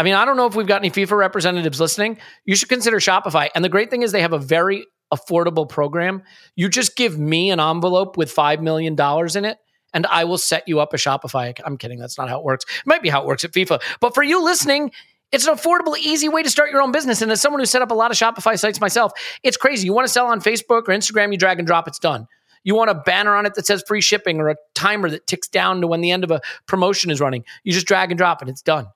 I 0.00 0.02
mean, 0.02 0.14
I 0.14 0.24
don't 0.24 0.38
know 0.38 0.46
if 0.46 0.54
we've 0.54 0.66
got 0.66 0.80
any 0.80 0.90
FIFA 0.90 1.18
representatives 1.18 1.78
listening. 1.78 2.16
You 2.46 2.56
should 2.56 2.70
consider 2.70 2.96
Shopify. 3.00 3.50
And 3.54 3.62
the 3.62 3.68
great 3.68 3.90
thing 3.90 4.00
is 4.00 4.12
they 4.12 4.22
have 4.22 4.32
a 4.32 4.38
very 4.38 4.86
affordable 5.12 5.68
program. 5.68 6.22
You 6.56 6.70
just 6.70 6.96
give 6.96 7.18
me 7.18 7.50
an 7.50 7.60
envelope 7.60 8.16
with 8.16 8.34
$5 8.34 8.62
million 8.62 8.96
in 8.98 9.44
it 9.44 9.58
and 9.92 10.06
I 10.06 10.24
will 10.24 10.38
set 10.38 10.66
you 10.66 10.80
up 10.80 10.94
a 10.94 10.96
Shopify. 10.96 11.54
I'm 11.66 11.76
kidding. 11.76 11.98
That's 11.98 12.16
not 12.16 12.30
how 12.30 12.38
it 12.38 12.44
works. 12.44 12.64
It 12.78 12.86
might 12.86 13.02
be 13.02 13.10
how 13.10 13.20
it 13.20 13.26
works 13.26 13.44
at 13.44 13.52
FIFA. 13.52 13.82
But 14.00 14.14
for 14.14 14.22
you 14.22 14.42
listening, 14.42 14.90
it's 15.32 15.46
an 15.46 15.54
affordable, 15.54 15.98
easy 15.98 16.30
way 16.30 16.42
to 16.42 16.48
start 16.48 16.70
your 16.70 16.80
own 16.80 16.92
business. 16.92 17.20
And 17.20 17.30
as 17.30 17.42
someone 17.42 17.60
who 17.60 17.66
set 17.66 17.82
up 17.82 17.90
a 17.90 17.94
lot 17.94 18.10
of 18.10 18.16
Shopify 18.16 18.58
sites 18.58 18.80
myself, 18.80 19.12
it's 19.42 19.58
crazy. 19.58 19.84
You 19.84 19.92
want 19.92 20.06
to 20.06 20.12
sell 20.12 20.28
on 20.28 20.40
Facebook 20.40 20.88
or 20.88 20.94
Instagram, 20.94 21.30
you 21.30 21.36
drag 21.36 21.58
and 21.58 21.66
drop, 21.66 21.86
it's 21.86 21.98
done. 21.98 22.26
You 22.64 22.74
want 22.74 22.88
a 22.88 22.94
banner 22.94 23.36
on 23.36 23.44
it 23.44 23.52
that 23.52 23.66
says 23.66 23.84
free 23.86 24.00
shipping 24.00 24.40
or 24.40 24.48
a 24.48 24.56
timer 24.74 25.10
that 25.10 25.26
ticks 25.26 25.48
down 25.48 25.82
to 25.82 25.86
when 25.86 26.00
the 26.00 26.10
end 26.10 26.24
of 26.24 26.30
a 26.30 26.40
promotion 26.66 27.10
is 27.10 27.20
running. 27.20 27.44
You 27.64 27.74
just 27.74 27.86
drag 27.86 28.10
and 28.10 28.16
drop 28.16 28.40
and 28.40 28.48
it's 28.48 28.62
done. 28.62 28.86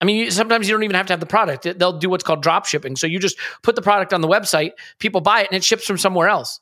I 0.00 0.06
mean, 0.06 0.16
you, 0.16 0.30
sometimes 0.30 0.68
you 0.68 0.74
don't 0.74 0.82
even 0.82 0.96
have 0.96 1.06
to 1.06 1.12
have 1.12 1.20
the 1.20 1.26
product. 1.26 1.66
They'll 1.78 1.98
do 1.98 2.08
what's 2.08 2.24
called 2.24 2.42
drop 2.42 2.66
shipping. 2.66 2.96
So 2.96 3.06
you 3.06 3.18
just 3.18 3.38
put 3.62 3.76
the 3.76 3.82
product 3.82 4.14
on 4.14 4.22
the 4.22 4.28
website, 4.28 4.72
people 4.98 5.20
buy 5.20 5.42
it, 5.42 5.48
and 5.50 5.56
it 5.56 5.64
ships 5.64 5.84
from 5.84 5.98
somewhere 5.98 6.28
else. 6.28 6.60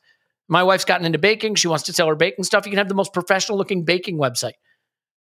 My 0.49 0.63
wife's 0.63 0.85
gotten 0.85 1.07
into 1.07 1.19
baking. 1.19 1.57
She 1.57 1.69
wants 1.69 1.85
to 1.85 1.93
sell 1.93 2.09
her 2.09 2.17
baking 2.17 2.45
stuff. 2.45 2.67
You 2.67 2.71
can 2.71 2.79
have 2.79 2.89
the 2.89 2.95
most 2.95 3.13
professional 3.13 3.59
looking 3.59 3.85
baking 3.85 4.19
website. 4.19 4.55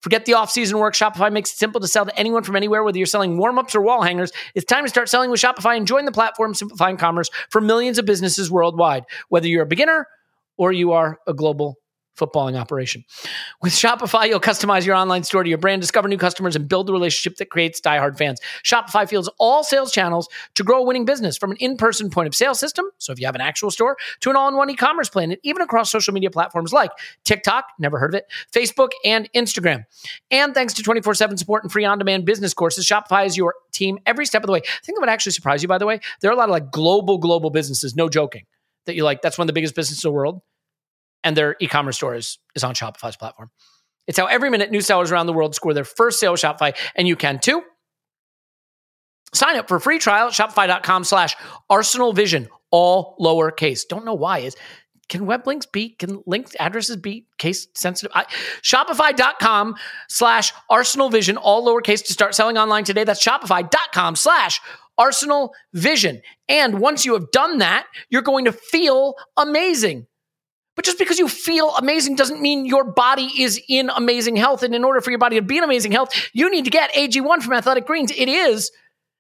Forget 0.01 0.25
the 0.25 0.35
off-season 0.35 0.79
work. 0.79 0.95
Shopify 0.95 1.33
makes 1.33 1.53
it 1.53 1.59
simple 1.59 1.81
to 1.81 1.87
sell 1.87 2.05
to 2.05 2.19
anyone 2.19 2.43
from 2.43 2.57
anywhere, 2.57 2.83
whether 2.83 2.99
you're 2.99 3.07
selling 3.07 3.39
warm-ups 3.39 3.77
or 3.77 3.81
wall 3.81 4.03
hangers. 4.03 4.33
It's 4.57 4.67
time 4.67 4.83
to 4.85 4.91
start 4.91 5.09
selling 5.09 5.31
with 5.31 5.41
Shopify 5.41 5.77
and 5.77 5.87
join 5.87 6.07
the 6.07 6.13
platform 6.13 6.55
simplifying 6.55 6.97
commerce 6.97 7.31
for 7.51 7.61
millions 7.61 8.01
of 8.01 8.05
businesses 8.05 8.51
worldwide. 8.51 9.05
Whether 9.29 9.47
you're 9.47 9.63
a 9.63 9.67
beginner 9.67 10.09
or 10.57 10.73
you 10.73 10.91
are 10.91 11.21
a 11.29 11.33
global 11.33 11.77
footballing 12.17 12.59
operation. 12.59 13.05
With 13.63 13.73
Shopify, 13.73 14.29
you'll 14.29 14.41
customize 14.41 14.85
your 14.85 14.95
online 14.95 15.23
store 15.23 15.43
to 15.43 15.49
your 15.49 15.59
brand, 15.59 15.81
discover 15.81 16.09
new 16.09 16.19
customers, 16.19 16.55
and 16.55 16.69
build 16.69 16.87
the 16.87 16.93
relationship 16.93 17.39
that 17.39 17.51
creates 17.51 17.81
diehard 17.81 18.19
fans. 18.19 18.41
Shopify 18.65 19.09
fields 19.09 19.31
all 19.39 19.65
sales 19.65 19.93
channels 19.93 20.29
to 20.55 20.63
grow 20.63 20.81
a 20.81 20.83
winning 20.83 21.05
business 21.05 21.37
from 21.37 21.53
an 21.53 21.57
in 21.59 21.77
person 21.77 22.11
point 22.11 22.27
of 22.27 22.35
sale 22.35 22.55
system. 22.55 22.87
So 22.99 23.13
if 23.13 23.21
you 23.21 23.27
have 23.27 23.35
an 23.35 23.41
actual 23.41 23.71
store, 23.71 23.97
to 24.21 24.31
an 24.31 24.37
all 24.37 24.49
in 24.49 24.57
one 24.57 24.71
e 24.71 24.77
commerce 24.77 25.09
plan, 25.09 25.31
and 25.31 25.41
even 25.43 25.63
across 25.63 25.91
social 25.91 26.13
media 26.13 26.31
platforms 26.31 26.73
like 26.73 26.91
TikTok, 27.25 27.65
never 27.79 27.99
heard 27.99 28.15
of 28.15 28.19
it, 28.19 28.27
Facebook, 28.53 28.91
and 29.05 29.31
Instagram. 29.35 29.85
And 30.31 30.55
thanks 30.55 30.75
to 30.75 30.83
24 30.83 31.15
7 31.15 31.37
support 31.37 31.63
and 31.63 31.73
free 31.73 31.85
on 31.85 31.99
demand 31.99 32.25
business 32.25 32.55
courses, 32.55 32.87
Shopify 32.87 33.27
is 33.27 33.37
your 33.37 33.55
team 33.73 33.99
every 34.07 34.27
step 34.27 34.43
of 34.43 34.47
the 34.47 34.53
way. 34.53 34.61
I 34.61 34.85
think 34.85 34.97
that 34.97 35.01
would 35.01 35.09
actually 35.09 35.33
surprise 35.33 35.63
you, 35.63 35.69
by 35.69 35.79
the 35.79 35.87
way. 35.87 36.01
There 36.21 36.31
are 36.31 36.35
a 36.35 36.37
lot 36.37 36.49
of 36.49 36.53
like 36.53 36.71
global, 36.71 37.19
global 37.19 37.51
businesses, 37.51 37.97
no 37.97 38.09
joking, 38.09 38.45
that 38.87 38.95
you 38.95 39.05
like, 39.05 39.23
that's 39.23 39.39
one 39.39 39.45
of 39.45 39.49
the 39.49 39.53
biggest 39.55 39.75
businesses 39.75 40.05
in 40.05 40.09
the 40.09 40.13
world 40.13 40.43
and 41.25 41.37
their 41.37 41.57
e-commerce 41.61 41.97
store 41.97 42.15
is, 42.15 42.39
is 42.55 42.65
on 42.65 42.75
Shopify's 42.75 43.17
platform. 43.17 43.51
It's 44.07 44.19
how 44.19 44.27
every 44.27 44.51
minute 44.51 44.71
new 44.71 44.81
sellers 44.81 45.13
around 45.13 45.27
the 45.27 45.33
world 45.33 45.55
score 45.55 45.75
their 45.75 45.85
first 45.85 46.19
sale 46.19 46.33
with 46.33 46.41
Shopify, 46.41 46.77
and 46.97 47.07
you 47.07 47.17
can 47.17 47.39
too. 47.39 47.63
Sign 49.33 49.57
up 49.57 49.69
for 49.69 49.81
free 49.81 49.99
trial 49.99 50.29
at 50.29 50.35
shopify.com 50.35 51.05
slash 51.05 51.37
Arsenal 51.71 52.13
Vision, 52.13 52.49
all 52.71 53.17
lowercase. 53.19 53.83
Don't 53.89 54.05
know 54.05 54.15
why. 54.15 54.41
Is 54.41 54.57
can 55.13 55.27
web 55.27 55.47
links 55.47 55.67
be 55.67 55.91
can 55.91 56.23
link 56.27 56.49
addresses 56.59 56.97
be 56.97 57.27
case 57.39 57.69
sensitive 57.75 58.11
I, 58.15 58.25
shopify.com 58.63 59.75
slash 60.09 60.53
arsenal 60.71 61.11
vision 61.11 61.37
all 61.37 61.67
lowercase 61.67 62.05
to 62.07 62.13
start 62.13 62.35
selling 62.35 62.57
online 62.57 62.85
today 62.85 63.05
that's 63.05 63.25
shopify.com 63.25 64.17
slash 64.17 64.61
arsenal 64.97 65.55
vision 65.75 66.23
and 66.49 66.81
once 66.81 67.05
you 67.05 67.13
have 67.13 67.31
done 67.31 67.59
that 67.59 67.87
you're 68.09 68.23
going 68.23 68.47
to 68.47 68.53
feel 68.53 69.15
amazing 69.37 70.07
but 70.75 70.85
just 70.85 70.99
because 70.99 71.19
you 71.19 71.29
feel 71.29 71.75
amazing 71.77 72.17
doesn't 72.17 72.41
mean 72.41 72.65
your 72.65 72.85
body 72.85 73.31
is 73.39 73.61
in 73.69 73.91
amazing 73.91 74.37
health. 74.37 74.63
And 74.63 74.75
in 74.75 74.85
order 74.85 75.01
for 75.01 75.11
your 75.11 75.19
body 75.19 75.37
to 75.37 75.43
be 75.43 75.59
in 75.59 75.65
amazing 75.65 75.93
health, 75.93 76.11
you 76.33 76.51
need 76.51 76.65
to 76.65 76.71
get 76.71 76.93
AG1 76.95 77.43
from 77.43 77.53
Athletic 77.53 77.87
Greens. 77.87 78.11
It 78.11 78.29
is 78.29 78.71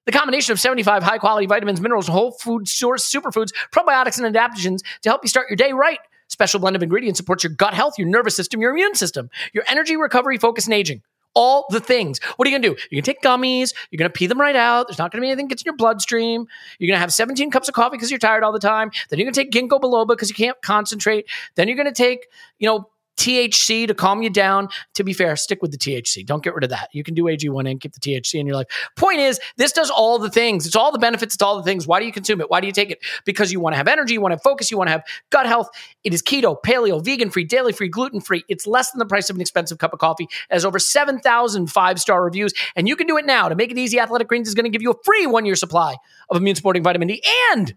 the 0.06 0.12
combination 0.12 0.52
of 0.52 0.60
75 0.60 1.02
high 1.02 1.18
quality 1.18 1.46
vitamins, 1.46 1.80
minerals, 1.80 2.08
whole 2.08 2.32
food 2.32 2.66
source 2.68 3.10
superfoods, 3.10 3.52
probiotics, 3.72 4.22
and 4.22 4.34
adaptogens 4.34 4.80
to 5.02 5.08
help 5.08 5.22
you 5.22 5.28
start 5.28 5.48
your 5.50 5.56
day 5.56 5.72
right. 5.72 5.98
Special 6.28 6.58
blend 6.60 6.76
of 6.76 6.82
ingredients 6.82 7.18
supports 7.18 7.44
your 7.44 7.52
gut 7.52 7.74
health, 7.74 7.98
your 7.98 8.08
nervous 8.08 8.34
system, 8.34 8.60
your 8.60 8.70
immune 8.70 8.94
system, 8.94 9.28
your 9.52 9.64
energy, 9.68 9.96
recovery, 9.96 10.38
focus, 10.38 10.64
and 10.64 10.74
aging 10.74 11.02
all 11.34 11.66
the 11.70 11.80
things. 11.80 12.20
What 12.36 12.46
are 12.46 12.50
you 12.50 12.58
going 12.58 12.62
to 12.62 12.68
do? 12.76 12.82
You're 12.90 13.02
going 13.02 13.04
to 13.04 13.12
take 13.14 13.22
gummies. 13.22 13.74
You're 13.90 13.98
going 13.98 14.10
to 14.10 14.12
pee 14.12 14.26
them 14.26 14.40
right 14.40 14.56
out. 14.56 14.88
There's 14.88 14.98
not 14.98 15.10
going 15.12 15.20
to 15.20 15.24
be 15.24 15.28
anything 15.30 15.46
that 15.46 15.50
gets 15.50 15.62
in 15.62 15.66
your 15.66 15.76
bloodstream. 15.76 16.46
You're 16.78 16.88
going 16.88 16.96
to 16.96 17.00
have 17.00 17.12
17 17.12 17.50
cups 17.50 17.68
of 17.68 17.74
coffee 17.74 17.96
because 17.96 18.10
you're 18.10 18.18
tired 18.18 18.44
all 18.44 18.52
the 18.52 18.58
time. 18.58 18.90
Then 19.08 19.18
you're 19.18 19.26
going 19.30 19.34
to 19.34 19.40
take 19.40 19.50
ginkgo 19.50 19.80
biloba 19.80 20.08
because 20.08 20.28
you 20.28 20.34
can't 20.34 20.60
concentrate. 20.62 21.26
Then 21.54 21.68
you're 21.68 21.76
going 21.76 21.86
to 21.86 21.92
take, 21.92 22.28
you 22.58 22.68
know, 22.68 22.88
THC 23.16 23.87
to 23.87 23.94
calm 23.94 24.22
you 24.22 24.31
down. 24.31 24.68
To 24.94 25.04
be 25.04 25.13
fair, 25.13 25.37
stick 25.37 25.63
with 25.63 25.71
the 25.71 25.79
THC. 25.79 26.25
Don't 26.25 26.42
get 26.42 26.54
rid 26.54 26.65
of 26.65 26.71
that. 26.71 26.88
You 26.92 27.04
can 27.04 27.15
do 27.15 27.25
AG1 27.25 27.71
and 27.71 27.81
keep 27.81 27.92
the 27.92 28.00
THC 28.00 28.40
in 28.40 28.46
your 28.46 28.56
life. 28.56 28.67
Point 28.96 29.21
is, 29.21 29.40
this 29.56 29.73
does 29.73 29.90
all 29.90 30.19
the 30.19 30.31
things. 30.31 30.67
It's 30.67 30.77
all 30.77 30.92
the 30.92 30.98
benefits. 30.98 31.35
It's 31.35 31.42
all 31.42 31.56
the 31.56 31.63
things. 31.63 31.87
Why 31.87 32.00
do 32.00 32.06
you 32.06 32.13
consume 32.13 32.40
it? 32.40 32.50
Why 32.50 32.60
do 32.60 32.67
you 32.67 32.73
take 32.73 32.90
it? 32.90 32.98
Because 33.25 33.52
you 33.52 33.60
want 33.60 33.75
to 33.75 33.77
have 33.77 33.88
energy. 33.88 34.15
You 34.15 34.21
want 34.21 34.33
to 34.33 34.37
have 34.37 34.42
focus. 34.42 34.71
You 34.71 34.79
want 34.79 34.88
to 34.88 34.92
have 34.92 35.04
gut 35.31 35.46
health. 35.46 35.69
It 36.04 36.15
is 36.15 36.23
keto, 36.23 36.56
paleo, 36.65 37.04
vegan 37.04 37.31
free, 37.31 37.44
daily 37.44 37.73
free, 37.73 37.88
gluten 37.88 38.21
free. 38.21 38.44
It's 38.48 38.67
less 38.67 38.90
than 38.90 38.98
the 38.98 39.06
price 39.06 39.31
of 39.31 39.37
an 39.37 39.42
expensive 39.42 39.79
cup 39.79 39.92
of 39.92 39.98
coffee. 39.98 40.29
Has 40.50 40.65
over 40.65 40.79
7,000 40.79 41.67
five 41.69 42.00
star 42.00 42.23
reviews. 42.25 42.52
And 42.77 42.88
you 42.88 42.96
can 42.96 43.06
do 43.06 43.17
it 43.17 43.27
now. 43.27 43.48
To 43.48 43.54
make 43.54 43.71
it 43.71 43.79
easy, 43.79 43.98
Athletic 43.98 44.29
Greens 44.29 44.48
is 44.48 44.54
going 44.54 44.65
to 44.65 44.71
give 44.71 44.83
you 44.83 44.90
a 44.90 45.02
free 45.04 45.27
one 45.27 45.46
year 45.46 45.56
supply 45.56 45.96
of 46.31 46.37
immune 46.37 46.56
supporting 46.56 46.83
vitamin 46.83 47.08
D 47.08 47.23
and 47.52 47.75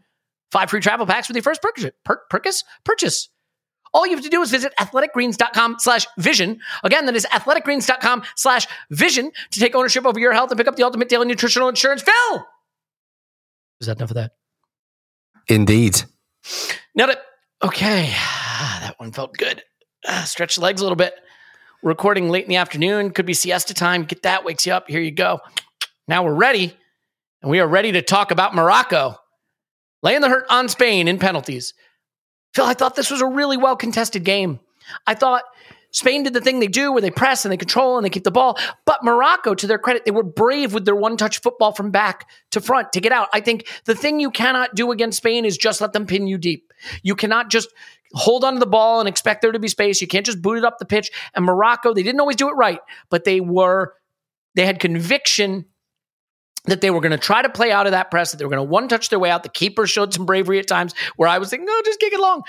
five 0.52 0.70
free 0.70 0.82
travel 0.82 1.06
packs 1.06 1.28
with 1.28 1.36
your 1.36 1.44
first 1.44 1.62
purchase. 1.62 1.92
Purchase? 2.30 2.64
Purchase. 2.84 3.30
All 3.96 4.06
you 4.06 4.14
have 4.14 4.24
to 4.26 4.30
do 4.30 4.42
is 4.42 4.52
visit 4.52 4.74
athleticgreens.com 4.78 5.78
slash 5.80 6.06
vision. 6.18 6.60
Again, 6.84 7.06
that 7.06 7.16
is 7.16 7.26
athleticgreens.com 7.32 8.24
slash 8.36 8.68
vision 8.92 9.32
to 9.52 9.60
take 9.62 9.74
ownership 9.74 10.06
over 10.06 10.20
your 10.20 10.34
health 10.34 10.52
and 10.52 10.58
pick 10.58 10.68
up 10.68 10.76
the 10.76 10.84
ultimate 10.84 11.08
daily 11.08 11.26
nutritional 11.26 11.70
insurance. 11.70 12.02
Phil! 12.02 12.46
Is 13.80 13.88
that 13.88 13.98
enough 13.98 14.12
of 14.12 14.16
that? 14.16 14.32
Indeed. 15.48 16.02
Now 16.94 17.06
that, 17.08 17.22
Okay. 17.64 18.14
That 18.82 19.00
one 19.00 19.12
felt 19.14 19.34
good. 19.38 19.64
uh, 20.08 20.24
stretch 20.26 20.56
the 20.56 20.62
legs 20.62 20.82
a 20.82 20.84
little 20.84 20.96
bit. 20.98 21.14
We're 21.82 21.90
recording 21.92 22.30
late 22.30 22.44
in 22.44 22.50
the 22.50 22.58
afternoon. 22.58 23.12
Could 23.12 23.26
be 23.26 23.34
siesta 23.34 23.74
time. 23.74 24.04
Get 24.04 24.24
that, 24.24 24.44
wakes 24.44 24.66
you 24.66 24.74
up. 24.74 24.88
Here 24.90 25.02
you 25.02 25.12
go. 25.12 25.40
Now 26.08 26.24
we're 26.24 26.36
ready. 26.36 26.78
And 27.42 27.50
we 27.50 27.60
are 27.62 27.68
ready 27.68 27.92
to 27.94 28.02
talk 28.02 28.32
about 28.32 28.54
Morocco. 28.54 29.16
Laying 30.04 30.22
the 30.22 30.30
hurt 30.30 30.46
on 30.50 30.68
Spain 30.70 31.08
in 31.08 31.18
penalties. 31.18 31.74
Phil, 32.56 32.66
I 32.66 32.74
thought 32.74 32.96
this 32.96 33.12
was 33.12 33.20
a 33.20 33.28
really 33.28 33.58
well 33.58 33.76
contested 33.76 34.24
game. 34.24 34.62
I 35.06 35.14
thought 35.14 35.44
Spain 35.92 36.24
did 36.24 36.34
the 36.34 36.40
thing 36.40 36.60
they 36.60 36.68
do 36.68 36.94
where 36.94 37.02
they 37.02 37.12
press 37.12 37.44
and 37.44 37.52
they 37.52 37.58
control 37.58 37.98
and 37.98 38.06
they 38.06 38.10
keep 38.10 38.24
the 38.24 38.32
ball. 38.32 38.58
But 38.86 39.04
Morocco, 39.04 39.56
to 39.56 39.68
their 39.68 39.78
credit, 39.78 40.06
they 40.06 40.12
were 40.12 40.24
brave 40.24 40.74
with 40.74 40.86
their 40.86 40.96
one 40.96 41.18
touch 41.18 41.42
football 41.42 41.74
from 41.74 41.92
back 41.92 42.30
to 42.52 42.62
front 42.62 42.94
to 42.94 43.02
get 43.02 43.12
out. 43.12 43.28
I 43.34 43.42
think 43.42 43.68
the 43.84 43.94
thing 43.94 44.22
you 44.22 44.32
cannot 44.32 44.74
do 44.74 44.92
against 44.92 45.18
Spain 45.18 45.44
is 45.44 45.58
just 45.58 45.82
let 45.82 45.92
them 45.92 46.06
pin 46.06 46.28
you 46.28 46.38
deep. 46.38 46.72
You 47.04 47.16
cannot 47.16 47.50
just 47.50 47.70
hold 48.14 48.46
on 48.46 48.54
to 48.54 48.60
the 48.60 48.66
ball 48.66 49.02
and 49.02 49.10
expect 49.10 49.42
there 49.42 49.52
to 49.52 49.60
be 49.60 49.68
space. 49.68 50.00
You 50.00 50.08
can't 50.08 50.26
just 50.26 50.42
boot 50.42 50.58
it 50.58 50.64
up 50.64 50.80
the 50.80 50.86
pitch. 50.86 51.12
And 51.34 51.44
Morocco, 51.44 51.94
they 51.94 52.04
didn't 52.04 52.22
always 52.22 52.38
do 52.38 52.48
it 52.48 52.54
right, 52.54 52.80
but 53.10 53.26
they 53.26 53.42
were, 53.42 53.96
they 54.56 54.66
had 54.66 54.80
conviction 54.80 55.66
that 56.68 56.82
they 56.82 56.92
were 56.92 57.02
going 57.02 57.12
to 57.12 57.18
try 57.18 57.42
to 57.42 57.50
play 57.50 57.72
out 57.72 57.86
of 57.86 57.92
that 57.92 58.12
press, 58.12 58.32
that 58.32 58.38
they 58.38 58.46
were 58.46 58.52
going 58.52 58.66
to 58.66 58.72
one 58.72 58.88
touch 58.88 59.10
their 59.10 59.20
way 59.20 59.30
out. 59.30 59.44
The 59.44 59.50
keeper 59.50 59.88
showed 59.88 60.14
some 60.14 60.26
bravery 60.26 60.60
at 60.60 60.68
times 60.68 60.94
where 61.16 61.30
I 61.30 61.38
was 61.38 61.50
thinking, 61.50 61.66
no, 61.66 61.82
just 61.84 62.00
kick 62.00 62.14
it 62.14 62.20
long. 62.20 62.44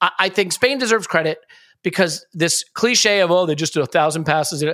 I, 0.00 0.10
I 0.18 0.28
think 0.28 0.52
Spain 0.52 0.78
deserves 0.78 1.06
credit 1.06 1.38
because 1.82 2.26
this 2.32 2.64
cliche 2.74 3.20
of 3.20 3.30
oh 3.30 3.46
they 3.46 3.54
just 3.54 3.74
do 3.74 3.82
a 3.82 3.86
thousand 3.86 4.24
passes. 4.24 4.64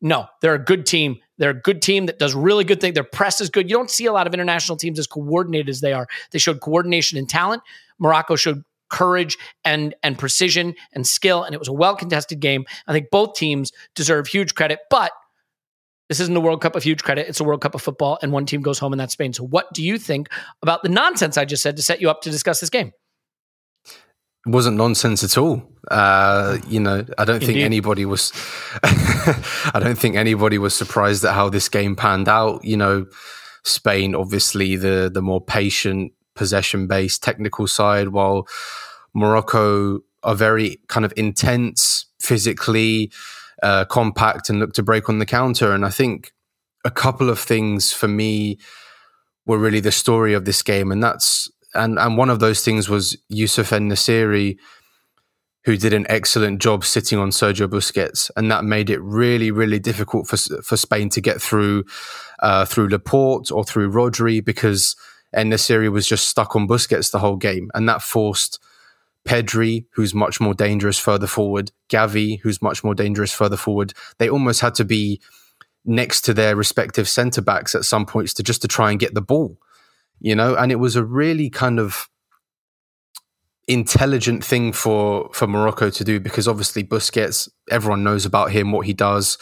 No, 0.00 0.26
they're 0.40 0.54
a 0.54 0.64
good 0.64 0.86
team. 0.86 1.18
They're 1.38 1.50
a 1.50 1.60
good 1.60 1.82
team 1.82 2.06
that 2.06 2.18
does 2.18 2.34
really 2.34 2.64
good 2.64 2.80
things. 2.80 2.94
Their 2.94 3.04
press 3.04 3.40
is 3.40 3.50
good. 3.50 3.70
You 3.70 3.76
don't 3.76 3.90
see 3.90 4.06
a 4.06 4.12
lot 4.12 4.26
of 4.26 4.34
international 4.34 4.76
teams 4.76 4.98
as 4.98 5.06
coordinated 5.06 5.68
as 5.68 5.80
they 5.80 5.92
are. 5.92 6.06
They 6.30 6.38
showed 6.38 6.60
coordination 6.60 7.18
and 7.18 7.28
talent. 7.28 7.62
Morocco 7.98 8.36
showed 8.36 8.62
courage 8.90 9.38
and 9.64 9.94
and 10.02 10.18
precision 10.18 10.74
and 10.92 11.06
skill, 11.06 11.42
and 11.42 11.54
it 11.54 11.58
was 11.58 11.68
a 11.68 11.72
well 11.72 11.96
contested 11.96 12.40
game. 12.40 12.64
I 12.86 12.92
think 12.92 13.10
both 13.10 13.34
teams 13.34 13.72
deserve 13.94 14.26
huge 14.26 14.54
credit, 14.54 14.80
but 14.90 15.12
this 16.12 16.20
isn't 16.20 16.36
a 16.36 16.40
World 16.40 16.60
Cup 16.60 16.76
of 16.76 16.82
huge 16.82 17.02
credit. 17.02 17.26
It's 17.26 17.40
a 17.40 17.44
World 17.44 17.62
Cup 17.62 17.74
of 17.74 17.80
football, 17.80 18.18
and 18.20 18.32
one 18.32 18.44
team 18.44 18.60
goes 18.60 18.78
home, 18.78 18.92
and 18.92 19.00
that's 19.00 19.14
Spain. 19.14 19.32
So, 19.32 19.44
what 19.44 19.72
do 19.72 19.82
you 19.82 19.96
think 19.96 20.28
about 20.60 20.82
the 20.82 20.90
nonsense 20.90 21.38
I 21.38 21.46
just 21.46 21.62
said 21.62 21.74
to 21.76 21.82
set 21.82 22.02
you 22.02 22.10
up 22.10 22.20
to 22.22 22.30
discuss 22.30 22.60
this 22.60 22.68
game? 22.68 22.92
It 24.46 24.50
wasn't 24.50 24.76
nonsense 24.76 25.24
at 25.24 25.38
all. 25.38 25.62
Uh, 25.90 26.58
you 26.68 26.80
know, 26.80 27.06
I 27.16 27.24
don't 27.24 27.36
Indeed. 27.36 27.46
think 27.46 27.58
anybody 27.60 28.04
was. 28.04 28.30
I 28.82 29.80
don't 29.80 29.96
think 29.96 30.16
anybody 30.16 30.58
was 30.58 30.74
surprised 30.74 31.24
at 31.24 31.32
how 31.32 31.48
this 31.48 31.70
game 31.70 31.96
panned 31.96 32.28
out. 32.28 32.62
You 32.62 32.76
know, 32.76 33.06
Spain 33.64 34.14
obviously 34.14 34.76
the 34.76 35.10
the 35.12 35.22
more 35.22 35.40
patient, 35.40 36.12
possession 36.34 36.88
based, 36.88 37.22
technical 37.22 37.66
side, 37.66 38.08
while 38.08 38.46
Morocco 39.14 40.00
are 40.22 40.34
very 40.34 40.78
kind 40.88 41.06
of 41.06 41.14
intense, 41.16 42.04
physically 42.20 43.10
uh, 43.62 43.84
compact, 43.84 44.50
and 44.50 44.58
look 44.58 44.72
to 44.74 44.82
break 44.82 45.08
on 45.08 45.18
the 45.18 45.26
counter. 45.26 45.72
And 45.72 45.84
I 45.84 45.90
think 45.90 46.32
a 46.84 46.90
couple 46.90 47.30
of 47.30 47.38
things 47.38 47.92
for 47.92 48.08
me 48.08 48.58
were 49.46 49.58
really 49.58 49.80
the 49.80 49.92
story 49.92 50.34
of 50.34 50.44
this 50.44 50.62
game, 50.62 50.92
and 50.92 51.02
that's 51.02 51.50
and 51.74 51.98
and 51.98 52.16
one 52.16 52.30
of 52.30 52.40
those 52.40 52.64
things 52.64 52.88
was 52.88 53.16
Yusuf 53.28 53.72
En-Nesyri, 53.72 54.56
who 55.64 55.76
did 55.76 55.92
an 55.92 56.06
excellent 56.08 56.60
job 56.60 56.84
sitting 56.84 57.18
on 57.18 57.30
Sergio 57.30 57.68
Busquets, 57.68 58.30
and 58.36 58.50
that 58.50 58.64
made 58.64 58.90
it 58.90 59.00
really 59.00 59.50
really 59.50 59.78
difficult 59.78 60.26
for 60.26 60.36
for 60.62 60.76
Spain 60.76 61.08
to 61.10 61.20
get 61.20 61.40
through 61.40 61.84
uh, 62.40 62.64
through 62.64 62.88
Laporte 62.88 63.50
or 63.50 63.64
through 63.64 63.90
Rodri 63.90 64.44
because 64.44 64.96
En-Nesyri 65.34 65.90
was 65.90 66.06
just 66.06 66.28
stuck 66.28 66.54
on 66.54 66.68
Busquets 66.68 67.10
the 67.10 67.20
whole 67.20 67.36
game, 67.36 67.70
and 67.74 67.88
that 67.88 68.02
forced. 68.02 68.58
Pedri, 69.26 69.86
who's 69.92 70.14
much 70.14 70.40
more 70.40 70.54
dangerous 70.54 70.98
further 70.98 71.26
forward, 71.26 71.70
Gavi, 71.88 72.40
who's 72.40 72.60
much 72.60 72.82
more 72.82 72.94
dangerous 72.94 73.32
further 73.32 73.56
forward. 73.56 73.92
They 74.18 74.28
almost 74.28 74.60
had 74.60 74.74
to 74.76 74.84
be 74.84 75.20
next 75.84 76.22
to 76.22 76.34
their 76.34 76.56
respective 76.56 77.08
centre 77.08 77.42
backs 77.42 77.74
at 77.74 77.84
some 77.84 78.06
points 78.06 78.34
to 78.34 78.42
just 78.42 78.62
to 78.62 78.68
try 78.68 78.90
and 78.90 79.00
get 79.00 79.14
the 79.14 79.22
ball 79.22 79.58
you 80.22 80.36
know, 80.36 80.54
and 80.54 80.70
it 80.70 80.76
was 80.76 80.94
a 80.94 81.04
really 81.04 81.50
kind 81.50 81.80
of 81.80 82.08
intelligent 83.66 84.44
thing 84.44 84.72
for 84.72 85.28
for 85.32 85.48
Morocco 85.48 85.90
to 85.90 86.04
do 86.04 86.20
because 86.20 86.46
obviously 86.46 86.84
Busquets, 86.84 87.48
everyone 87.70 88.04
knows 88.04 88.24
about 88.24 88.52
him, 88.52 88.70
what 88.70 88.86
he 88.86 88.92
does. 88.92 89.36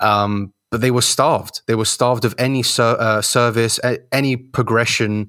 Um, 0.00 0.54
but 0.70 0.80
they 0.80 0.90
were 0.90 1.02
starved. 1.02 1.60
They 1.66 1.74
were 1.74 1.84
starved 1.84 2.24
of 2.24 2.34
any 2.38 2.62
ser- 2.62 2.96
uh, 2.98 3.22
service, 3.22 3.78
any 4.10 4.36
progression. 4.36 5.28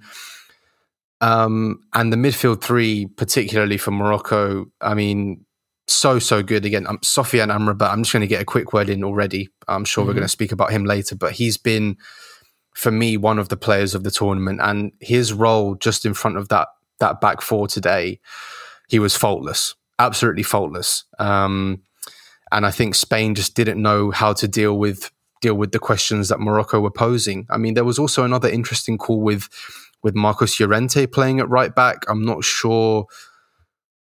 Um, 1.22 1.82
and 1.94 2.14
the 2.14 2.18
midfield 2.18 2.62
three, 2.62 3.06
particularly 3.06 3.78
for 3.78 3.92
Morocco, 3.92 4.68
I 4.82 4.94
mean, 4.94 5.46
so 5.88 6.20
so 6.20 6.44
good. 6.44 6.66
Again, 6.66 6.88
um, 6.88 7.00
Sofyan 7.00 7.52
Amrabat. 7.56 7.92
I'm 7.92 8.04
just 8.04 8.14
going 8.14 8.22
to 8.22 8.28
get 8.28 8.42
a 8.42 8.46
quick 8.46 8.74
word 8.74 8.90
in 8.90 9.04
already. 9.04 9.50
I'm 9.68 9.86
sure 9.86 10.02
mm-hmm. 10.02 10.10
we're 10.10 10.14
going 10.14 10.24
to 10.24 10.30
speak 10.30 10.52
about 10.52 10.72
him 10.72 10.86
later, 10.86 11.16
but 11.16 11.34
he's 11.34 11.58
been 11.58 11.98
for 12.74 12.92
me 12.92 13.18
one 13.18 13.40
of 13.40 13.50
the 13.50 13.58
players 13.58 13.96
of 13.96 14.04
the 14.04 14.12
tournament, 14.12 14.60
and 14.62 14.92
his 15.02 15.34
role 15.34 15.76
just 15.76 16.06
in 16.06 16.14
front 16.14 16.38
of 16.38 16.50
that 16.50 16.70
that 17.00 17.20
back 17.22 17.42
four 17.42 17.68
today, 17.68 18.20
he 18.88 19.00
was 19.00 19.16
faultless, 19.16 19.76
absolutely 19.98 20.44
faultless. 20.44 21.06
Um, 21.18 21.82
and 22.52 22.66
I 22.66 22.72
think 22.72 22.96
Spain 22.96 23.36
just 23.36 23.56
didn't 23.56 23.82
know 23.82 24.12
how 24.12 24.34
to 24.34 24.48
deal 24.48 24.78
with 24.78 25.12
deal 25.42 25.56
with 25.56 25.72
the 25.72 25.80
questions 25.80 26.30
that 26.30 26.40
Morocco 26.40 26.80
were 26.82 26.92
posing. 26.92 27.48
I 27.50 27.58
mean, 27.58 27.74
there 27.74 27.86
was 27.86 27.98
also 28.00 28.24
another 28.24 28.50
interesting 28.50 28.98
call 28.98 29.22
with 29.22 29.48
with 30.04 30.16
Marcos 30.16 30.60
Llorente 30.60 31.08
playing 31.08 31.40
at 31.40 31.50
right 31.50 31.74
back. 31.74 32.04
I'm 32.08 32.24
not 32.24 32.44
sure 32.44 33.06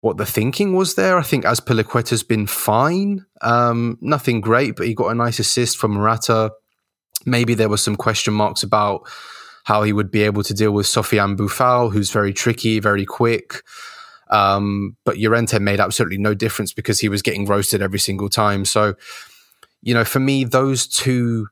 what 0.01 0.17
the 0.17 0.25
thinking 0.25 0.75
was 0.75 0.95
there. 0.95 1.17
I 1.17 1.23
think 1.23 1.45
Azpilicueta's 1.45 2.23
been 2.23 2.47
fine, 2.47 3.25
um, 3.41 3.97
nothing 4.01 4.41
great, 4.41 4.75
but 4.75 4.85
he 4.85 4.93
got 4.93 5.09
a 5.09 5.15
nice 5.15 5.39
assist 5.39 5.77
from 5.77 5.93
Morata 5.93 6.51
maybe 7.25 7.53
there 7.53 7.69
were 7.69 7.77
some 7.77 7.95
question 7.95 8.33
marks 8.33 8.63
about 8.63 9.07
how 9.63 9.83
he 9.83 9.93
would 9.93 10.11
be 10.11 10.23
able 10.23 10.43
to 10.43 10.53
deal 10.53 10.71
with 10.71 10.85
Sofiane 10.85 11.35
Boufal, 11.35 11.91
who's 11.91 12.11
very 12.11 12.33
tricky, 12.33 12.79
very 12.79 13.05
quick. 13.05 13.63
Um, 14.29 14.95
but 15.05 15.17
Llorente 15.17 15.57
made 15.59 15.79
absolutely 15.79 16.17
no 16.17 16.33
difference 16.33 16.71
because 16.73 16.99
he 16.99 17.09
was 17.09 17.21
getting 17.21 17.45
roasted 17.45 17.81
every 17.81 17.99
single 17.99 18.29
time. 18.29 18.65
So, 18.65 18.95
you 19.81 19.93
know, 19.93 20.03
for 20.03 20.19
me, 20.19 20.43
those 20.43 20.87
two, 20.87 21.47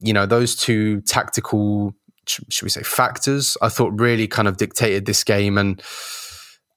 you 0.00 0.12
know, 0.12 0.26
those 0.26 0.56
two 0.56 1.00
tactical, 1.02 1.94
should 2.30 2.62
we 2.62 2.70
say, 2.70 2.82
factors, 2.82 3.56
I 3.62 3.68
thought 3.68 3.98
really 3.98 4.28
kind 4.28 4.48
of 4.48 4.56
dictated 4.56 5.06
this 5.06 5.24
game. 5.24 5.58
And 5.58 5.82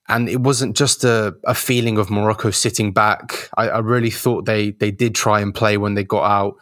and 0.10 0.28
it 0.28 0.42
wasn't 0.42 0.76
just 0.76 1.04
a, 1.06 1.36
a 1.46 1.56
feeling 1.56 1.98
of 1.98 2.10
Morocco 2.10 2.52
sitting 2.52 2.92
back. 2.92 3.50
I, 3.56 3.70
I 3.70 3.80
really 3.80 4.12
thought 4.12 4.46
they 4.46 4.72
they 4.72 4.92
did 4.92 5.16
try 5.16 5.40
and 5.40 5.54
play 5.54 5.78
when 5.78 5.94
they 5.94 6.04
got 6.04 6.24
out 6.24 6.58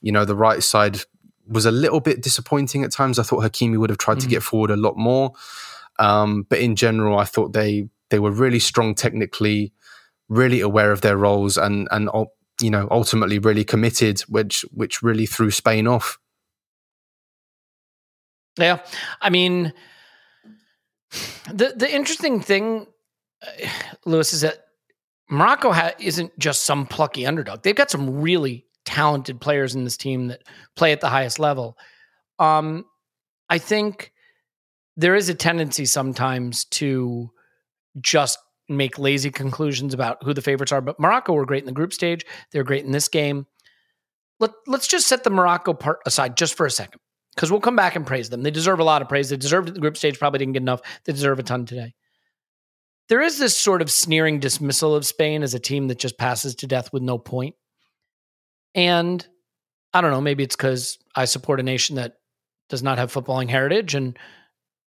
you 0.00 0.12
know, 0.12 0.24
the 0.24 0.36
right 0.36 0.62
side 0.62 1.00
was 1.48 1.66
a 1.66 1.70
little 1.70 2.00
bit 2.00 2.22
disappointing 2.22 2.84
at 2.84 2.92
times. 2.92 3.18
I 3.18 3.22
thought 3.22 3.42
Hakimi 3.42 3.76
would 3.76 3.90
have 3.90 3.98
tried 3.98 4.18
mm. 4.18 4.22
to 4.22 4.28
get 4.28 4.42
forward 4.42 4.70
a 4.70 4.76
lot 4.76 4.96
more. 4.96 5.32
Um, 5.98 6.46
but 6.48 6.58
in 6.58 6.76
general, 6.76 7.18
I 7.18 7.24
thought 7.24 7.52
they 7.52 7.88
they 8.10 8.18
were 8.18 8.30
really 8.30 8.58
strong 8.60 8.94
technically, 8.94 9.72
really 10.28 10.60
aware 10.60 10.92
of 10.92 11.00
their 11.00 11.16
roles, 11.16 11.56
and 11.56 11.88
and 11.90 12.08
you 12.60 12.70
know 12.70 12.86
ultimately 12.90 13.38
really 13.38 13.64
committed, 13.64 14.20
which 14.28 14.64
which 14.72 15.02
really 15.02 15.26
threw 15.26 15.50
Spain 15.50 15.86
off. 15.86 16.18
Yeah, 18.58 18.78
I 19.20 19.30
mean, 19.30 19.72
the 21.52 21.74
the 21.76 21.92
interesting 21.92 22.40
thing, 22.40 22.86
uh, 23.42 23.68
Lewis, 24.04 24.32
is 24.32 24.40
that 24.42 24.64
Morocco 25.28 25.72
ha- 25.72 25.94
isn't 25.98 26.38
just 26.38 26.64
some 26.64 26.86
plucky 26.86 27.26
underdog. 27.26 27.62
They've 27.62 27.74
got 27.74 27.90
some 27.90 28.20
really 28.20 28.64
talented 28.84 29.40
players 29.40 29.74
in 29.74 29.84
this 29.84 29.96
team 29.96 30.28
that 30.28 30.42
play 30.76 30.92
at 30.92 31.00
the 31.00 31.08
highest 31.08 31.38
level. 31.38 31.76
Um, 32.38 32.84
I 33.50 33.58
think 33.58 34.12
there 34.96 35.14
is 35.14 35.28
a 35.28 35.34
tendency 35.34 35.84
sometimes 35.84 36.64
to 36.66 37.30
just 38.00 38.38
make 38.68 38.98
lazy 38.98 39.30
conclusions 39.30 39.94
about 39.94 40.22
who 40.22 40.34
the 40.34 40.42
favorites 40.42 40.72
are. 40.72 40.80
But 40.80 40.98
Morocco 40.98 41.32
were 41.32 41.46
great 41.46 41.62
in 41.62 41.66
the 41.66 41.72
group 41.72 41.92
stage. 41.92 42.24
They're 42.52 42.64
great 42.64 42.84
in 42.84 42.92
this 42.92 43.08
game. 43.08 43.46
Let, 44.40 44.50
let's 44.66 44.86
just 44.86 45.06
set 45.06 45.24
the 45.24 45.30
Morocco 45.30 45.72
part 45.72 46.00
aside 46.06 46.36
just 46.36 46.56
for 46.56 46.66
a 46.66 46.70
second, 46.70 47.00
because 47.36 47.50
we'll 47.50 47.60
come 47.60 47.76
back 47.76 47.94
and 47.94 48.06
praise 48.06 48.30
them. 48.30 48.42
They 48.42 48.50
deserve 48.50 48.80
a 48.80 48.84
lot 48.84 49.02
of 49.02 49.08
praise. 49.08 49.28
They 49.28 49.36
deserved 49.36 49.68
it 49.68 49.72
at 49.72 49.74
the 49.74 49.80
group 49.80 49.96
stage, 49.96 50.18
probably 50.18 50.38
didn't 50.38 50.54
get 50.54 50.62
enough. 50.62 50.80
They 51.04 51.12
deserve 51.12 51.38
a 51.38 51.42
ton 51.42 51.66
today. 51.66 51.94
There 53.08 53.20
is 53.20 53.38
this 53.38 53.56
sort 53.56 53.82
of 53.82 53.90
sneering 53.90 54.40
dismissal 54.40 54.94
of 54.94 55.06
Spain 55.06 55.42
as 55.42 55.54
a 55.54 55.60
team 55.60 55.88
that 55.88 55.98
just 55.98 56.18
passes 56.18 56.56
to 56.56 56.66
death 56.66 56.92
with 56.92 57.02
no 57.02 57.18
point. 57.18 57.54
And 58.74 59.24
I 59.92 60.00
don't 60.00 60.10
know, 60.10 60.20
maybe 60.20 60.42
it's 60.42 60.56
because 60.56 60.98
I 61.14 61.26
support 61.26 61.60
a 61.60 61.62
nation 61.62 61.96
that 61.96 62.14
does 62.68 62.82
not 62.82 62.98
have 62.98 63.12
footballing 63.12 63.48
heritage 63.48 63.94
and, 63.94 64.18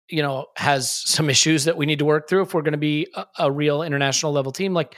you 0.09 0.23
know, 0.23 0.47
has 0.57 0.91
some 0.91 1.29
issues 1.31 1.65
that 1.65 1.77
we 1.77 1.87
need 1.87 1.99
to 1.99 2.05
work 2.05 2.29
through 2.29 2.43
if 2.43 2.55
we're 2.55 2.63
going 2.63 2.73
to 2.73 2.79
be 2.79 3.09
a, 3.15 3.27
a 3.41 3.53
real 3.53 3.83
international 3.83 4.33
level 4.33 4.53
team. 4.53 4.73
Like, 4.73 4.97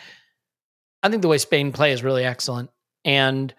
I 1.02 1.08
think 1.08 1.22
the 1.22 1.28
way 1.28 1.38
Spain 1.38 1.72
play 1.72 1.92
is 1.92 2.04
really 2.04 2.24
excellent. 2.24 2.70
And 3.04 3.52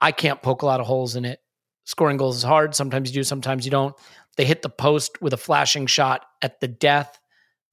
I 0.00 0.12
can't 0.12 0.42
poke 0.42 0.62
a 0.62 0.66
lot 0.66 0.80
of 0.80 0.86
holes 0.86 1.16
in 1.16 1.24
it. 1.24 1.40
Scoring 1.84 2.16
goals 2.16 2.36
is 2.36 2.42
hard. 2.42 2.74
Sometimes 2.74 3.10
you 3.10 3.14
do, 3.20 3.24
sometimes 3.24 3.64
you 3.64 3.70
don't. 3.70 3.94
They 4.36 4.44
hit 4.44 4.62
the 4.62 4.68
post 4.68 5.20
with 5.20 5.32
a 5.32 5.38
flashing 5.38 5.86
shot 5.86 6.24
at 6.40 6.60
the 6.60 6.68
death, 6.68 7.18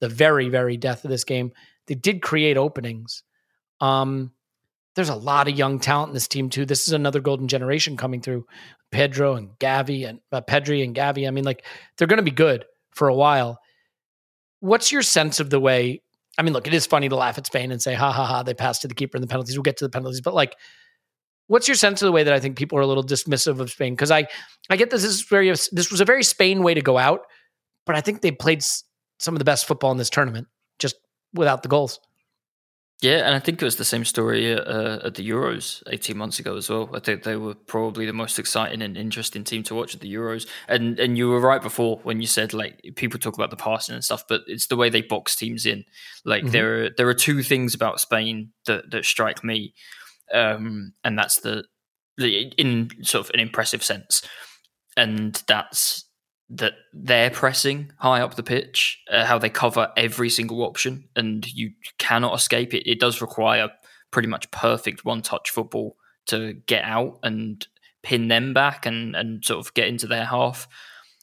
the 0.00 0.08
very, 0.08 0.48
very 0.48 0.76
death 0.76 1.04
of 1.04 1.10
this 1.10 1.24
game. 1.24 1.52
They 1.86 1.94
did 1.94 2.22
create 2.22 2.56
openings. 2.56 3.22
Um, 3.80 4.32
there's 4.96 5.08
a 5.08 5.14
lot 5.14 5.48
of 5.48 5.56
young 5.56 5.78
talent 5.78 6.10
in 6.10 6.14
this 6.14 6.28
team 6.28 6.50
too. 6.50 6.66
This 6.66 6.86
is 6.86 6.92
another 6.92 7.20
golden 7.20 7.48
generation 7.48 7.96
coming 7.96 8.20
through. 8.20 8.46
Pedro 8.90 9.36
and 9.36 9.50
Gavi 9.58 10.08
and 10.08 10.20
uh, 10.32 10.40
Pedri 10.40 10.82
and 10.84 10.94
Gavi. 10.94 11.26
I 11.26 11.30
mean, 11.30 11.44
like 11.44 11.64
they're 11.96 12.08
going 12.08 12.18
to 12.18 12.22
be 12.22 12.30
good 12.30 12.64
for 12.90 13.08
a 13.08 13.14
while. 13.14 13.60
What's 14.58 14.90
your 14.92 15.02
sense 15.02 15.40
of 15.40 15.48
the 15.50 15.60
way? 15.60 16.02
I 16.38 16.42
mean, 16.42 16.52
look, 16.52 16.66
it 16.66 16.74
is 16.74 16.86
funny 16.86 17.08
to 17.08 17.16
laugh 17.16 17.38
at 17.38 17.46
Spain 17.46 17.70
and 17.70 17.80
say, 17.80 17.94
"Ha 17.94 18.10
ha 18.10 18.26
ha!" 18.26 18.42
They 18.42 18.54
passed 18.54 18.82
to 18.82 18.88
the 18.88 18.94
keeper 18.94 19.16
in 19.16 19.20
the 19.20 19.28
penalties. 19.28 19.56
We'll 19.56 19.62
get 19.62 19.76
to 19.78 19.84
the 19.84 19.90
penalties, 19.90 20.20
but 20.20 20.34
like, 20.34 20.56
what's 21.50 21.66
your 21.66 21.74
sense 21.74 22.00
of 22.00 22.06
the 22.06 22.12
way 22.12 22.22
that 22.22 22.32
I 22.32 22.38
think 22.38 22.56
people 22.56 22.78
are 22.78 22.82
a 22.82 22.86
little 22.86 23.02
dismissive 23.02 23.58
of 23.58 23.70
Spain? 23.70 23.94
Because 23.94 24.12
I, 24.12 24.28
I 24.70 24.76
get 24.76 24.90
this, 24.90 25.02
this 25.02 25.10
is 25.10 25.22
very, 25.22 25.50
this 25.50 25.90
was 25.90 26.00
a 26.00 26.04
very 26.04 26.22
Spain 26.22 26.62
way 26.62 26.74
to 26.74 26.80
go 26.80 26.96
out, 26.96 27.22
but 27.86 27.96
I 27.96 28.00
think 28.00 28.20
they 28.20 28.30
played 28.30 28.62
some 29.18 29.34
of 29.34 29.40
the 29.40 29.44
best 29.44 29.66
football 29.66 29.90
in 29.90 29.98
this 29.98 30.10
tournament 30.10 30.46
just 30.78 30.94
without 31.34 31.64
the 31.64 31.68
goals. 31.68 31.98
Yeah, 33.02 33.26
and 33.26 33.34
I 33.34 33.40
think 33.40 33.60
it 33.60 33.64
was 33.64 33.76
the 33.76 33.84
same 33.84 34.04
story 34.04 34.54
uh, 34.54 34.98
at 35.06 35.14
the 35.14 35.28
Euros 35.28 35.82
18 35.90 36.16
months 36.16 36.38
ago 36.38 36.56
as 36.56 36.68
well. 36.68 36.90
I 36.94 37.00
think 37.00 37.22
they 37.22 37.36
were 37.36 37.54
probably 37.54 38.04
the 38.04 38.12
most 38.12 38.38
exciting 38.38 38.82
and 38.82 38.96
interesting 38.96 39.42
team 39.42 39.62
to 39.64 39.74
watch 39.74 39.94
at 39.94 40.02
the 40.02 40.14
Euros. 40.14 40.46
And 40.68 41.00
and 41.00 41.16
you 41.16 41.30
were 41.30 41.40
right 41.40 41.62
before 41.62 41.98
when 42.02 42.20
you 42.20 42.26
said 42.26 42.52
like 42.52 42.78
people 42.96 43.18
talk 43.18 43.34
about 43.34 43.48
the 43.48 43.56
passing 43.56 43.94
and 43.94 44.04
stuff, 44.04 44.24
but 44.28 44.42
it's 44.46 44.66
the 44.66 44.76
way 44.76 44.90
they 44.90 45.00
box 45.00 45.34
teams 45.34 45.64
in. 45.64 45.84
Like 46.26 46.42
mm-hmm. 46.42 46.52
there 46.52 46.84
are 46.84 46.90
there 46.90 47.08
are 47.08 47.14
two 47.14 47.42
things 47.42 47.74
about 47.74 48.00
Spain 48.00 48.52
that 48.66 48.90
that 48.90 49.06
strike 49.06 49.42
me, 49.42 49.72
um, 50.32 50.92
and 51.04 51.18
that's 51.18 51.40
the, 51.40 51.64
the 52.16 52.52
in 52.58 52.90
sort 53.02 53.26
of 53.26 53.30
an 53.34 53.40
impressive 53.40 53.82
sense, 53.82 54.22
and 54.96 55.42
that's 55.46 56.04
that 56.50 56.72
they're 56.92 57.30
pressing 57.30 57.92
high 57.98 58.20
up 58.20 58.34
the 58.34 58.42
pitch, 58.42 59.00
uh, 59.10 59.24
how 59.24 59.38
they 59.38 59.48
cover 59.48 59.92
every 59.96 60.28
single 60.28 60.62
option, 60.62 61.08
and 61.14 61.46
you 61.52 61.70
cannot 61.98 62.34
escape 62.34 62.74
it. 62.74 62.90
It 62.90 62.98
does 62.98 63.20
require 63.20 63.70
pretty 64.10 64.28
much 64.28 64.50
perfect 64.50 65.04
one 65.04 65.22
touch 65.22 65.50
football 65.50 65.96
to 66.26 66.54
get 66.66 66.84
out 66.84 67.18
and 67.22 67.66
pin 68.02 68.28
them 68.28 68.52
back 68.52 68.84
and, 68.86 69.14
and 69.14 69.44
sort 69.44 69.64
of 69.64 69.72
get 69.74 69.86
into 69.86 70.06
their 70.06 70.24
half, 70.24 70.66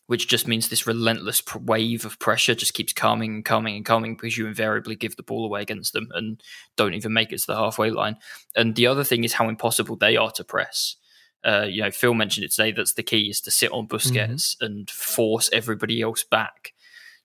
which 0.07 0.27
just 0.27 0.47
means 0.47 0.67
this 0.67 0.87
relentless 0.87 1.43
wave 1.55 2.03
of 2.05 2.19
pressure 2.19 2.55
just 2.55 2.73
keeps 2.73 2.93
coming 2.93 3.35
and 3.35 3.45
coming 3.45 3.75
and 3.75 3.85
coming 3.85 4.15
because 4.15 4.37
you 4.37 4.47
invariably 4.47 4.95
give 4.95 5.15
the 5.15 5.23
ball 5.23 5.45
away 5.45 5.61
against 5.61 5.93
them 5.93 6.09
and 6.13 6.41
don't 6.75 6.93
even 6.93 7.13
make 7.13 7.31
it 7.31 7.39
to 7.39 7.47
the 7.47 7.55
halfway 7.55 7.91
line. 7.91 8.17
And 8.55 8.75
the 8.75 8.87
other 8.87 9.03
thing 9.03 9.23
is 9.23 9.33
how 9.33 9.47
impossible 9.49 9.95
they 9.95 10.17
are 10.17 10.31
to 10.31 10.43
press 10.43 10.95
uh, 11.43 11.65
you 11.69 11.81
know, 11.81 11.91
Phil 11.91 12.13
mentioned 12.13 12.43
it 12.43 12.51
today. 12.51 12.71
That's 12.71 12.93
the 12.93 13.03
key 13.03 13.29
is 13.29 13.41
to 13.41 13.51
sit 13.51 13.71
on 13.71 13.87
Busquets 13.87 14.55
mm-hmm. 14.55 14.65
and 14.65 14.89
force 14.89 15.49
everybody 15.53 16.01
else 16.01 16.23
back 16.23 16.73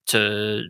to 0.06 0.64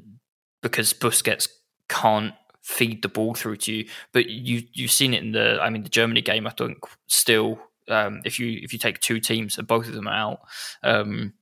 because 0.62 0.92
Busquets 0.92 1.48
can't 1.88 2.34
feed 2.62 3.02
the 3.02 3.08
ball 3.08 3.34
through 3.34 3.56
to 3.56 3.72
you. 3.72 3.88
But 4.12 4.26
you 4.30 4.62
you've 4.72 4.90
seen 4.90 5.12
it 5.12 5.22
in 5.22 5.32
the 5.32 5.58
I 5.60 5.70
mean 5.70 5.82
the 5.82 5.88
Germany 5.88 6.22
game. 6.22 6.46
I 6.46 6.50
think 6.50 6.78
still 7.08 7.58
um, 7.88 8.22
if 8.24 8.38
you 8.38 8.58
if 8.62 8.72
you 8.72 8.78
take 8.78 9.00
two 9.00 9.20
teams 9.20 9.58
and 9.58 9.66
both 9.66 9.86
of 9.86 9.94
them 9.94 10.08
are 10.08 10.14
out. 10.14 10.40
Um, 10.82 11.34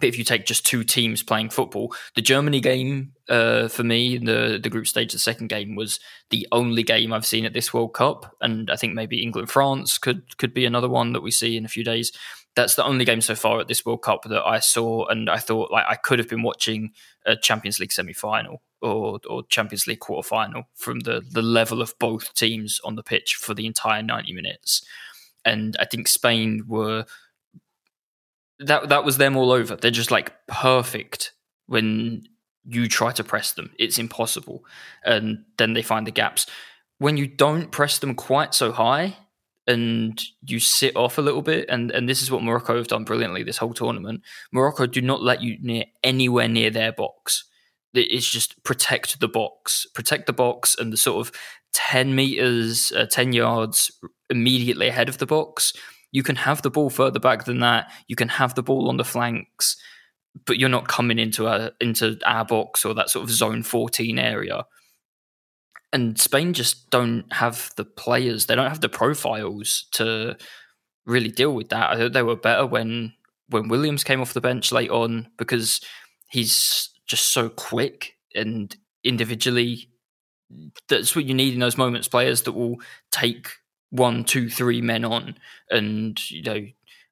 if 0.00 0.16
you 0.16 0.24
take 0.24 0.46
just 0.46 0.64
two 0.64 0.84
teams 0.84 1.22
playing 1.22 1.50
football, 1.50 1.92
the 2.14 2.22
Germany 2.22 2.60
game 2.60 3.12
uh, 3.28 3.68
for 3.68 3.82
me, 3.82 4.18
the 4.18 4.58
the 4.62 4.70
group 4.70 4.86
stage, 4.86 5.12
the 5.12 5.18
second 5.18 5.48
game 5.48 5.74
was 5.74 5.98
the 6.30 6.46
only 6.52 6.82
game 6.82 7.12
I've 7.12 7.26
seen 7.26 7.44
at 7.44 7.52
this 7.52 7.74
World 7.74 7.94
Cup, 7.94 8.36
and 8.40 8.70
I 8.70 8.76
think 8.76 8.94
maybe 8.94 9.22
England 9.22 9.50
France 9.50 9.98
could 9.98 10.38
could 10.38 10.54
be 10.54 10.64
another 10.64 10.88
one 10.88 11.12
that 11.12 11.22
we 11.22 11.30
see 11.30 11.56
in 11.56 11.64
a 11.64 11.68
few 11.68 11.84
days. 11.84 12.12
That's 12.56 12.74
the 12.74 12.84
only 12.84 13.04
game 13.04 13.20
so 13.20 13.34
far 13.34 13.60
at 13.60 13.68
this 13.68 13.84
World 13.84 14.02
Cup 14.02 14.24
that 14.24 14.44
I 14.44 14.60
saw, 14.60 15.06
and 15.06 15.28
I 15.28 15.38
thought 15.38 15.72
like 15.72 15.86
I 15.88 15.96
could 15.96 16.18
have 16.18 16.28
been 16.28 16.42
watching 16.42 16.92
a 17.26 17.36
Champions 17.36 17.80
League 17.80 17.92
semi 17.92 18.12
final 18.12 18.62
or 18.80 19.18
or 19.28 19.42
Champions 19.48 19.86
League 19.86 20.00
quarter 20.00 20.26
final 20.26 20.68
from 20.74 21.00
the 21.00 21.20
the 21.20 21.42
level 21.42 21.82
of 21.82 21.94
both 21.98 22.34
teams 22.34 22.80
on 22.84 22.94
the 22.94 23.02
pitch 23.02 23.34
for 23.34 23.54
the 23.54 23.66
entire 23.66 24.02
ninety 24.02 24.32
minutes. 24.32 24.84
And 25.44 25.76
I 25.80 25.86
think 25.86 26.06
Spain 26.06 26.64
were 26.68 27.06
that 28.60 28.88
that 28.90 29.04
was 29.04 29.16
them 29.16 29.36
all 29.36 29.50
over. 29.50 29.76
They're 29.76 29.90
just 29.90 30.10
like 30.10 30.32
perfect 30.46 31.32
when 31.66 32.22
you 32.64 32.88
try 32.88 33.10
to 33.12 33.24
press 33.24 33.52
them. 33.52 33.72
It's 33.78 33.98
impossible. 33.98 34.64
And 35.04 35.44
then 35.58 35.72
they 35.72 35.82
find 35.82 36.06
the 36.06 36.12
gaps. 36.12 36.46
When 36.98 37.16
you 37.16 37.26
don't 37.26 37.70
press 37.70 37.98
them 37.98 38.14
quite 38.14 38.54
so 38.54 38.72
high 38.72 39.16
and 39.66 40.20
you 40.42 40.60
sit 40.60 40.94
off 40.94 41.16
a 41.16 41.22
little 41.22 41.42
bit, 41.42 41.68
and, 41.68 41.90
and 41.90 42.08
this 42.08 42.22
is 42.22 42.30
what 42.30 42.42
Morocco 42.42 42.76
have 42.76 42.88
done 42.88 43.04
brilliantly 43.04 43.42
this 43.42 43.56
whole 43.56 43.72
tournament. 43.72 44.22
Morocco 44.52 44.86
do 44.86 45.00
not 45.00 45.22
let 45.22 45.42
you 45.42 45.56
near 45.60 45.84
anywhere 46.04 46.48
near 46.48 46.70
their 46.70 46.92
box. 46.92 47.44
It's 47.94 48.30
just 48.30 48.62
protect 48.62 49.20
the 49.20 49.28
box, 49.28 49.86
protect 49.94 50.26
the 50.26 50.32
box, 50.32 50.76
and 50.78 50.92
the 50.92 50.96
sort 50.96 51.26
of 51.26 51.32
10 51.72 52.14
meters, 52.14 52.92
uh, 52.92 53.06
10 53.06 53.32
yards 53.32 53.90
immediately 54.28 54.88
ahead 54.88 55.08
of 55.08 55.18
the 55.18 55.26
box 55.26 55.72
you 56.12 56.22
can 56.22 56.36
have 56.36 56.62
the 56.62 56.70
ball 56.70 56.90
further 56.90 57.20
back 57.20 57.44
than 57.44 57.60
that. 57.60 57.90
You 58.08 58.16
can 58.16 58.28
have 58.28 58.54
the 58.54 58.62
ball 58.62 58.88
on 58.88 58.96
the 58.96 59.04
flanks, 59.04 59.76
but 60.46 60.58
you're 60.58 60.68
not 60.68 60.88
coming 60.88 61.18
into 61.18 61.46
a 61.46 61.72
into 61.80 62.18
our 62.24 62.44
box 62.44 62.84
or 62.84 62.94
that 62.94 63.10
sort 63.10 63.24
of 63.24 63.30
zone 63.30 63.62
14 63.62 64.18
area. 64.18 64.64
And 65.92 66.18
Spain 66.18 66.52
just 66.52 66.90
don't 66.90 67.24
have 67.32 67.70
the 67.76 67.84
players. 67.84 68.46
They 68.46 68.54
don't 68.54 68.68
have 68.68 68.80
the 68.80 68.88
profiles 68.88 69.86
to 69.92 70.36
really 71.04 71.30
deal 71.30 71.54
with 71.54 71.68
that. 71.70 71.90
I 71.90 71.96
thought 71.96 72.12
they 72.12 72.22
were 72.22 72.36
better 72.36 72.66
when 72.66 73.12
when 73.48 73.68
Williams 73.68 74.04
came 74.04 74.20
off 74.20 74.32
the 74.32 74.40
bench 74.40 74.70
late 74.70 74.90
on 74.90 75.28
because 75.36 75.80
he's 76.30 76.90
just 77.06 77.32
so 77.32 77.48
quick 77.48 78.14
and 78.34 78.76
individually 79.02 79.90
that's 80.88 81.16
what 81.16 81.24
you 81.24 81.34
need 81.34 81.54
in 81.54 81.60
those 81.60 81.78
moments 81.78 82.08
players 82.08 82.42
that 82.42 82.52
will 82.52 82.76
take 83.10 83.48
one, 83.90 84.24
two, 84.24 84.48
three 84.48 84.80
men 84.80 85.04
on, 85.04 85.36
and 85.70 86.30
you 86.30 86.42
know, 86.42 86.52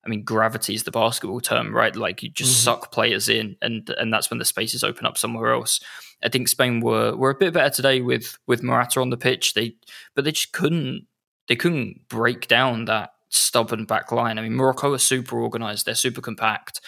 I 0.04 0.08
mean, 0.08 0.24
gravity 0.24 0.74
is 0.74 0.84
the 0.84 0.90
basketball 0.90 1.40
term, 1.40 1.74
right? 1.74 1.94
Like 1.94 2.22
you 2.22 2.30
just 2.30 2.52
mm-hmm. 2.52 2.64
suck 2.64 2.92
players 2.92 3.28
in, 3.28 3.56
and 3.60 3.88
and 3.98 4.12
that's 4.12 4.30
when 4.30 4.38
the 4.38 4.44
spaces 4.44 4.84
open 4.84 5.06
up 5.06 5.18
somewhere 5.18 5.52
else. 5.52 5.80
I 6.22 6.28
think 6.28 6.48
Spain 6.48 6.80
were 6.80 7.14
were 7.16 7.30
a 7.30 7.38
bit 7.38 7.52
better 7.52 7.70
today 7.70 8.00
with 8.00 8.38
with 8.46 8.62
Morata 8.62 9.00
on 9.00 9.10
the 9.10 9.16
pitch. 9.16 9.54
They 9.54 9.76
but 10.14 10.24
they 10.24 10.32
just 10.32 10.52
couldn't 10.52 11.06
they 11.48 11.56
couldn't 11.56 12.08
break 12.08 12.48
down 12.48 12.84
that 12.86 13.10
stubborn 13.28 13.84
back 13.84 14.12
line. 14.12 14.38
I 14.38 14.42
mean, 14.42 14.54
Morocco 14.54 14.92
are 14.92 14.98
super 14.98 15.38
organized. 15.38 15.86
They're 15.86 15.94
super 15.94 16.20
compact. 16.20 16.80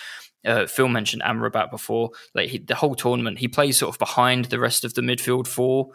Uh, 0.45 0.67
Phil 0.67 0.89
mentioned 0.89 1.23
Amrabat 1.23 1.71
before. 1.71 2.11
Like 2.35 2.49
he, 2.49 2.59
the 2.59 2.75
whole 2.75 2.95
tournament, 2.95 3.39
he 3.39 3.49
plays 3.49 3.79
sort 3.79 3.95
of 3.95 3.99
behind 3.99 4.47
the 4.47 4.59
rest 4.59 4.85
of 4.85 4.95
the 4.95 5.03
midfield 5.03 5.47
four, 5.47 5.91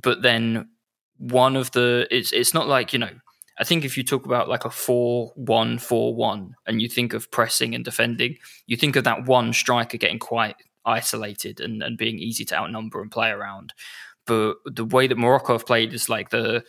but 0.00 0.22
then 0.22 0.68
one 1.18 1.56
of 1.56 1.72
the 1.72 2.06
it's 2.10 2.32
it's 2.32 2.54
not 2.54 2.66
like 2.66 2.92
you 2.92 2.98
know 2.98 3.10
I 3.60 3.64
think 3.64 3.84
if 3.84 3.98
you 3.98 4.02
talk 4.02 4.24
about 4.24 4.48
like 4.48 4.64
a 4.64 4.70
4 4.70 5.32
1 5.36 5.78
4 5.78 6.14
1 6.14 6.54
and 6.66 6.80
you 6.80 6.88
think 6.88 7.12
of 7.12 7.30
pressing 7.30 7.74
and 7.74 7.84
defending, 7.84 8.38
you 8.66 8.76
think 8.76 8.96
of 8.96 9.04
that 9.04 9.26
one 9.26 9.52
striker 9.52 9.98
getting 9.98 10.18
quite 10.18 10.56
isolated 10.86 11.60
and, 11.60 11.82
and 11.82 11.98
being 11.98 12.18
easy 12.18 12.44
to 12.46 12.56
outnumber 12.56 13.02
and 13.02 13.10
play 13.10 13.28
around. 13.28 13.74
But 14.26 14.56
the 14.64 14.84
way 14.84 15.06
that 15.06 15.18
Morocco 15.18 15.52
have 15.52 15.66
played 15.66 15.92
is 15.92 16.08
like 16.08 16.30
the 16.30 16.64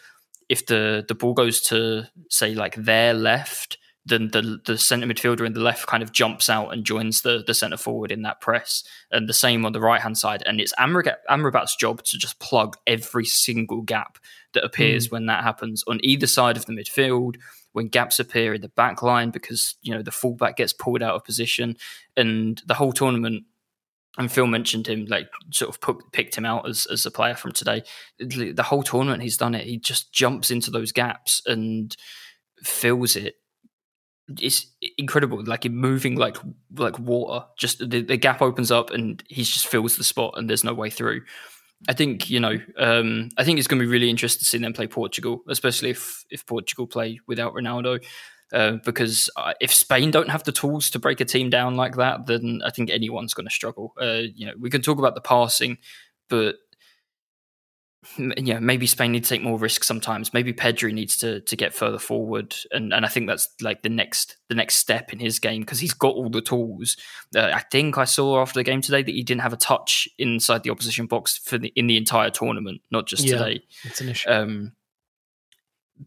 if 0.50 0.66
the 0.66 1.06
the 1.08 1.16
ball 1.16 1.34
goes 1.34 1.62
to 1.62 2.04
say 2.30 2.54
like 2.54 2.76
their 2.76 3.14
left, 3.14 3.78
then 4.06 4.30
the 4.34 4.60
the 4.66 4.78
centre 4.78 5.08
midfielder 5.08 5.46
in 5.46 5.54
the 5.54 5.62
left 5.62 5.88
kind 5.88 6.04
of 6.04 6.12
jumps 6.12 6.50
out 6.50 6.74
and 6.74 6.84
joins 6.84 7.22
the 7.22 7.42
the 7.48 7.54
centre 7.54 7.78
forward 7.78 8.12
in 8.12 8.24
that 8.24 8.42
press, 8.42 8.84
and 9.12 9.30
the 9.30 9.34
same 9.34 9.66
on 9.66 9.72
the 9.72 9.80
right 9.80 10.02
hand 10.02 10.18
side. 10.18 10.44
And 10.46 10.60
it's 10.60 10.74
Amrabat's 10.78 11.76
job 11.78 12.04
to 12.04 12.18
just 12.18 12.40
plug 12.40 12.76
every 12.86 13.26
single 13.26 13.82
gap 13.82 14.18
that 14.54 14.64
appears 14.64 15.08
mm. 15.08 15.12
when 15.12 15.26
that 15.28 15.44
happens 15.44 15.84
on 15.88 16.00
either 16.04 16.28
side 16.28 16.58
of 16.58 16.66
the 16.66 16.74
midfield 16.74 17.36
when 17.74 17.88
gaps 17.88 18.20
appear 18.20 18.54
in 18.54 18.62
the 18.62 18.70
back 18.70 19.02
line 19.02 19.30
because 19.30 19.76
you 19.82 19.94
know 19.94 20.02
the 20.02 20.12
fullback 20.12 20.58
gets 20.58 20.74
pulled 20.74 21.02
out 21.02 21.16
of 21.16 21.24
position. 21.24 21.78
And 22.18 22.62
the 22.66 22.74
whole 22.74 22.94
tournament 22.94 23.46
and 24.18 24.32
Phil 24.32 24.48
mentioned 24.48 24.88
him 24.88 25.06
like 25.06 25.30
sort 25.52 25.70
of 25.70 25.80
put, 25.80 26.12
picked 26.12 26.36
him 26.36 26.46
out 26.46 26.68
as, 26.68 26.86
as 26.88 27.06
a 27.06 27.12
player 27.12 27.36
from 27.36 27.54
today. 27.54 27.84
The 28.20 28.64
whole 28.64 28.84
tournament 28.84 29.24
he's 29.24 29.38
done 29.38 29.56
it. 29.56 29.66
He 29.66 29.78
just 29.78 30.12
jumps 30.12 30.52
into 30.52 30.70
those 30.70 30.92
gaps 30.92 31.42
and 31.46 31.96
fills 32.62 33.16
it. 33.16 33.36
It's 34.40 34.68
incredible 34.98 35.44
like 35.44 35.66
in 35.66 35.76
moving 35.76 36.16
like 36.16 36.38
like 36.76 37.00
water. 37.00 37.46
Just 37.58 37.80
the, 37.80 38.02
the 38.02 38.18
gap 38.18 38.42
opens 38.42 38.72
up 38.72 38.92
and 38.92 39.24
he 39.30 39.44
just 39.44 39.68
fills 39.68 39.98
the 39.98 40.04
spot 40.04 40.34
and 40.38 40.50
there's 40.50 40.64
no 40.64 40.74
way 40.74 40.90
through 40.90 41.22
I 41.88 41.94
think 41.94 42.30
you 42.30 42.40
know. 42.40 42.58
Um, 42.78 43.30
I 43.38 43.44
think 43.44 43.60
it's 43.60 43.68
going 43.68 43.80
to 43.80 43.86
be 43.86 43.92
really 43.92 44.10
interesting 44.10 44.40
to 44.40 44.46
see 44.46 44.58
them 44.58 44.74
play 44.74 44.88
Portugal, 44.88 45.42
especially 45.50 45.90
if 45.90 46.24
if 46.30 46.46
Portugal 46.46 46.88
play 46.88 47.20
without 47.28 47.54
Ronaldo. 47.54 48.04
Uh, 48.54 48.78
because 48.84 49.30
uh, 49.38 49.54
if 49.62 49.74
Spain 49.74 50.12
don't 50.12 50.30
have 50.30 50.44
the 50.44 50.52
tools 50.52 50.90
to 50.90 51.00
break 51.00 51.22
a 51.22 51.26
team 51.26 51.50
down 51.50 51.76
like 51.76 51.96
that, 51.96 52.26
then 52.26 52.60
I 52.66 52.70
think 52.70 52.90
anyone's 52.90 53.34
going 53.34 53.48
to 53.48 53.54
struggle. 53.54 53.94
Uh, 54.00 54.24
you 54.36 54.46
know, 54.46 54.54
we 54.60 54.70
can 54.70 54.82
talk 54.82 55.00
about 55.00 55.16
the 55.16 55.22
passing, 55.22 55.78
but 56.28 56.56
yeah, 58.18 58.58
maybe 58.60 58.88
Spain 58.88 59.12
need 59.12 59.24
to 59.24 59.30
take 59.30 59.44
more 59.44 59.60
risks 59.60 59.86
sometimes. 59.86 60.34
Maybe 60.34 60.54
Pedri 60.54 60.92
needs 60.92 61.18
to 61.18 61.42
to 61.42 61.56
get 61.56 61.74
further 61.74 62.00
forward, 62.00 62.56
and 62.72 62.94
and 62.94 63.06
I 63.06 63.10
think 63.10 63.28
that's 63.28 63.48
like 63.62 63.84
the 63.84 63.90
next 63.90 64.38
the 64.50 64.56
next 64.56 64.76
step 64.76 65.14
in 65.14 65.20
his 65.20 65.38
game 65.38 65.62
because 65.62 65.80
he's 65.80 65.94
got 65.94 66.16
all 66.16 66.30
the 66.30 66.42
tools. 66.42 66.98
Uh, 67.36 67.52
I 67.54 67.62
think 67.72 68.00
I 68.00 68.06
saw 68.06 68.42
after 68.42 68.60
the 68.60 68.64
game 68.64 68.82
today 68.82 69.04
that 69.04 69.12
he 69.14 69.24
didn't 69.24 69.42
have 69.42 69.54
a 69.54 69.58
touch 69.58 70.08
inside 70.18 70.64
the 70.64 70.72
opposition 70.72 71.06
box 71.06 71.38
for 71.38 71.60
the, 71.60 71.72
in 71.76 71.86
the 71.86 71.96
entire 71.96 72.32
tournament, 72.32 72.82
not 72.90 73.06
just 73.06 73.24
yeah, 73.24 73.38
today. 73.38 73.64
It's 73.84 74.02
an 74.02 74.10
issue. 74.10 74.30
Um, 74.30 74.72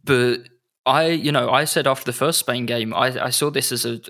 but 0.02 0.40
I, 0.84 1.06
you 1.06 1.30
know, 1.30 1.48
I 1.50 1.64
said 1.64 1.86
after 1.86 2.04
the 2.04 2.12
first 2.12 2.40
Spain 2.40 2.66
game, 2.66 2.92
I, 2.92 3.26
I 3.26 3.30
saw 3.30 3.50
this 3.50 3.70
as 3.70 3.86
a 3.86 4.00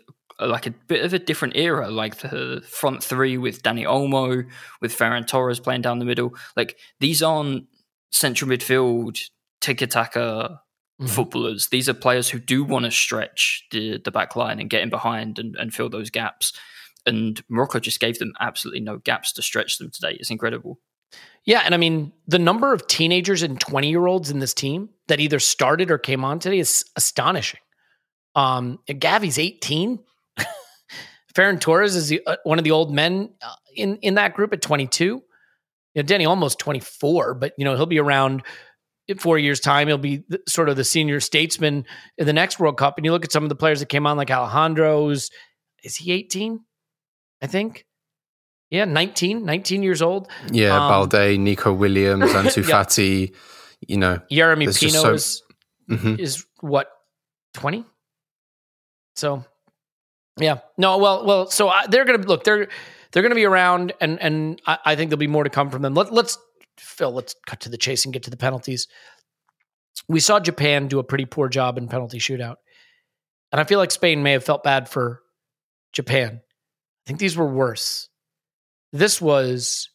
like 0.41 0.67
a 0.67 0.71
bit 0.71 1.05
of 1.05 1.13
a 1.13 1.19
different 1.19 1.57
era, 1.57 1.91
like 1.91 2.17
the 2.17 2.63
front 2.67 3.05
three 3.05 3.37
with 3.37 3.63
Dani 3.63 3.85
Olmo, 3.85 4.49
with 4.81 4.97
Ferran 4.97 5.27
Torres 5.27 5.61
playing 5.61 5.83
down 5.83 5.99
the 5.99 6.05
middle. 6.05 6.35
Like 6.57 6.77
these 6.99 7.23
aren't 7.23 7.67
central 8.15 8.49
midfield 8.49 9.21
tiki 9.61 9.87
taka 9.87 10.61
mm-hmm. 11.01 11.07
footballers. 11.07 11.69
These 11.69 11.89
are 11.89 11.95
players 11.95 12.31
who 12.31 12.39
do 12.39 12.65
want 12.65 12.85
to 12.85 12.91
stretch 12.91 13.65
the 13.71 13.99
the 13.99 14.11
back 14.11 14.37
line 14.37 14.61
and 14.61 14.71
get 14.71 14.83
in 14.83 14.91
behind 14.91 15.39
and, 15.39 15.57
and 15.57 15.75
fill 15.75 15.89
those 15.89 16.11
gaps. 16.11 16.53
And 17.07 17.43
Morocco 17.49 17.81
just 17.81 18.01
gave 18.01 18.19
them 18.19 18.33
absolutely 18.41 18.81
no 18.81 18.99
gaps 18.99 19.33
to 19.35 19.43
stretch 19.43 19.79
them 19.79 19.91
today. 19.91 20.17
It's 20.19 20.31
incredible. 20.31 20.79
Yeah, 21.45 21.63
and 21.65 21.75
I 21.75 21.79
mean 21.79 22.13
the 22.27 22.39
number 22.39 22.73
of 22.73 22.87
teenagers 22.87 23.43
and 23.43 23.61
20 23.61 23.91
year 23.91 24.07
olds 24.07 24.31
in 24.31 24.39
this 24.39 24.55
team 24.55 24.91
that 25.09 25.21
either 25.21 25.39
started 25.39 25.91
or 25.91 25.99
came 25.99 26.25
on 26.25 26.39
today 26.39 26.59
is 26.59 26.85
astonishing. 26.97 27.61
Um, 28.37 28.79
Gavi's 28.89 29.39
18. 29.39 29.99
Ferran 31.35 31.61
Torres 31.61 31.95
is 31.95 32.09
the, 32.09 32.21
uh, 32.27 32.37
one 32.45 32.59
of 32.59 32.65
the 32.65 32.71
old 32.71 32.93
men 32.93 33.31
uh, 33.43 33.55
in 33.75 33.97
in 33.99 34.15
that 34.15 34.35
group 34.35 34.53
at 34.53 34.63
22. 34.63 35.23
You 35.95 36.03
know, 36.03 36.07
Dani 36.07 36.29
almost 36.29 36.59
24, 36.59 37.35
but 37.35 37.53
you 37.57 37.65
know 37.65 37.77
he'll 37.77 37.87
be 37.87 38.01
around 38.01 38.43
in 39.09 39.19
four 39.19 39.39
years' 39.39 39.61
time. 39.61 39.89
He'll 39.89 39.99
be 39.99 40.25
the, 40.29 40.41
sort 40.49 40.69
of 40.69 40.77
the 40.77 40.85
senior 40.85 41.21
statesman 41.21 41.85
in 42.19 42.27
the 42.27 42.33
next 42.33 42.59
World 42.59 42.79
Cup. 42.79 42.97
And 42.97 43.05
you 43.05 43.13
look 43.13 43.25
at 43.25 43.33
some 43.33 43.43
of 43.43 43.49
the 43.49 43.57
players 43.57 43.81
that 43.81 43.89
came 43.89 44.07
on, 44.07 44.17
like 44.17 44.31
Alejandro's. 44.31 45.31
Is 45.83 45.97
he 45.97 46.13
18? 46.13 46.61
I 47.43 47.47
think. 47.47 47.85
Yeah, 48.71 48.87
19, 48.87 49.45
19 49.45 49.83
years 49.83 50.03
old. 50.03 50.29
Yeah, 50.51 50.75
um, 50.75 50.89
Balde, 50.89 51.39
Nico 51.39 51.73
Williams, 51.73 52.25
Ansu 52.33 52.67
yeah. 52.67 52.83
Fati, 52.83 53.35
you 53.87 53.99
know. 53.99 54.19
Yeremy 54.33 54.77
Pino 54.77 55.01
so, 55.01 55.13
is, 55.13 55.43
mm-hmm. 55.89 56.17
is 56.19 56.45
what, 56.61 56.89
20? 57.53 57.85
So, 59.15 59.45
yeah. 60.39 60.59
No, 60.77 60.99
well, 60.99 61.25
well, 61.25 61.47
so 61.51 61.69
I, 61.69 61.87
they're 61.87 62.05
going 62.05 62.21
to 62.21 62.27
look, 62.27 62.43
they're, 62.43 62.69
they're 63.15 63.23
going 63.23 63.31
to 63.31 63.37
be 63.37 63.47
around 63.47 63.95
and, 64.01 64.21
and 64.21 64.61
I, 64.67 64.79
I, 64.85 64.97
think 64.97 65.09
there'll 65.09 65.19
be 65.19 65.27
more 65.27 65.45
to 65.45 65.51
come 65.51 65.71
from 65.71 65.81
them. 65.81 65.95
Let, 65.95 66.13
let's, 66.13 66.37
Phil, 66.77 67.13
let's 67.13 67.35
cut 67.47 67.61
to 67.61 67.71
the 67.71 67.79
chase 67.79 68.05
and 68.05 68.13
get 68.13 68.25
to 68.25 68.31
the 68.31 68.37
penalties. 68.37 68.89
We 70.09 70.21
saw 70.21 70.41
Japan 70.41 70.89
do 70.89 70.99
a 70.99 71.05
pretty 71.05 71.25
poor 71.25 71.49
job 71.49 71.79
in 71.79 71.89
penalty 71.89 72.19
shootout. 72.19 72.57
And 73.53 73.61
I 73.61 73.65
feel 73.65 73.79
like 73.79 73.93
Spain 73.93 74.23
may 74.23 74.33
have 74.33 74.45
felt 74.45 74.65
bad 74.65 74.89
for 74.89 75.23
Japan. 75.93 76.41
I 76.43 77.03
think 77.07 77.21
these 77.21 77.37
were 77.37 77.47
worse 77.47 78.09
this 78.95 79.21
was 79.21 79.91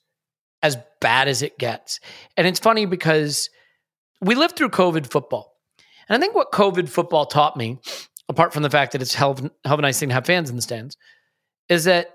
as 0.62 0.78
bad 1.00 1.30
as 1.30 1.42
it 1.42 1.58
gets. 1.58 2.02
And 2.36 2.46
it's 2.46 2.60
funny 2.60 2.86
because 2.86 3.50
we 4.20 4.36
lived 4.36 4.58
through 4.58 4.70
COVID 4.70 5.10
football. 5.10 5.54
And 6.10 6.18
I 6.18 6.20
think 6.20 6.36
what 6.36 6.52
COVID 6.52 6.90
football 6.90 7.26
taught 7.26 7.56
me, 7.56 7.80
apart 8.28 8.54
from 8.54 8.64
the 8.64 8.70
fact 8.70 8.92
that 8.92 9.02
it's 9.02 9.16
hell 9.16 9.32
of, 9.32 9.40
hell 9.40 9.74
of 9.74 9.80
a 9.80 9.82
nice 9.82 10.00
thing 10.00 10.10
to 10.10 10.16
have 10.16 10.26
fans 10.26 10.50
in 10.50 10.58
the 10.58 10.62
stands, 10.62 10.98
is 11.70 11.86
that 11.86 12.12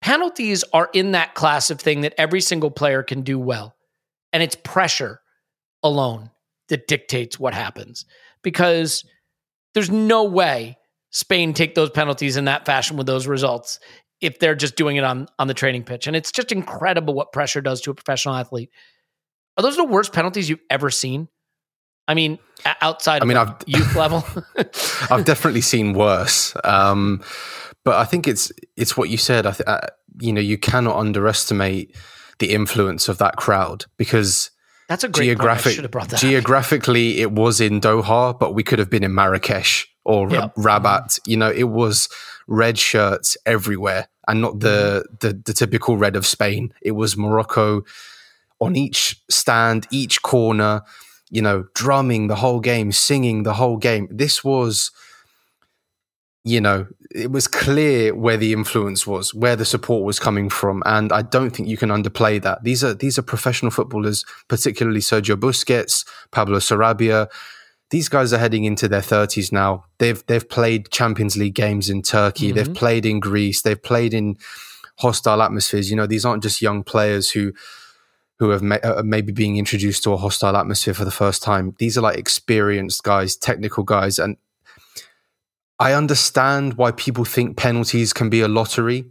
penalties 0.00 0.64
are 0.72 0.88
in 0.92 1.12
that 1.12 1.34
class 1.34 1.70
of 1.70 1.80
thing 1.80 2.02
that 2.02 2.14
every 2.18 2.40
single 2.40 2.70
player 2.70 3.02
can 3.02 3.22
do 3.22 3.38
well. 3.38 3.74
And 4.32 4.42
it's 4.42 4.56
pressure 4.56 5.20
alone 5.82 6.30
that 6.68 6.86
dictates 6.86 7.38
what 7.38 7.54
happens 7.54 8.04
because 8.42 9.04
there's 9.74 9.90
no 9.90 10.24
way 10.24 10.76
Spain 11.10 11.54
take 11.54 11.74
those 11.74 11.90
penalties 11.90 12.36
in 12.36 12.44
that 12.44 12.66
fashion 12.66 12.96
with 12.96 13.06
those 13.06 13.26
results 13.26 13.80
if 14.20 14.38
they're 14.38 14.54
just 14.54 14.76
doing 14.76 14.96
it 14.96 15.04
on 15.04 15.26
on 15.38 15.46
the 15.46 15.54
training 15.54 15.84
pitch. 15.84 16.06
And 16.06 16.16
it's 16.16 16.32
just 16.32 16.52
incredible 16.52 17.14
what 17.14 17.32
pressure 17.32 17.60
does 17.60 17.80
to 17.82 17.90
a 17.90 17.94
professional 17.94 18.34
athlete. 18.34 18.70
Are 19.56 19.62
those 19.62 19.76
the 19.76 19.84
worst 19.84 20.12
penalties 20.12 20.48
you've 20.48 20.60
ever 20.70 20.90
seen? 20.90 21.28
I 22.08 22.14
mean, 22.14 22.38
outside 22.80 23.22
I 23.22 23.26
mean, 23.26 23.36
I've, 23.36 23.54
youth 23.66 23.94
level, 23.94 24.24
I've 25.10 25.24
definitely 25.24 25.60
seen 25.60 25.92
worse. 25.92 26.54
Um, 26.64 27.22
but 27.84 27.96
I 27.96 28.04
think 28.04 28.26
it's 28.26 28.50
it's 28.76 28.96
what 28.96 29.10
you 29.10 29.18
said. 29.18 29.46
I 29.46 29.52
th- 29.52 29.66
uh, 29.66 29.80
you 30.20 30.32
know, 30.32 30.40
you 30.40 30.58
cannot 30.58 30.96
underestimate 30.96 31.94
the 32.38 32.52
influence 32.52 33.08
of 33.08 33.18
that 33.18 33.36
crowd 33.36 33.84
because 33.96 34.50
that's 34.88 35.04
a 35.04 35.08
great 35.08 35.26
geographic, 35.26 35.78
Geographically, 36.16 37.20
it 37.20 37.30
was 37.32 37.60
in 37.60 37.80
Doha, 37.80 38.38
but 38.38 38.54
we 38.54 38.62
could 38.62 38.78
have 38.78 38.88
been 38.88 39.04
in 39.04 39.14
Marrakesh 39.14 39.86
or 40.04 40.30
yep. 40.30 40.54
Rabat. 40.54 41.18
You 41.26 41.36
know, 41.36 41.50
it 41.50 41.64
was 41.64 42.08
red 42.46 42.78
shirts 42.78 43.36
everywhere 43.44 44.08
and 44.26 44.40
not 44.40 44.60
the, 44.60 45.04
mm-hmm. 45.06 45.14
the, 45.20 45.42
the 45.44 45.52
typical 45.52 45.98
red 45.98 46.16
of 46.16 46.26
Spain. 46.26 46.72
It 46.80 46.92
was 46.92 47.18
Morocco 47.18 47.82
on 48.60 48.76
each 48.76 49.22
stand, 49.28 49.86
each 49.90 50.22
corner, 50.22 50.82
you 51.30 51.42
know, 51.42 51.66
drumming 51.74 52.28
the 52.28 52.36
whole 52.36 52.60
game, 52.60 52.92
singing 52.92 53.42
the 53.42 53.54
whole 53.54 53.76
game. 53.76 54.08
This 54.10 54.42
was, 54.42 54.90
you 56.44 56.60
know, 56.60 56.86
it 57.14 57.30
was 57.30 57.46
clear 57.46 58.14
where 58.14 58.36
the 58.36 58.52
influence 58.52 59.06
was, 59.06 59.34
where 59.34 59.56
the 59.56 59.64
support 59.64 60.04
was 60.04 60.18
coming 60.18 60.48
from, 60.50 60.82
and 60.86 61.12
I 61.12 61.22
don't 61.22 61.50
think 61.50 61.68
you 61.68 61.76
can 61.76 61.90
underplay 61.90 62.40
that. 62.42 62.64
These 62.64 62.84
are 62.84 62.94
these 62.94 63.18
are 63.18 63.22
professional 63.22 63.70
footballers, 63.70 64.24
particularly 64.48 65.00
Sergio 65.00 65.36
Busquets, 65.36 66.06
Pablo 66.30 66.58
Sarabia 66.58 67.28
these 67.90 68.08
guys 68.08 68.32
are 68.32 68.38
heading 68.38 68.64
into 68.64 68.88
their 68.88 69.00
30s 69.00 69.50
now. 69.52 69.84
They've 69.98 70.24
they've 70.26 70.48
played 70.48 70.90
Champions 70.90 71.36
League 71.36 71.54
games 71.54 71.88
in 71.88 72.02
Turkey. 72.02 72.48
Mm-hmm. 72.48 72.56
They've 72.56 72.74
played 72.74 73.06
in 73.06 73.20
Greece. 73.20 73.62
They've 73.62 73.82
played 73.82 74.12
in 74.12 74.36
hostile 74.96 75.42
atmospheres. 75.42 75.90
You 75.90 75.96
know, 75.96 76.06
these 76.06 76.24
aren't 76.24 76.42
just 76.42 76.60
young 76.60 76.82
players 76.82 77.30
who 77.30 77.52
who 78.38 78.50
have 78.50 78.62
may, 78.62 78.80
uh, 78.80 79.02
maybe 79.02 79.32
being 79.32 79.56
introduced 79.56 80.04
to 80.04 80.12
a 80.12 80.16
hostile 80.16 80.56
atmosphere 80.56 80.94
for 80.94 81.04
the 81.04 81.10
first 81.10 81.42
time. 81.42 81.74
These 81.78 81.98
are 81.98 82.02
like 82.02 82.18
experienced 82.18 83.02
guys, 83.02 83.36
technical 83.36 83.84
guys, 83.84 84.18
and 84.18 84.36
I 85.78 85.92
understand 85.92 86.74
why 86.74 86.92
people 86.92 87.24
think 87.24 87.56
penalties 87.56 88.12
can 88.12 88.30
be 88.30 88.40
a 88.40 88.48
lottery. 88.48 89.06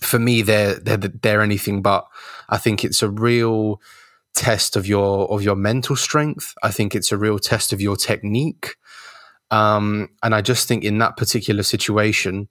For 0.00 0.18
me, 0.18 0.42
they're 0.42 0.74
they're 0.74 0.96
they're 0.96 1.42
anything 1.42 1.82
but. 1.82 2.06
I 2.48 2.58
think 2.58 2.84
it's 2.84 3.02
a 3.02 3.08
real 3.08 3.80
test 4.34 4.76
of 4.76 4.86
your 4.86 5.30
of 5.30 5.42
your 5.42 5.56
mental 5.56 5.96
strength. 5.96 6.54
I 6.62 6.70
think 6.70 6.94
it's 6.94 7.12
a 7.12 7.16
real 7.16 7.38
test 7.38 7.72
of 7.72 7.80
your 7.80 7.96
technique. 7.96 8.76
Um, 9.50 10.08
and 10.22 10.34
I 10.34 10.40
just 10.40 10.66
think 10.66 10.82
in 10.82 10.98
that 10.98 11.16
particular 11.16 11.62
situation, 11.62 12.48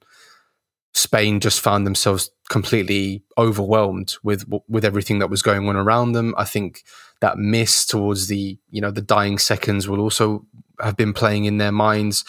Spain 0.93 1.39
just 1.39 1.61
found 1.61 1.87
themselves 1.87 2.29
completely 2.49 3.23
overwhelmed 3.37 4.15
with 4.23 4.45
with 4.67 4.83
everything 4.83 5.19
that 5.19 5.29
was 5.29 5.41
going 5.41 5.67
on 5.69 5.75
around 5.75 6.11
them. 6.11 6.35
I 6.37 6.43
think 6.43 6.83
that 7.21 7.37
miss 7.37 7.85
towards 7.85 8.27
the 8.27 8.57
you 8.69 8.81
know 8.81 8.91
the 8.91 9.01
dying 9.01 9.37
seconds 9.37 9.87
will 9.87 10.01
also 10.01 10.45
have 10.79 10.97
been 10.97 11.13
playing 11.13 11.45
in 11.45 11.57
their 11.57 11.71
minds. 11.71 12.25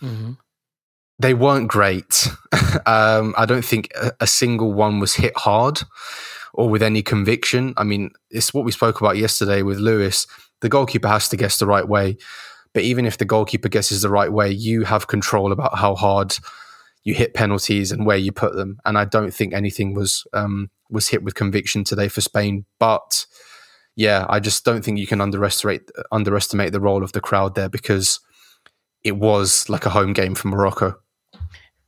Mm-hmm. 0.00 0.32
They 1.18 1.34
weren't 1.34 1.68
great. 1.68 2.28
um, 2.86 3.34
I 3.36 3.46
don't 3.46 3.64
think 3.64 3.88
a, 4.00 4.12
a 4.20 4.26
single 4.26 4.72
one 4.72 5.00
was 5.00 5.14
hit 5.14 5.36
hard 5.36 5.80
or 6.52 6.68
with 6.68 6.82
any 6.82 7.02
conviction. 7.02 7.74
I 7.76 7.84
mean, 7.84 8.10
it's 8.30 8.54
what 8.54 8.64
we 8.64 8.72
spoke 8.72 9.00
about 9.00 9.16
yesterday 9.16 9.62
with 9.62 9.78
Lewis. 9.78 10.26
The 10.60 10.68
goalkeeper 10.68 11.08
has 11.08 11.28
to 11.28 11.36
guess 11.36 11.58
the 11.58 11.66
right 11.66 11.86
way. 11.86 12.16
But 12.72 12.82
even 12.82 13.06
if 13.06 13.18
the 13.18 13.24
goalkeeper 13.24 13.68
guesses 13.68 14.02
the 14.02 14.10
right 14.10 14.32
way, 14.32 14.50
you 14.50 14.84
have 14.84 15.06
control 15.06 15.52
about 15.52 15.78
how 15.78 15.94
hard 15.94 16.36
you 17.04 17.14
hit 17.14 17.34
penalties 17.34 17.92
and 17.92 18.06
where 18.06 18.16
you 18.16 18.32
put 18.32 18.54
them. 18.54 18.78
And 18.84 18.98
I 18.98 19.04
don't 19.04 19.32
think 19.32 19.52
anything 19.52 19.94
was 19.94 20.26
um, 20.32 20.70
was 20.90 21.08
hit 21.08 21.22
with 21.22 21.34
conviction 21.34 21.84
today 21.84 22.08
for 22.08 22.20
Spain. 22.20 22.64
But 22.78 23.26
yeah, 23.94 24.26
I 24.28 24.40
just 24.40 24.64
don't 24.64 24.84
think 24.84 24.98
you 24.98 25.06
can 25.06 25.20
underestimate 25.20 25.90
underestimate 26.10 26.72
the 26.72 26.80
role 26.80 27.04
of 27.04 27.12
the 27.12 27.20
crowd 27.20 27.54
there 27.54 27.68
because 27.68 28.20
it 29.02 29.16
was 29.16 29.68
like 29.68 29.86
a 29.86 29.90
home 29.90 30.14
game 30.14 30.34
for 30.34 30.48
Morocco. 30.48 30.98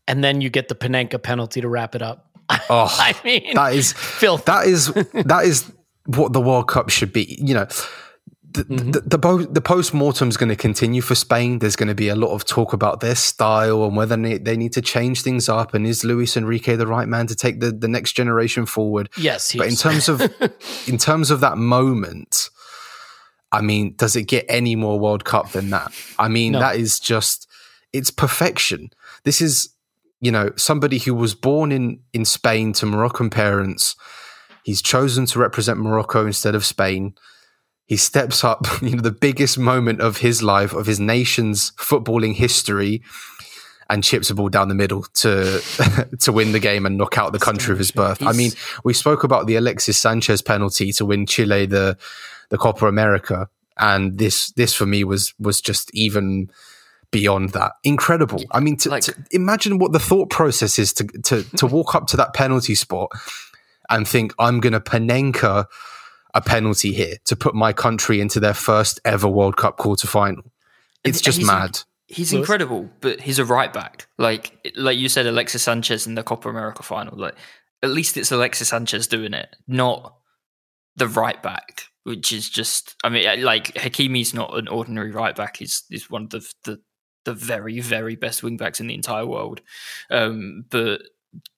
And 0.06 0.22
then 0.22 0.40
you 0.40 0.50
get 0.50 0.68
the 0.68 0.74
Panenka 0.74 1.20
penalty 1.20 1.60
to 1.60 1.68
wrap 1.68 1.94
it 1.94 2.02
up. 2.02 2.30
Oh, 2.70 2.86
I 2.88 3.14
mean, 3.24 3.54
that 3.54 3.74
is 3.74 3.92
filth. 3.92 4.44
That 4.44 4.66
is 4.66 4.92
that 4.92 5.44
is 5.44 5.70
what 6.06 6.32
the 6.32 6.40
World 6.40 6.68
Cup 6.68 6.90
should 6.90 7.12
be. 7.12 7.36
You 7.40 7.54
know, 7.54 7.66
the 8.56 8.64
mm-hmm. 8.64 8.90
the, 8.90 9.00
the, 9.00 9.48
the 9.50 9.60
post 9.60 9.94
mortem 9.94 10.28
is 10.28 10.36
going 10.36 10.48
to 10.48 10.56
continue 10.56 11.00
for 11.00 11.14
Spain. 11.14 11.58
There's 11.58 11.76
going 11.76 11.88
to 11.88 11.94
be 11.94 12.08
a 12.08 12.16
lot 12.16 12.34
of 12.34 12.44
talk 12.44 12.72
about 12.72 13.00
their 13.00 13.14
style 13.14 13.84
and 13.84 13.96
whether 13.96 14.16
they, 14.16 14.38
they 14.38 14.56
need 14.56 14.72
to 14.74 14.82
change 14.82 15.22
things 15.22 15.48
up. 15.48 15.74
And 15.74 15.86
is 15.86 16.04
Luis 16.04 16.36
Enrique 16.36 16.76
the 16.76 16.86
right 16.86 17.08
man 17.08 17.26
to 17.28 17.34
take 17.34 17.60
the, 17.60 17.70
the 17.70 17.88
next 17.88 18.12
generation 18.12 18.66
forward? 18.66 19.08
Yes, 19.16 19.54
but 19.54 19.68
in 19.68 19.76
terms 19.76 20.08
of 20.08 20.20
in 20.88 20.98
terms 20.98 21.30
of 21.30 21.40
that 21.40 21.58
moment, 21.58 22.50
I 23.52 23.60
mean, 23.60 23.94
does 23.96 24.16
it 24.16 24.24
get 24.24 24.44
any 24.48 24.76
more 24.76 24.98
World 24.98 25.24
Cup 25.24 25.52
than 25.52 25.70
that? 25.70 25.92
I 26.18 26.28
mean, 26.28 26.52
no. 26.52 26.60
that 26.60 26.76
is 26.76 26.98
just 26.98 27.48
it's 27.92 28.10
perfection. 28.10 28.90
This 29.24 29.40
is 29.40 29.70
you 30.20 30.32
know, 30.32 30.50
somebody 30.56 30.98
who 30.98 31.14
was 31.14 31.34
born 31.34 31.72
in, 31.72 32.00
in 32.12 32.24
Spain 32.24 32.72
to 32.74 32.86
Moroccan 32.86 33.30
parents. 33.30 33.96
He's 34.64 34.82
chosen 34.82 35.26
to 35.26 35.38
represent 35.38 35.78
Morocco 35.78 36.26
instead 36.26 36.54
of 36.54 36.64
Spain. 36.64 37.14
He 37.86 37.96
steps 37.96 38.44
up, 38.44 38.66
you 38.82 38.96
know, 38.96 39.02
the 39.02 39.10
biggest 39.10 39.58
moment 39.58 40.00
of 40.00 40.18
his 40.18 40.42
life, 40.42 40.72
of 40.72 40.86
his 40.86 41.00
nation's 41.00 41.70
footballing 41.72 42.34
history, 42.34 43.02
and 43.88 44.02
chips 44.02 44.30
a 44.30 44.34
ball 44.34 44.48
down 44.48 44.68
the 44.68 44.74
middle 44.74 45.04
to 45.14 45.60
to 46.20 46.32
win 46.32 46.52
the 46.52 46.58
game 46.58 46.86
and 46.86 46.98
knock 46.98 47.16
out 47.18 47.32
the 47.32 47.38
country 47.38 47.72
of 47.72 47.78
his 47.78 47.92
birth. 47.92 48.18
He's, 48.18 48.28
I 48.28 48.32
mean, 48.32 48.50
we 48.84 48.92
spoke 48.92 49.22
about 49.22 49.46
the 49.46 49.56
Alexis 49.56 49.98
Sanchez 49.98 50.42
penalty 50.42 50.92
to 50.92 51.04
win 51.04 51.26
Chile 51.26 51.66
the 51.66 51.96
the 52.48 52.58
Copa 52.58 52.86
America, 52.86 53.48
and 53.78 54.18
this 54.18 54.50
this 54.52 54.74
for 54.74 54.86
me 54.86 55.04
was 55.04 55.34
was 55.38 55.60
just 55.60 55.94
even 55.94 56.50
beyond 57.12 57.50
that 57.50 57.72
incredible. 57.84 58.42
I 58.50 58.58
mean, 58.58 58.76
to, 58.78 58.90
Like- 58.90 59.04
to 59.04 59.14
imagine 59.30 59.78
what 59.78 59.92
the 59.92 60.00
thought 60.00 60.30
process 60.30 60.78
is 60.78 60.92
to 60.94 61.04
to 61.24 61.44
to 61.56 61.66
walk 61.66 61.94
up 61.94 62.08
to 62.08 62.16
that 62.16 62.34
penalty 62.34 62.74
spot 62.74 63.10
and 63.88 64.06
think 64.08 64.34
I'm 64.40 64.58
going 64.58 64.72
to 64.72 64.80
Panenka 64.80 65.66
a 66.36 66.40
penalty 66.40 66.92
here 66.92 67.16
to 67.24 67.34
put 67.34 67.54
my 67.54 67.72
country 67.72 68.20
into 68.20 68.38
their 68.38 68.54
first 68.54 69.00
ever 69.04 69.26
World 69.26 69.56
Cup 69.56 69.78
quarter 69.78 70.06
final. 70.06 70.44
It's 71.02 71.20
just 71.20 71.38
he's- 71.38 71.46
mad. 71.46 71.80
He's 72.08 72.32
incredible, 72.32 72.88
but 73.00 73.20
he's 73.20 73.40
a 73.40 73.44
right 73.44 73.72
back. 73.72 74.06
Like 74.16 74.72
like 74.76 74.96
you 74.96 75.08
said, 75.08 75.26
Alexis 75.26 75.64
Sanchez 75.64 76.06
in 76.06 76.14
the 76.14 76.22
Copa 76.22 76.48
America 76.48 76.84
final. 76.84 77.18
Like 77.18 77.34
at 77.82 77.90
least 77.90 78.16
it's 78.16 78.30
Alexis 78.30 78.68
Sanchez 78.68 79.08
doing 79.08 79.34
it, 79.34 79.56
not 79.66 80.14
the 80.94 81.08
right 81.08 81.42
back, 81.42 81.82
which 82.04 82.30
is 82.30 82.48
just. 82.48 82.94
I 83.02 83.08
mean, 83.08 83.42
like 83.42 83.74
Hakimi's 83.74 84.32
not 84.34 84.56
an 84.56 84.68
ordinary 84.68 85.10
right 85.10 85.34
back. 85.34 85.56
He's 85.56 85.82
he's 85.88 86.08
one 86.08 86.22
of 86.24 86.30
the 86.30 86.48
the, 86.62 86.80
the 87.24 87.34
very 87.34 87.80
very 87.80 88.14
best 88.14 88.44
wing 88.44 88.56
backs 88.56 88.78
in 88.78 88.86
the 88.86 88.94
entire 88.94 89.26
world. 89.26 89.60
Um, 90.08 90.64
but 90.70 91.02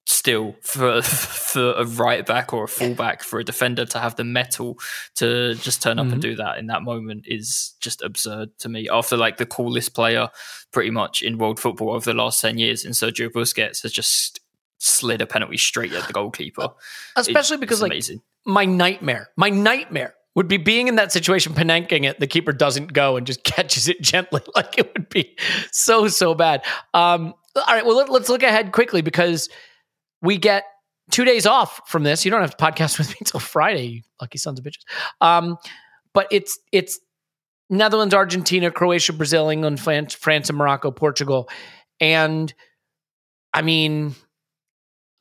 still, 0.07 0.57
for 0.63 1.03
for 1.03 1.73
a 1.75 1.85
right 1.85 2.25
back 2.27 2.53
or 2.53 2.65
a 2.65 2.69
full 2.69 2.95
back 2.95 3.23
for 3.23 3.39
a 3.39 3.45
defender 3.45 3.85
to 3.87 3.99
have 3.99 4.17
the 4.17 4.25
metal 4.25 4.79
to 5.17 5.55
just 5.57 5.83
turn 5.83 5.99
up 5.99 6.07
and 6.07 6.21
do 6.23 6.35
that 6.37 6.59
in 6.59 6.67
that 6.69 6.83
moment 6.83 7.25
is 7.27 7.75
just 7.81 8.03
absurd 8.03 8.51
to 8.61 8.69
me. 8.69 8.89
After 8.89 9.17
like 9.17 9.37
the 9.37 9.47
coolest 9.47 9.95
player 9.95 10.29
pretty 10.73 10.91
much 10.91 11.23
in 11.23 11.39
world 11.39 11.59
football 11.61 11.91
over 11.91 12.05
the 12.11 12.15
last 12.17 12.41
10 12.41 12.59
years 12.59 12.85
in 12.85 12.93
Sergio 12.93 13.29
Busquets 13.31 13.83
has 13.83 13.93
just 13.93 14.41
slid 14.79 15.21
a 15.21 15.27
penalty 15.27 15.57
straight 15.57 15.93
at 15.93 16.07
the 16.07 16.13
goalkeeper. 16.13 16.69
Especially 17.17 17.57
It- 17.57 17.61
because 17.61 17.79
it's 17.79 17.83
like 17.83 17.93
amazing. 17.93 18.23
my 18.47 18.65
nightmare, 18.65 19.29
my 19.37 19.51
nightmare 19.51 20.15
would 20.35 20.47
be 20.47 20.57
being 20.57 20.87
in 20.87 20.95
that 20.97 21.11
situation, 21.11 21.53
panenking 21.53 22.05
it, 22.09 22.21
the 22.21 22.27
keeper 22.29 22.53
doesn't 22.53 22.93
go 22.93 23.17
and 23.17 23.27
just 23.27 23.43
catches 23.45 23.89
it 23.89 24.01
gently. 24.01 24.41
Like 24.55 24.79
it 24.79 24.93
would 24.95 25.09
be 25.09 25.37
so, 25.73 26.07
so 26.09 26.35
bad. 26.35 26.63
Um, 26.95 27.35
all 27.57 27.65
right, 27.75 27.85
well, 27.85 27.97
let, 27.97 28.09
let's 28.09 28.29
look 28.29 28.45
ahead 28.45 28.71
quickly 28.73 29.03
because 29.03 29.49
we 30.23 30.37
get 30.37 30.65
two 31.11 31.25
days 31.25 31.47
off 31.47 31.81
from 31.89 32.03
this. 32.03 32.25
You 32.25 32.31
don't 32.31 32.41
have 32.41 32.57
to 32.57 32.65
podcast 32.65 32.99
with 32.99 33.09
me 33.11 33.17
until 33.21 33.41
Friday, 33.41 33.85
you 33.85 34.03
lucky 34.21 34.39
sons 34.39 34.59
of 34.59 34.65
bitches. 34.65 34.85
Um, 35.21 35.57
but 36.13 36.27
it's 36.31 36.59
it's 36.73 36.99
Netherlands, 37.71 38.15
Argentina, 38.15 38.71
Croatia, 38.71 39.13
Brazil, 39.13 39.49
England, 39.49 39.81
France, 39.81 40.15
France, 40.15 40.49
and 40.49 40.59
Morocco, 40.59 40.91
Portugal, 40.91 41.49
and 42.01 42.53
I 43.53 43.63
mean, 43.63 44.15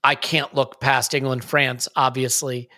I 0.03 0.15
can't 0.15 0.53
look 0.53 0.79
past 0.79 1.13
England, 1.13 1.43
France, 1.43 1.87
obviously. 1.95 2.69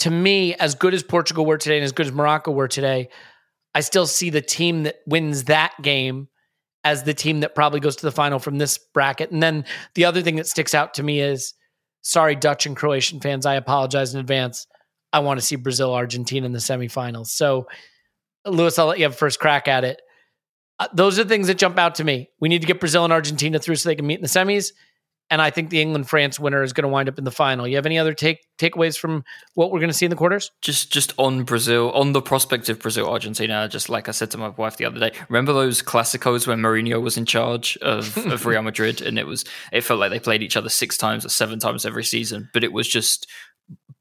To 0.00 0.10
me, 0.10 0.54
as 0.54 0.74
good 0.74 0.94
as 0.94 1.02
Portugal 1.02 1.44
were 1.44 1.58
today 1.58 1.76
and 1.76 1.84
as 1.84 1.92
good 1.92 2.06
as 2.06 2.12
Morocco 2.12 2.50
were 2.50 2.68
today, 2.68 3.10
I 3.74 3.80
still 3.80 4.06
see 4.06 4.30
the 4.30 4.40
team 4.40 4.84
that 4.84 4.96
wins 5.06 5.44
that 5.44 5.72
game 5.82 6.28
as 6.84 7.02
the 7.02 7.14
team 7.14 7.40
that 7.40 7.54
probably 7.54 7.80
goes 7.80 7.96
to 7.96 8.06
the 8.06 8.12
final 8.12 8.38
from 8.38 8.58
this 8.58 8.78
bracket. 8.78 9.30
And 9.30 9.42
then 9.42 9.64
the 9.94 10.04
other 10.04 10.22
thing 10.22 10.36
that 10.36 10.46
sticks 10.46 10.74
out 10.74 10.94
to 10.94 11.02
me 11.02 11.20
is 11.20 11.54
sorry, 12.02 12.34
Dutch 12.34 12.66
and 12.66 12.76
Croatian 12.76 13.20
fans, 13.20 13.46
I 13.46 13.54
apologize 13.54 14.14
in 14.14 14.20
advance. 14.20 14.66
I 15.12 15.20
want 15.20 15.38
to 15.40 15.44
see 15.44 15.56
Brazil, 15.56 15.94
Argentina 15.94 16.46
in 16.46 16.52
the 16.52 16.58
semifinals. 16.58 17.28
So, 17.28 17.66
Lewis, 18.46 18.78
I'll 18.78 18.86
let 18.86 18.98
you 18.98 19.04
have 19.04 19.16
first 19.16 19.40
crack 19.40 19.68
at 19.68 19.84
it. 19.84 20.00
Uh, 20.78 20.88
those 20.94 21.18
are 21.18 21.24
the 21.24 21.28
things 21.28 21.48
that 21.48 21.58
jump 21.58 21.78
out 21.78 21.96
to 21.96 22.04
me. 22.04 22.30
We 22.40 22.48
need 22.48 22.62
to 22.62 22.66
get 22.66 22.80
Brazil 22.80 23.04
and 23.04 23.12
Argentina 23.12 23.58
through 23.58 23.76
so 23.76 23.88
they 23.88 23.96
can 23.96 24.06
meet 24.06 24.14
in 24.14 24.22
the 24.22 24.28
semis. 24.28 24.72
And 25.30 25.40
I 25.40 25.50
think 25.50 25.70
the 25.70 25.80
England 25.80 26.08
France 26.08 26.40
winner 26.40 26.62
is 26.62 26.72
going 26.72 26.82
to 26.82 26.88
wind 26.88 27.08
up 27.08 27.18
in 27.18 27.24
the 27.24 27.30
final. 27.30 27.66
You 27.66 27.76
have 27.76 27.86
any 27.86 27.98
other 27.98 28.14
take 28.14 28.44
takeaways 28.58 28.98
from 28.98 29.24
what 29.54 29.70
we're 29.70 29.78
going 29.78 29.90
to 29.90 29.94
see 29.94 30.04
in 30.04 30.10
the 30.10 30.16
quarters? 30.16 30.50
Just 30.60 30.92
just 30.92 31.14
on 31.18 31.44
Brazil, 31.44 31.90
on 31.92 32.12
the 32.12 32.20
prospect 32.20 32.68
of 32.68 32.78
Brazil 32.80 33.08
Argentina, 33.08 33.68
just 33.68 33.88
like 33.88 34.08
I 34.08 34.12
said 34.12 34.30
to 34.32 34.38
my 34.38 34.48
wife 34.48 34.76
the 34.76 34.84
other 34.84 34.98
day, 34.98 35.12
remember 35.28 35.52
those 35.52 35.82
Clásicos 35.82 36.46
when 36.46 36.60
Mourinho 36.60 37.00
was 37.00 37.16
in 37.16 37.26
charge 37.26 37.76
of, 37.78 38.16
of 38.26 38.44
Real 38.44 38.62
Madrid 38.62 39.00
and 39.00 39.18
it 39.18 39.26
was 39.26 39.44
it 39.72 39.82
felt 39.82 40.00
like 40.00 40.10
they 40.10 40.20
played 40.20 40.42
each 40.42 40.56
other 40.56 40.68
six 40.68 40.96
times 40.96 41.24
or 41.24 41.30
seven 41.30 41.58
times 41.58 41.86
every 41.86 42.04
season, 42.04 42.50
but 42.52 42.64
it 42.64 42.72
was 42.72 42.88
just 42.88 43.26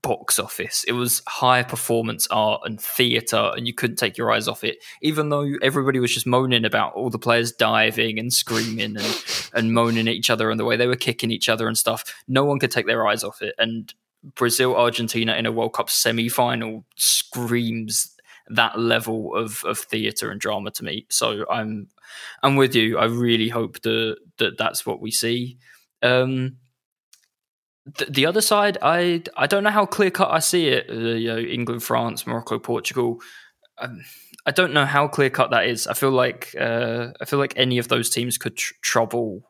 box 0.02 0.40
office. 0.40 0.84
It 0.86 0.94
was 0.94 1.22
high 1.28 1.64
performance 1.64 2.28
art 2.32 2.62
and 2.66 2.80
theatre, 2.80 3.52
and 3.56 3.68
you 3.68 3.74
couldn't 3.74 3.98
take 3.98 4.18
your 4.18 4.32
eyes 4.32 4.48
off 4.48 4.64
it. 4.64 4.78
Even 5.02 5.30
though 5.30 5.48
everybody 5.62 6.00
was 6.00 6.14
just 6.14 6.28
moaning 6.28 6.66
about 6.66 6.94
all 6.94 7.10
the 7.10 7.20
players 7.20 7.52
diving 7.52 8.20
and 8.20 8.32
screaming 8.32 8.98
and, 8.98 9.24
and 9.54 9.74
moaning 9.74 10.08
at 10.08 10.14
each 10.14 10.30
other 10.30 10.50
and 10.50 10.60
the 10.60 10.66
way 10.66 10.78
they 10.78 10.88
were 10.88 10.96
kicking 10.96 11.32
each 11.32 11.50
other 11.50 11.68
and 11.68 11.78
stuff, 11.78 12.24
no 12.28 12.46
one 12.46 12.60
could 12.60 12.72
take 12.72 12.88
their 12.88 13.08
eyes 13.08 13.24
off 13.24 13.42
it. 13.42 13.56
And 13.58 13.94
Brazil 14.36 14.76
Argentina 14.76 15.36
in 15.36 15.46
a 15.46 15.52
World 15.52 15.74
Cup 15.74 15.90
semi 15.90 16.30
final 16.30 16.86
screams 16.96 18.16
that 18.50 18.80
level 18.80 19.36
of, 19.36 19.64
of 19.64 19.78
theatre 19.78 20.32
and 20.32 20.42
drama 20.42 20.72
to 20.72 20.84
me. 20.84 21.06
So 21.10 21.46
I'm 21.50 21.88
I'm 22.42 22.56
with 22.56 22.76
you. 22.76 22.98
I 22.98 23.06
really 23.06 23.50
hope 23.50 23.82
that 23.82 24.18
that 24.38 24.58
that's 24.58 24.86
what 24.86 25.02
we 25.02 25.12
see. 25.12 25.58
Um, 26.02 26.58
the, 27.86 28.06
the 28.06 28.26
other 28.26 28.42
side, 28.42 28.78
I 28.82 29.24
I 29.36 29.48
don't 29.48 29.64
know 29.64 29.72
how 29.72 29.86
clear 29.86 30.12
cut 30.12 30.32
I 30.32 30.40
see 30.40 30.68
it. 30.68 30.90
Uh, 30.90 30.94
you 30.94 31.28
know, 31.28 31.40
England, 31.40 31.84
France, 31.84 32.28
Morocco, 32.28 32.60
Portugal. 32.60 33.20
Um, 33.78 34.04
I 34.46 34.52
don't 34.52 34.74
know 34.74 34.86
how 34.86 35.08
clear 35.08 35.30
cut 35.30 35.52
that 35.52 35.68
is. 35.68 35.88
I 35.88 35.94
feel 35.94 36.12
like 36.12 36.56
uh, 36.60 37.08
I 37.22 37.26
feel 37.26 37.40
like 37.40 37.54
any 37.56 37.78
of 37.78 37.88
those 37.88 38.10
teams 38.10 38.38
could 38.38 38.58
tr- 38.58 38.74
trouble 38.82 39.50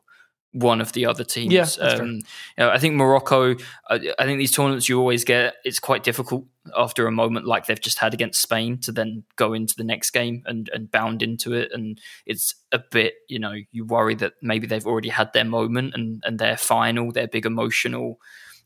one 0.52 0.80
of 0.80 0.92
the 0.92 1.06
other 1.06 1.24
teams. 1.24 1.52
Yeah, 1.52 1.66
um, 1.80 2.16
you 2.16 2.22
know, 2.58 2.70
I 2.70 2.78
think 2.78 2.94
Morocco. 2.94 3.56
I, 3.88 4.12
I 4.18 4.24
think 4.24 4.38
these 4.38 4.52
tournaments 4.52 4.88
you 4.88 4.98
always 4.98 5.24
get. 5.24 5.54
It's 5.64 5.80
quite 5.80 6.02
difficult 6.02 6.46
after 6.76 7.06
a 7.06 7.12
moment 7.12 7.46
like 7.46 7.66
they've 7.66 7.80
just 7.80 7.98
had 7.98 8.14
against 8.14 8.40
Spain 8.40 8.78
to 8.78 8.92
then 8.92 9.24
go 9.36 9.52
into 9.52 9.74
the 9.76 9.84
next 9.84 10.10
game 10.10 10.42
and 10.46 10.68
and 10.72 10.90
bound 10.90 11.22
into 11.22 11.52
it. 11.52 11.70
And 11.72 12.00
it's 12.26 12.54
a 12.72 12.78
bit, 12.78 13.14
you 13.28 13.38
know, 13.38 13.54
you 13.72 13.84
worry 13.84 14.14
that 14.16 14.34
maybe 14.42 14.66
they've 14.66 14.86
already 14.86 15.08
had 15.08 15.32
their 15.32 15.44
moment 15.44 15.94
and 15.94 16.22
and 16.24 16.38
their 16.38 16.56
final, 16.56 17.12
their 17.12 17.28
big 17.28 17.46
emotional 17.46 18.18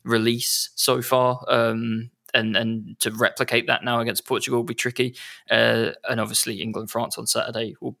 release 0.03 0.69
so 0.75 1.01
far. 1.01 1.43
Um, 1.47 2.11
and 2.33 2.55
and 2.55 2.99
to 2.99 3.11
replicate 3.11 3.67
that 3.67 3.83
now 3.83 3.99
against 3.99 4.25
Portugal 4.25 4.59
will 4.59 4.65
be 4.65 4.75
tricky. 4.75 5.15
Uh, 5.49 5.91
and 6.07 6.19
obviously 6.19 6.61
England 6.61 6.91
France 6.91 7.17
on 7.17 7.27
Saturday 7.27 7.75
will 7.81 7.97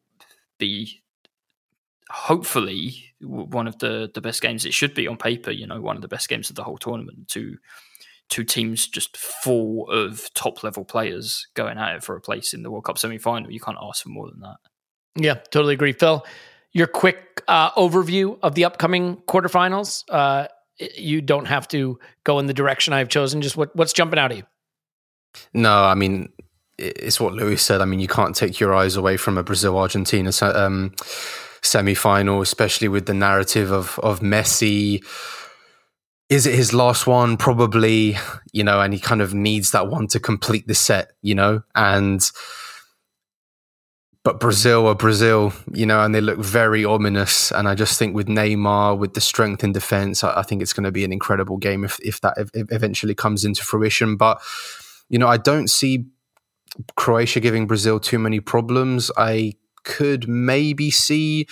be 0.57 1.01
hopefully 2.09 3.15
one 3.21 3.67
of 3.67 3.79
the 3.79 4.11
the 4.13 4.21
best 4.21 4.41
games 4.41 4.65
it 4.65 4.73
should 4.73 4.93
be 4.93 5.07
on 5.07 5.17
paper 5.17 5.49
you 5.49 5.65
know 5.65 5.81
one 5.81 5.95
of 5.95 6.03
the 6.03 6.07
best 6.07 6.29
games 6.29 6.49
of 6.49 6.55
the 6.55 6.63
whole 6.63 6.77
tournament 6.77 7.27
two 7.27 7.57
two 8.29 8.43
teams 8.43 8.87
just 8.87 9.15
full 9.15 9.89
of 9.89 10.33
top 10.33 10.63
level 10.63 10.83
players 10.83 11.47
going 11.53 11.77
at 11.77 11.95
it 11.95 12.03
for 12.03 12.15
a 12.15 12.21
place 12.21 12.53
in 12.53 12.63
the 12.63 12.71
world 12.71 12.83
cup 12.85 12.97
semi-final 12.97 13.51
you 13.51 13.59
can't 13.59 13.77
ask 13.81 14.03
for 14.03 14.09
more 14.09 14.29
than 14.29 14.39
that 14.39 14.57
Yeah, 15.15 15.35
totally 15.35 15.73
agree. 15.73 15.93
Phil, 15.93 16.25
your 16.73 16.87
quick 16.87 17.41
uh, 17.47 17.71
overview 17.71 18.37
of 18.43 18.53
the 18.55 18.65
upcoming 18.65 19.17
quarterfinals. 19.27 20.03
Uh, 20.09 20.47
you 20.77 21.21
don't 21.21 21.45
have 21.45 21.67
to 21.69 21.99
go 22.25 22.37
in 22.39 22.47
the 22.47 22.53
direction 22.53 22.93
I've 22.93 23.07
chosen. 23.07 23.41
Just 23.41 23.55
what, 23.55 23.73
what's 23.75 23.93
jumping 23.93 24.19
out 24.19 24.31
at 24.31 24.37
you? 24.37 24.43
No, 25.53 25.85
I 25.85 25.95
mean 25.95 26.33
it's 26.77 27.19
what 27.19 27.33
Lewis 27.33 27.61
said. 27.61 27.81
I 27.81 27.85
mean 27.85 27.99
you 28.01 28.07
can't 28.07 28.35
take 28.35 28.59
your 28.59 28.75
eyes 28.75 28.97
away 28.97 29.15
from 29.15 29.37
a 29.37 29.43
Brazil 29.43 29.77
Argentina 29.77 30.31
um, 30.41 30.93
semi 31.61 31.93
final, 31.93 32.41
especially 32.41 32.89
with 32.89 33.05
the 33.05 33.13
narrative 33.13 33.71
of 33.71 33.97
of 33.99 34.19
Messi. 34.19 35.01
Is 36.29 36.47
it 36.47 36.55
his 36.55 36.73
last 36.73 37.05
one? 37.07 37.37
Probably, 37.37 38.17
you 38.51 38.63
know, 38.63 38.81
and 38.81 38.93
he 38.93 38.99
kind 38.99 39.21
of 39.21 39.33
needs 39.33 39.71
that 39.71 39.87
one 39.87 40.07
to 40.07 40.19
complete 40.19 40.67
the 40.67 40.75
set, 40.75 41.11
you 41.21 41.35
know, 41.35 41.63
and. 41.75 42.21
But 44.23 44.39
Brazil 44.39 44.87
are 44.87 44.95
Brazil, 44.95 45.53
you 45.71 45.85
know, 45.85 46.01
and 46.01 46.15
they 46.15 46.19
look 46.19 46.39
very 46.39 46.83
ominous. 46.83 47.51
And 47.51 47.67
I 47.67 47.75
just 47.75 47.99
think 47.99 48.15
with 48.15 48.25
Neymar, 48.25 48.97
with 48.97 49.13
the 49.13 49.21
strength 49.21 49.63
in 49.63 49.71
defense, 49.71 50.23
I, 50.23 50.39
I 50.39 50.41
think 50.41 50.63
it's 50.63 50.73
going 50.73 50.85
to 50.85 50.91
be 50.91 51.05
an 51.05 51.13
incredible 51.13 51.57
game 51.57 51.83
if, 51.83 51.99
if 51.99 52.21
that 52.21 52.35
ev- 52.35 52.49
eventually 52.55 53.13
comes 53.13 53.45
into 53.45 53.63
fruition. 53.63 54.17
But, 54.17 54.41
you 55.09 55.19
know, 55.19 55.27
I 55.27 55.37
don't 55.37 55.69
see 55.69 56.07
Croatia 56.95 57.39
giving 57.39 57.67
Brazil 57.67 57.99
too 57.99 58.17
many 58.17 58.39
problems. 58.39 59.11
I 59.15 59.53
could 59.83 60.27
maybe 60.27 60.89
see 60.89 61.45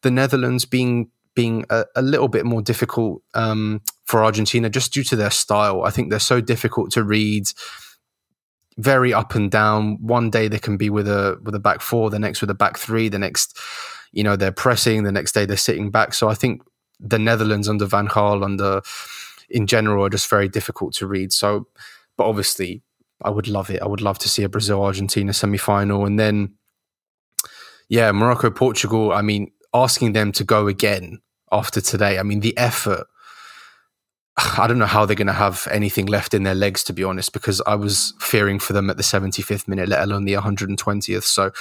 the 0.00 0.10
Netherlands 0.10 0.64
being 0.64 1.10
being 1.34 1.66
a, 1.68 1.84
a 1.94 2.00
little 2.00 2.28
bit 2.28 2.46
more 2.46 2.62
difficult 2.62 3.22
um, 3.34 3.82
for 4.04 4.24
Argentina 4.24 4.68
just 4.68 4.92
due 4.92 5.04
to 5.04 5.16
their 5.16 5.30
style. 5.30 5.82
I 5.82 5.90
think 5.90 6.10
they're 6.10 6.18
so 6.18 6.40
difficult 6.40 6.90
to 6.92 7.02
read, 7.02 7.48
very 8.76 9.14
up 9.14 9.34
and 9.34 9.50
down. 9.50 9.98
One 10.00 10.30
day 10.30 10.48
they 10.48 10.58
can 10.58 10.76
be 10.76 10.90
with 10.90 11.08
a 11.08 11.38
with 11.42 11.54
a 11.54 11.60
back 11.60 11.80
four, 11.80 12.10
the 12.10 12.18
next 12.18 12.40
with 12.40 12.50
a 12.50 12.54
back 12.54 12.78
three, 12.78 13.08
the 13.08 13.18
next, 13.18 13.58
you 14.12 14.22
know, 14.22 14.36
they're 14.36 14.52
pressing, 14.52 15.02
the 15.04 15.12
next 15.12 15.32
day 15.32 15.46
they're 15.46 15.56
sitting 15.56 15.90
back. 15.90 16.14
So 16.14 16.28
I 16.28 16.34
think 16.34 16.62
the 17.00 17.18
Netherlands 17.18 17.68
under 17.68 17.86
Van 17.86 18.08
Gaal, 18.08 18.44
under 18.44 18.82
in 19.48 19.66
general, 19.66 20.04
are 20.04 20.10
just 20.10 20.28
very 20.28 20.48
difficult 20.48 20.94
to 20.94 21.06
read. 21.06 21.32
So, 21.32 21.66
but 22.16 22.28
obviously, 22.28 22.82
I 23.22 23.30
would 23.30 23.48
love 23.48 23.70
it. 23.70 23.82
I 23.82 23.86
would 23.86 24.00
love 24.00 24.18
to 24.20 24.28
see 24.28 24.42
a 24.42 24.48
Brazil 24.48 24.82
Argentina 24.82 25.32
semi 25.32 25.58
final, 25.58 26.04
and 26.04 26.18
then 26.18 26.54
yeah, 27.88 28.12
Morocco 28.12 28.50
Portugal. 28.50 29.12
I 29.12 29.22
mean, 29.22 29.50
asking 29.72 30.12
them 30.12 30.32
to 30.32 30.44
go 30.44 30.68
again 30.68 31.20
after 31.50 31.80
today. 31.80 32.18
I 32.18 32.22
mean, 32.22 32.40
the 32.40 32.56
effort 32.58 33.06
I 34.36 34.66
don't 34.66 34.78
know 34.78 34.86
how 34.86 35.06
they're 35.06 35.14
going 35.14 35.28
to 35.28 35.32
have 35.32 35.68
anything 35.70 36.06
left 36.06 36.34
in 36.34 36.42
their 36.42 36.56
legs, 36.56 36.82
to 36.84 36.92
be 36.92 37.04
honest, 37.04 37.32
because 37.32 37.60
I 37.66 37.76
was 37.76 38.14
fearing 38.18 38.58
for 38.58 38.72
them 38.72 38.90
at 38.90 38.96
the 38.96 39.02
75th 39.04 39.68
minute, 39.68 39.88
let 39.88 40.02
alone 40.02 40.24
the 40.24 40.34
120th. 40.34 41.22
So, 41.22 41.52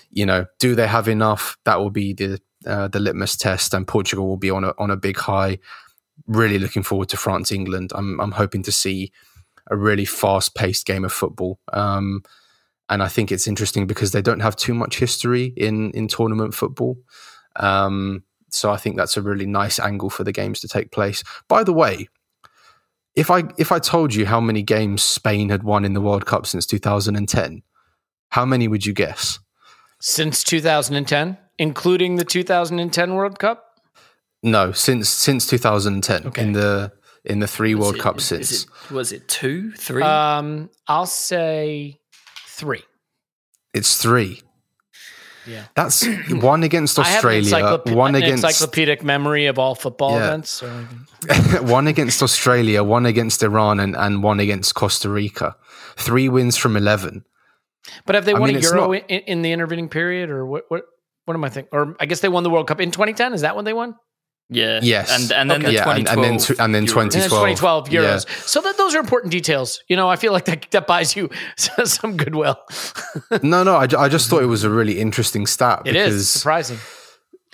you 0.10 0.24
know, 0.24 0.46
do 0.58 0.74
they 0.74 0.86
have 0.86 1.06
enough? 1.06 1.58
That 1.64 1.80
will 1.80 1.90
be 1.90 2.14
the 2.14 2.40
uh, 2.66 2.88
the 2.88 2.98
litmus 2.98 3.36
test, 3.36 3.74
and 3.74 3.86
Portugal 3.86 4.26
will 4.26 4.38
be 4.38 4.50
on 4.50 4.64
a 4.64 4.72
on 4.78 4.90
a 4.90 4.96
big 4.96 5.18
high. 5.18 5.58
Really 6.26 6.58
looking 6.58 6.82
forward 6.82 7.08
to 7.10 7.16
France 7.16 7.52
England. 7.52 7.92
I'm 7.94 8.18
I'm 8.20 8.32
hoping 8.32 8.62
to 8.64 8.72
see 8.72 9.12
a 9.70 9.76
really 9.76 10.06
fast 10.06 10.54
paced 10.54 10.86
game 10.86 11.04
of 11.04 11.12
football. 11.12 11.60
Um, 11.72 12.22
and 12.88 13.02
I 13.02 13.08
think 13.08 13.30
it's 13.30 13.46
interesting 13.46 13.86
because 13.86 14.12
they 14.12 14.22
don't 14.22 14.40
have 14.40 14.56
too 14.56 14.72
much 14.74 14.98
history 14.98 15.52
in 15.56 15.90
in 15.90 16.08
tournament 16.08 16.54
football. 16.54 16.96
Um, 17.56 18.24
so 18.50 18.70
I 18.70 18.76
think 18.76 18.96
that's 18.96 19.16
a 19.16 19.22
really 19.22 19.46
nice 19.46 19.78
angle 19.78 20.10
for 20.10 20.24
the 20.24 20.32
games 20.32 20.60
to 20.60 20.68
take 20.68 20.90
place. 20.90 21.22
By 21.48 21.64
the 21.64 21.72
way, 21.72 22.08
if 23.14 23.30
I 23.30 23.44
if 23.58 23.72
I 23.72 23.78
told 23.78 24.14
you 24.14 24.26
how 24.26 24.40
many 24.40 24.62
games 24.62 25.02
Spain 25.02 25.48
had 25.48 25.62
won 25.62 25.84
in 25.84 25.92
the 25.94 26.00
World 26.00 26.26
Cup 26.26 26.46
since 26.46 26.66
2010, 26.66 27.62
how 28.30 28.44
many 28.44 28.68
would 28.68 28.86
you 28.86 28.92
guess? 28.92 29.38
Since 30.00 30.44
2010, 30.44 31.36
including 31.58 32.16
the 32.16 32.24
2010 32.24 33.14
World 33.14 33.38
Cup? 33.38 33.64
No, 34.42 34.70
since 34.72 35.08
since 35.08 35.46
2010 35.48 36.26
Okay. 36.28 36.42
in 36.42 36.52
the 36.52 36.92
in 37.24 37.40
the 37.40 37.48
three 37.48 37.74
World 37.74 37.96
it- 37.96 38.00
Cups 38.02 38.30
is 38.30 38.48
since. 38.48 38.62
it- 38.62 38.90
was 38.94 39.10
it 39.12 39.26
two, 39.28 39.72
three? 39.72 40.02
Um, 40.02 40.70
I'll 40.86 41.04
say 41.06 41.98
three. 42.46 42.84
It's 43.74 43.96
three. 44.00 44.42
Yeah. 45.48 45.64
That's 45.74 46.06
one 46.30 46.62
against 46.62 46.98
I 46.98 47.02
have 47.04 47.10
an, 47.10 47.16
Australia, 47.16 47.38
encyclop- 47.56 47.90
one 47.96 48.14
against 48.14 48.44
encyclopedic 48.44 49.02
memory 49.02 49.46
of 49.46 49.58
all 49.58 49.74
football 49.74 50.12
Yeah. 50.12 50.26
events. 50.28 50.50
So 50.50 50.68
one 51.62 51.86
against 51.88 52.22
Australia, 52.22 52.84
one 52.84 53.06
against 53.06 53.42
Iran, 53.42 53.80
and, 53.80 53.96
and 53.96 54.22
one 54.22 54.40
against 54.40 54.74
Costa 54.74 55.08
Rica. 55.08 55.56
Three 55.96 56.28
wins 56.28 56.56
from 56.56 56.76
eleven. 56.76 57.24
But 58.04 58.14
have 58.16 58.24
they 58.26 58.34
I 58.34 58.38
won 58.38 58.48
mean, 58.48 58.56
a 58.56 58.60
Euro 58.60 58.92
not- 58.92 59.04
in, 59.08 59.20
in 59.20 59.42
the 59.42 59.52
intervening 59.52 59.88
period, 59.88 60.30
or 60.30 60.44
what? 60.46 60.64
What? 60.68 60.82
What 61.24 61.34
am 61.34 61.44
I 61.44 61.48
thinking? 61.50 61.68
Or 61.72 61.94
I 62.00 62.06
guess 62.06 62.20
they 62.20 62.28
won 62.30 62.42
the 62.42 62.50
World 62.50 62.66
Cup 62.68 62.80
in 62.80 62.90
2010. 62.90 63.34
Is 63.34 63.42
that 63.42 63.54
when 63.56 63.64
they 63.66 63.74
won? 63.74 63.94
Yeah. 64.50 64.80
Yes. 64.82 65.10
And 65.10 65.32
and 65.32 65.50
then 65.50 65.60
Okay. 65.60 65.66
the 65.68 65.72
Yeah, 65.74 65.90
and- 65.90 66.08
and 66.08 66.24
then 66.24 66.38
2012 66.38 66.60
and 66.60 66.74
then 66.74 66.84
Euros. 66.86 66.92
20 66.92 67.04
And 67.16 67.24
it's 67.24 67.32
2012. 67.32 67.88
2012 67.88 67.88
Euros. 67.88 68.48
So 68.48 68.60
that 68.62 68.76
those 68.78 68.94
are 68.94 69.00
important 69.00 69.30
details. 69.32 69.82
You 69.88 69.96
know, 69.96 70.08
I 70.08 70.16
feel 70.16 70.32
like 70.32 70.44
that 70.46 70.66
that 70.70 70.86
buys 70.86 71.14
you 71.16 71.28
some 71.84 72.16
goodwill. 72.16 72.56
No, 73.42 73.62
no, 73.62 73.76
I, 73.76 73.86
I 73.98 74.08
just 74.08 74.28
thought 74.30 74.42
it 74.42 74.46
was 74.46 74.64
a 74.64 74.70
really 74.70 74.98
interesting 74.98 75.46
stat 75.46 75.82
It 75.84 75.92
because 75.92 76.28
surprising. 76.30 76.78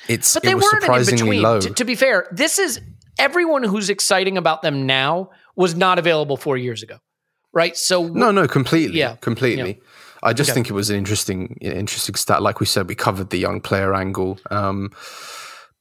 it's 0.08 0.34
But 0.34 0.44
it 0.44 0.46
they 0.48 0.54
was 0.54 0.62
weren't 0.64 0.74
in 0.76 0.80
surprisingly 0.82 1.22
between. 1.22 1.42
low. 1.42 1.60
To, 1.60 1.70
to 1.70 1.84
be 1.84 1.94
fair, 1.96 2.26
this 2.32 2.58
is 2.58 2.80
everyone 3.18 3.62
who's 3.64 3.90
exciting 3.90 4.36
about 4.38 4.62
them 4.62 4.86
now 4.86 5.30
was 5.56 5.74
not 5.74 5.98
available 5.98 6.36
four 6.36 6.56
years 6.56 6.82
ago, 6.82 6.98
right? 7.52 7.76
So 7.76 8.06
no, 8.08 8.30
no, 8.32 8.46
completely, 8.48 8.98
Yeah. 8.98 9.16
completely. 9.20 9.80
I 10.22 10.32
just 10.32 10.50
Okay. 10.50 10.54
think 10.54 10.70
it 10.70 10.72
was 10.72 10.90
an 10.90 10.96
interesting, 10.96 11.58
interesting 11.60 12.14
stat. 12.14 12.40
Like 12.40 12.58
we 12.58 12.66
said, 12.66 12.88
we 12.88 12.94
covered 12.94 13.28
the 13.30 13.38
young 13.38 13.60
player 13.60 13.94
angle. 13.94 14.38
Um, 14.50 14.90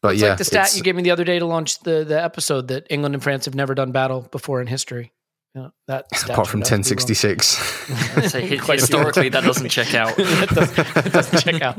but 0.04 0.14
it's 0.14 0.22
yeah, 0.22 0.30
like 0.30 0.38
the 0.38 0.44
stat 0.44 0.76
you 0.76 0.84
gave 0.84 0.98
me 0.98 1.02
the 1.02 1.12
other 1.12 1.24
day 1.24 1.40
to 1.40 1.46
launch 1.46 1.80
the 1.80 2.04
the 2.04 2.22
episode 2.22 2.68
that 2.68 2.86
England 2.90 3.16
and 3.16 3.24
France 3.24 3.46
have 3.46 3.56
never 3.56 3.74
done 3.74 3.94
battle 3.94 4.28
before 4.32 4.60
in 4.60 4.68
history. 4.68 5.14
Yeah, 5.56 5.70
that 5.88 6.08
apart 6.30 6.50
from 6.50 6.62
turned 6.62 6.82
out 6.82 6.88
to 6.88 6.96
be 7.08 7.14
wrong. 7.16 7.38
1066. 7.38 8.18
I'd 8.18 8.30
say 8.30 8.58
hi- 8.58 8.74
historically 8.74 9.30
that 9.30 9.46
doesn't 9.46 9.70
check 9.70 9.94
out. 9.94 10.14
that, 10.18 10.50
doesn't, 10.50 11.14
doesn't 11.14 11.40
check 11.40 11.62
out. 11.62 11.78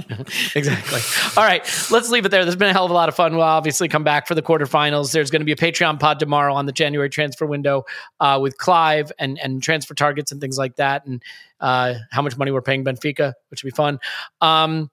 exactly. 0.56 1.00
All 1.36 1.46
right, 1.46 1.60
let's 1.90 2.08
leave 2.08 2.24
it 2.24 2.30
there. 2.30 2.44
There's 2.44 2.56
been 2.56 2.70
a 2.70 2.72
hell 2.72 2.86
of 2.86 2.90
a 2.90 2.94
lot 2.94 3.10
of 3.10 3.14
fun. 3.14 3.34
We'll 3.34 3.42
obviously 3.42 3.88
come 3.88 4.04
back 4.04 4.26
for 4.26 4.34
the 4.34 4.42
quarterfinals. 4.42 5.12
There's 5.12 5.30
going 5.30 5.40
to 5.40 5.46
be 5.46 5.52
a 5.52 5.56
Patreon 5.56 6.00
pod 6.00 6.18
tomorrow 6.18 6.54
on 6.54 6.64
the 6.64 6.72
January 6.72 7.10
transfer 7.10 7.44
window 7.44 7.84
uh, 8.20 8.38
with 8.40 8.56
Clive 8.56 9.12
and 9.18 9.38
and 9.38 9.62
transfer 9.62 9.92
targets 9.92 10.32
and 10.32 10.40
things 10.40 10.56
like 10.56 10.76
that, 10.76 11.04
and 11.04 11.22
uh, 11.60 11.94
how 12.10 12.22
much 12.22 12.38
money 12.38 12.52
we're 12.52 12.62
paying 12.62 12.86
Benfica, 12.86 13.34
which 13.50 13.62
will 13.62 13.70
be 13.70 13.76
fun. 13.76 13.98
Um, 14.40 14.90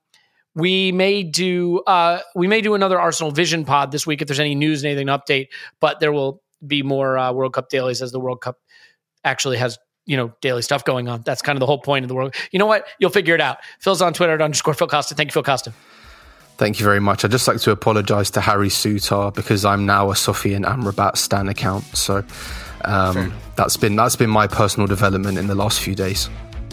we 0.55 0.91
may 0.91 1.23
do 1.23 1.79
uh, 1.87 2.19
we 2.35 2.47
may 2.47 2.61
do 2.61 2.73
another 2.73 2.99
Arsenal 2.99 3.31
Vision 3.31 3.65
pod 3.65 3.91
this 3.91 4.05
week 4.05 4.21
if 4.21 4.27
there's 4.27 4.39
any 4.39 4.55
news 4.55 4.83
and 4.83 4.91
anything 4.91 5.07
to 5.07 5.17
update. 5.17 5.47
But 5.79 5.99
there 5.99 6.11
will 6.11 6.41
be 6.65 6.83
more 6.83 7.17
uh, 7.17 7.31
World 7.31 7.53
Cup 7.53 7.69
dailies 7.69 8.01
as 8.01 8.11
the 8.11 8.19
World 8.19 8.41
Cup 8.41 8.59
actually 9.23 9.57
has 9.57 9.77
you 10.05 10.17
know 10.17 10.33
daily 10.41 10.61
stuff 10.61 10.83
going 10.83 11.07
on. 11.07 11.21
That's 11.21 11.41
kind 11.41 11.55
of 11.55 11.59
the 11.61 11.65
whole 11.65 11.79
point 11.79 12.03
of 12.03 12.09
the 12.09 12.15
world. 12.15 12.35
You 12.51 12.59
know 12.59 12.65
what? 12.65 12.87
You'll 12.99 13.11
figure 13.11 13.35
it 13.35 13.41
out. 13.41 13.57
Phil's 13.79 14.01
on 14.01 14.13
Twitter 14.13 14.33
at 14.33 14.41
underscore 14.41 14.73
Phil 14.73 14.87
Costa. 14.87 15.15
Thank 15.15 15.29
you, 15.29 15.33
Phil 15.33 15.43
Costa. 15.43 15.73
Thank 16.57 16.79
you 16.79 16.85
very 16.85 16.99
much. 16.99 17.25
I'd 17.25 17.31
just 17.31 17.47
like 17.47 17.59
to 17.61 17.71
apologise 17.71 18.29
to 18.31 18.41
Harry 18.41 18.67
Souttar 18.67 19.33
because 19.33 19.65
I'm 19.65 19.85
now 19.85 20.11
a 20.11 20.13
Sofyan 20.13 20.63
Amrabat 20.63 21.17
Stan 21.17 21.47
account. 21.47 21.83
So 21.97 22.23
um, 22.85 23.33
that's 23.55 23.77
been 23.77 23.95
that's 23.95 24.15
been 24.15 24.29
my 24.29 24.47
personal 24.47 24.85
development 24.85 25.37
in 25.37 25.47
the 25.47 25.55
last 25.55 25.79
few 25.79 25.95
days. 25.95 26.29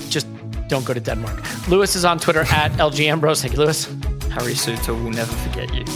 Just 0.09 0.27
don't 0.69 0.85
go 0.85 0.95
to 0.95 1.01
Denmark. 1.01 1.69
Lewis 1.69 1.97
is 1.97 2.05
on 2.05 2.19
Twitter 2.19 2.43
at 2.43 2.73
LG 2.73 3.01
Ambrose. 3.07 3.41
Thank 3.43 3.55
you, 3.55 3.61
Lewis. 3.61 3.87
Harry 4.31 4.55
Souttar 4.55 4.95
will 5.03 5.11
never 5.11 5.33
forget 5.49 5.73
you. 5.75 5.85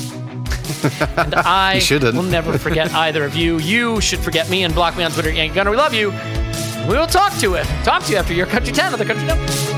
And 1.16 1.34
I 1.34 1.78
shouldn't. 1.78 2.14
will 2.16 2.22
never 2.24 2.58
forget 2.58 2.92
either 2.92 3.24
of 3.24 3.36
you. 3.36 3.58
You 3.58 4.00
should 4.00 4.18
forget 4.20 4.48
me 4.50 4.64
and 4.64 4.74
block 4.74 4.96
me 4.96 5.04
on 5.04 5.12
Twitter. 5.12 5.30
Yankee 5.30 5.54
Gunner. 5.54 5.70
We 5.70 5.76
love 5.76 5.94
you. 5.94 6.10
We 6.88 6.94
will 6.96 7.06
talk 7.06 7.32
to 7.38 7.54
it. 7.54 7.66
Talk 7.84 8.02
to 8.04 8.12
you 8.12 8.18
after 8.18 8.32
your 8.34 8.46
country 8.46 8.72
10 8.72 8.92
of 8.92 8.98
the 8.98 9.04
country 9.04 9.26
10. 9.28 9.71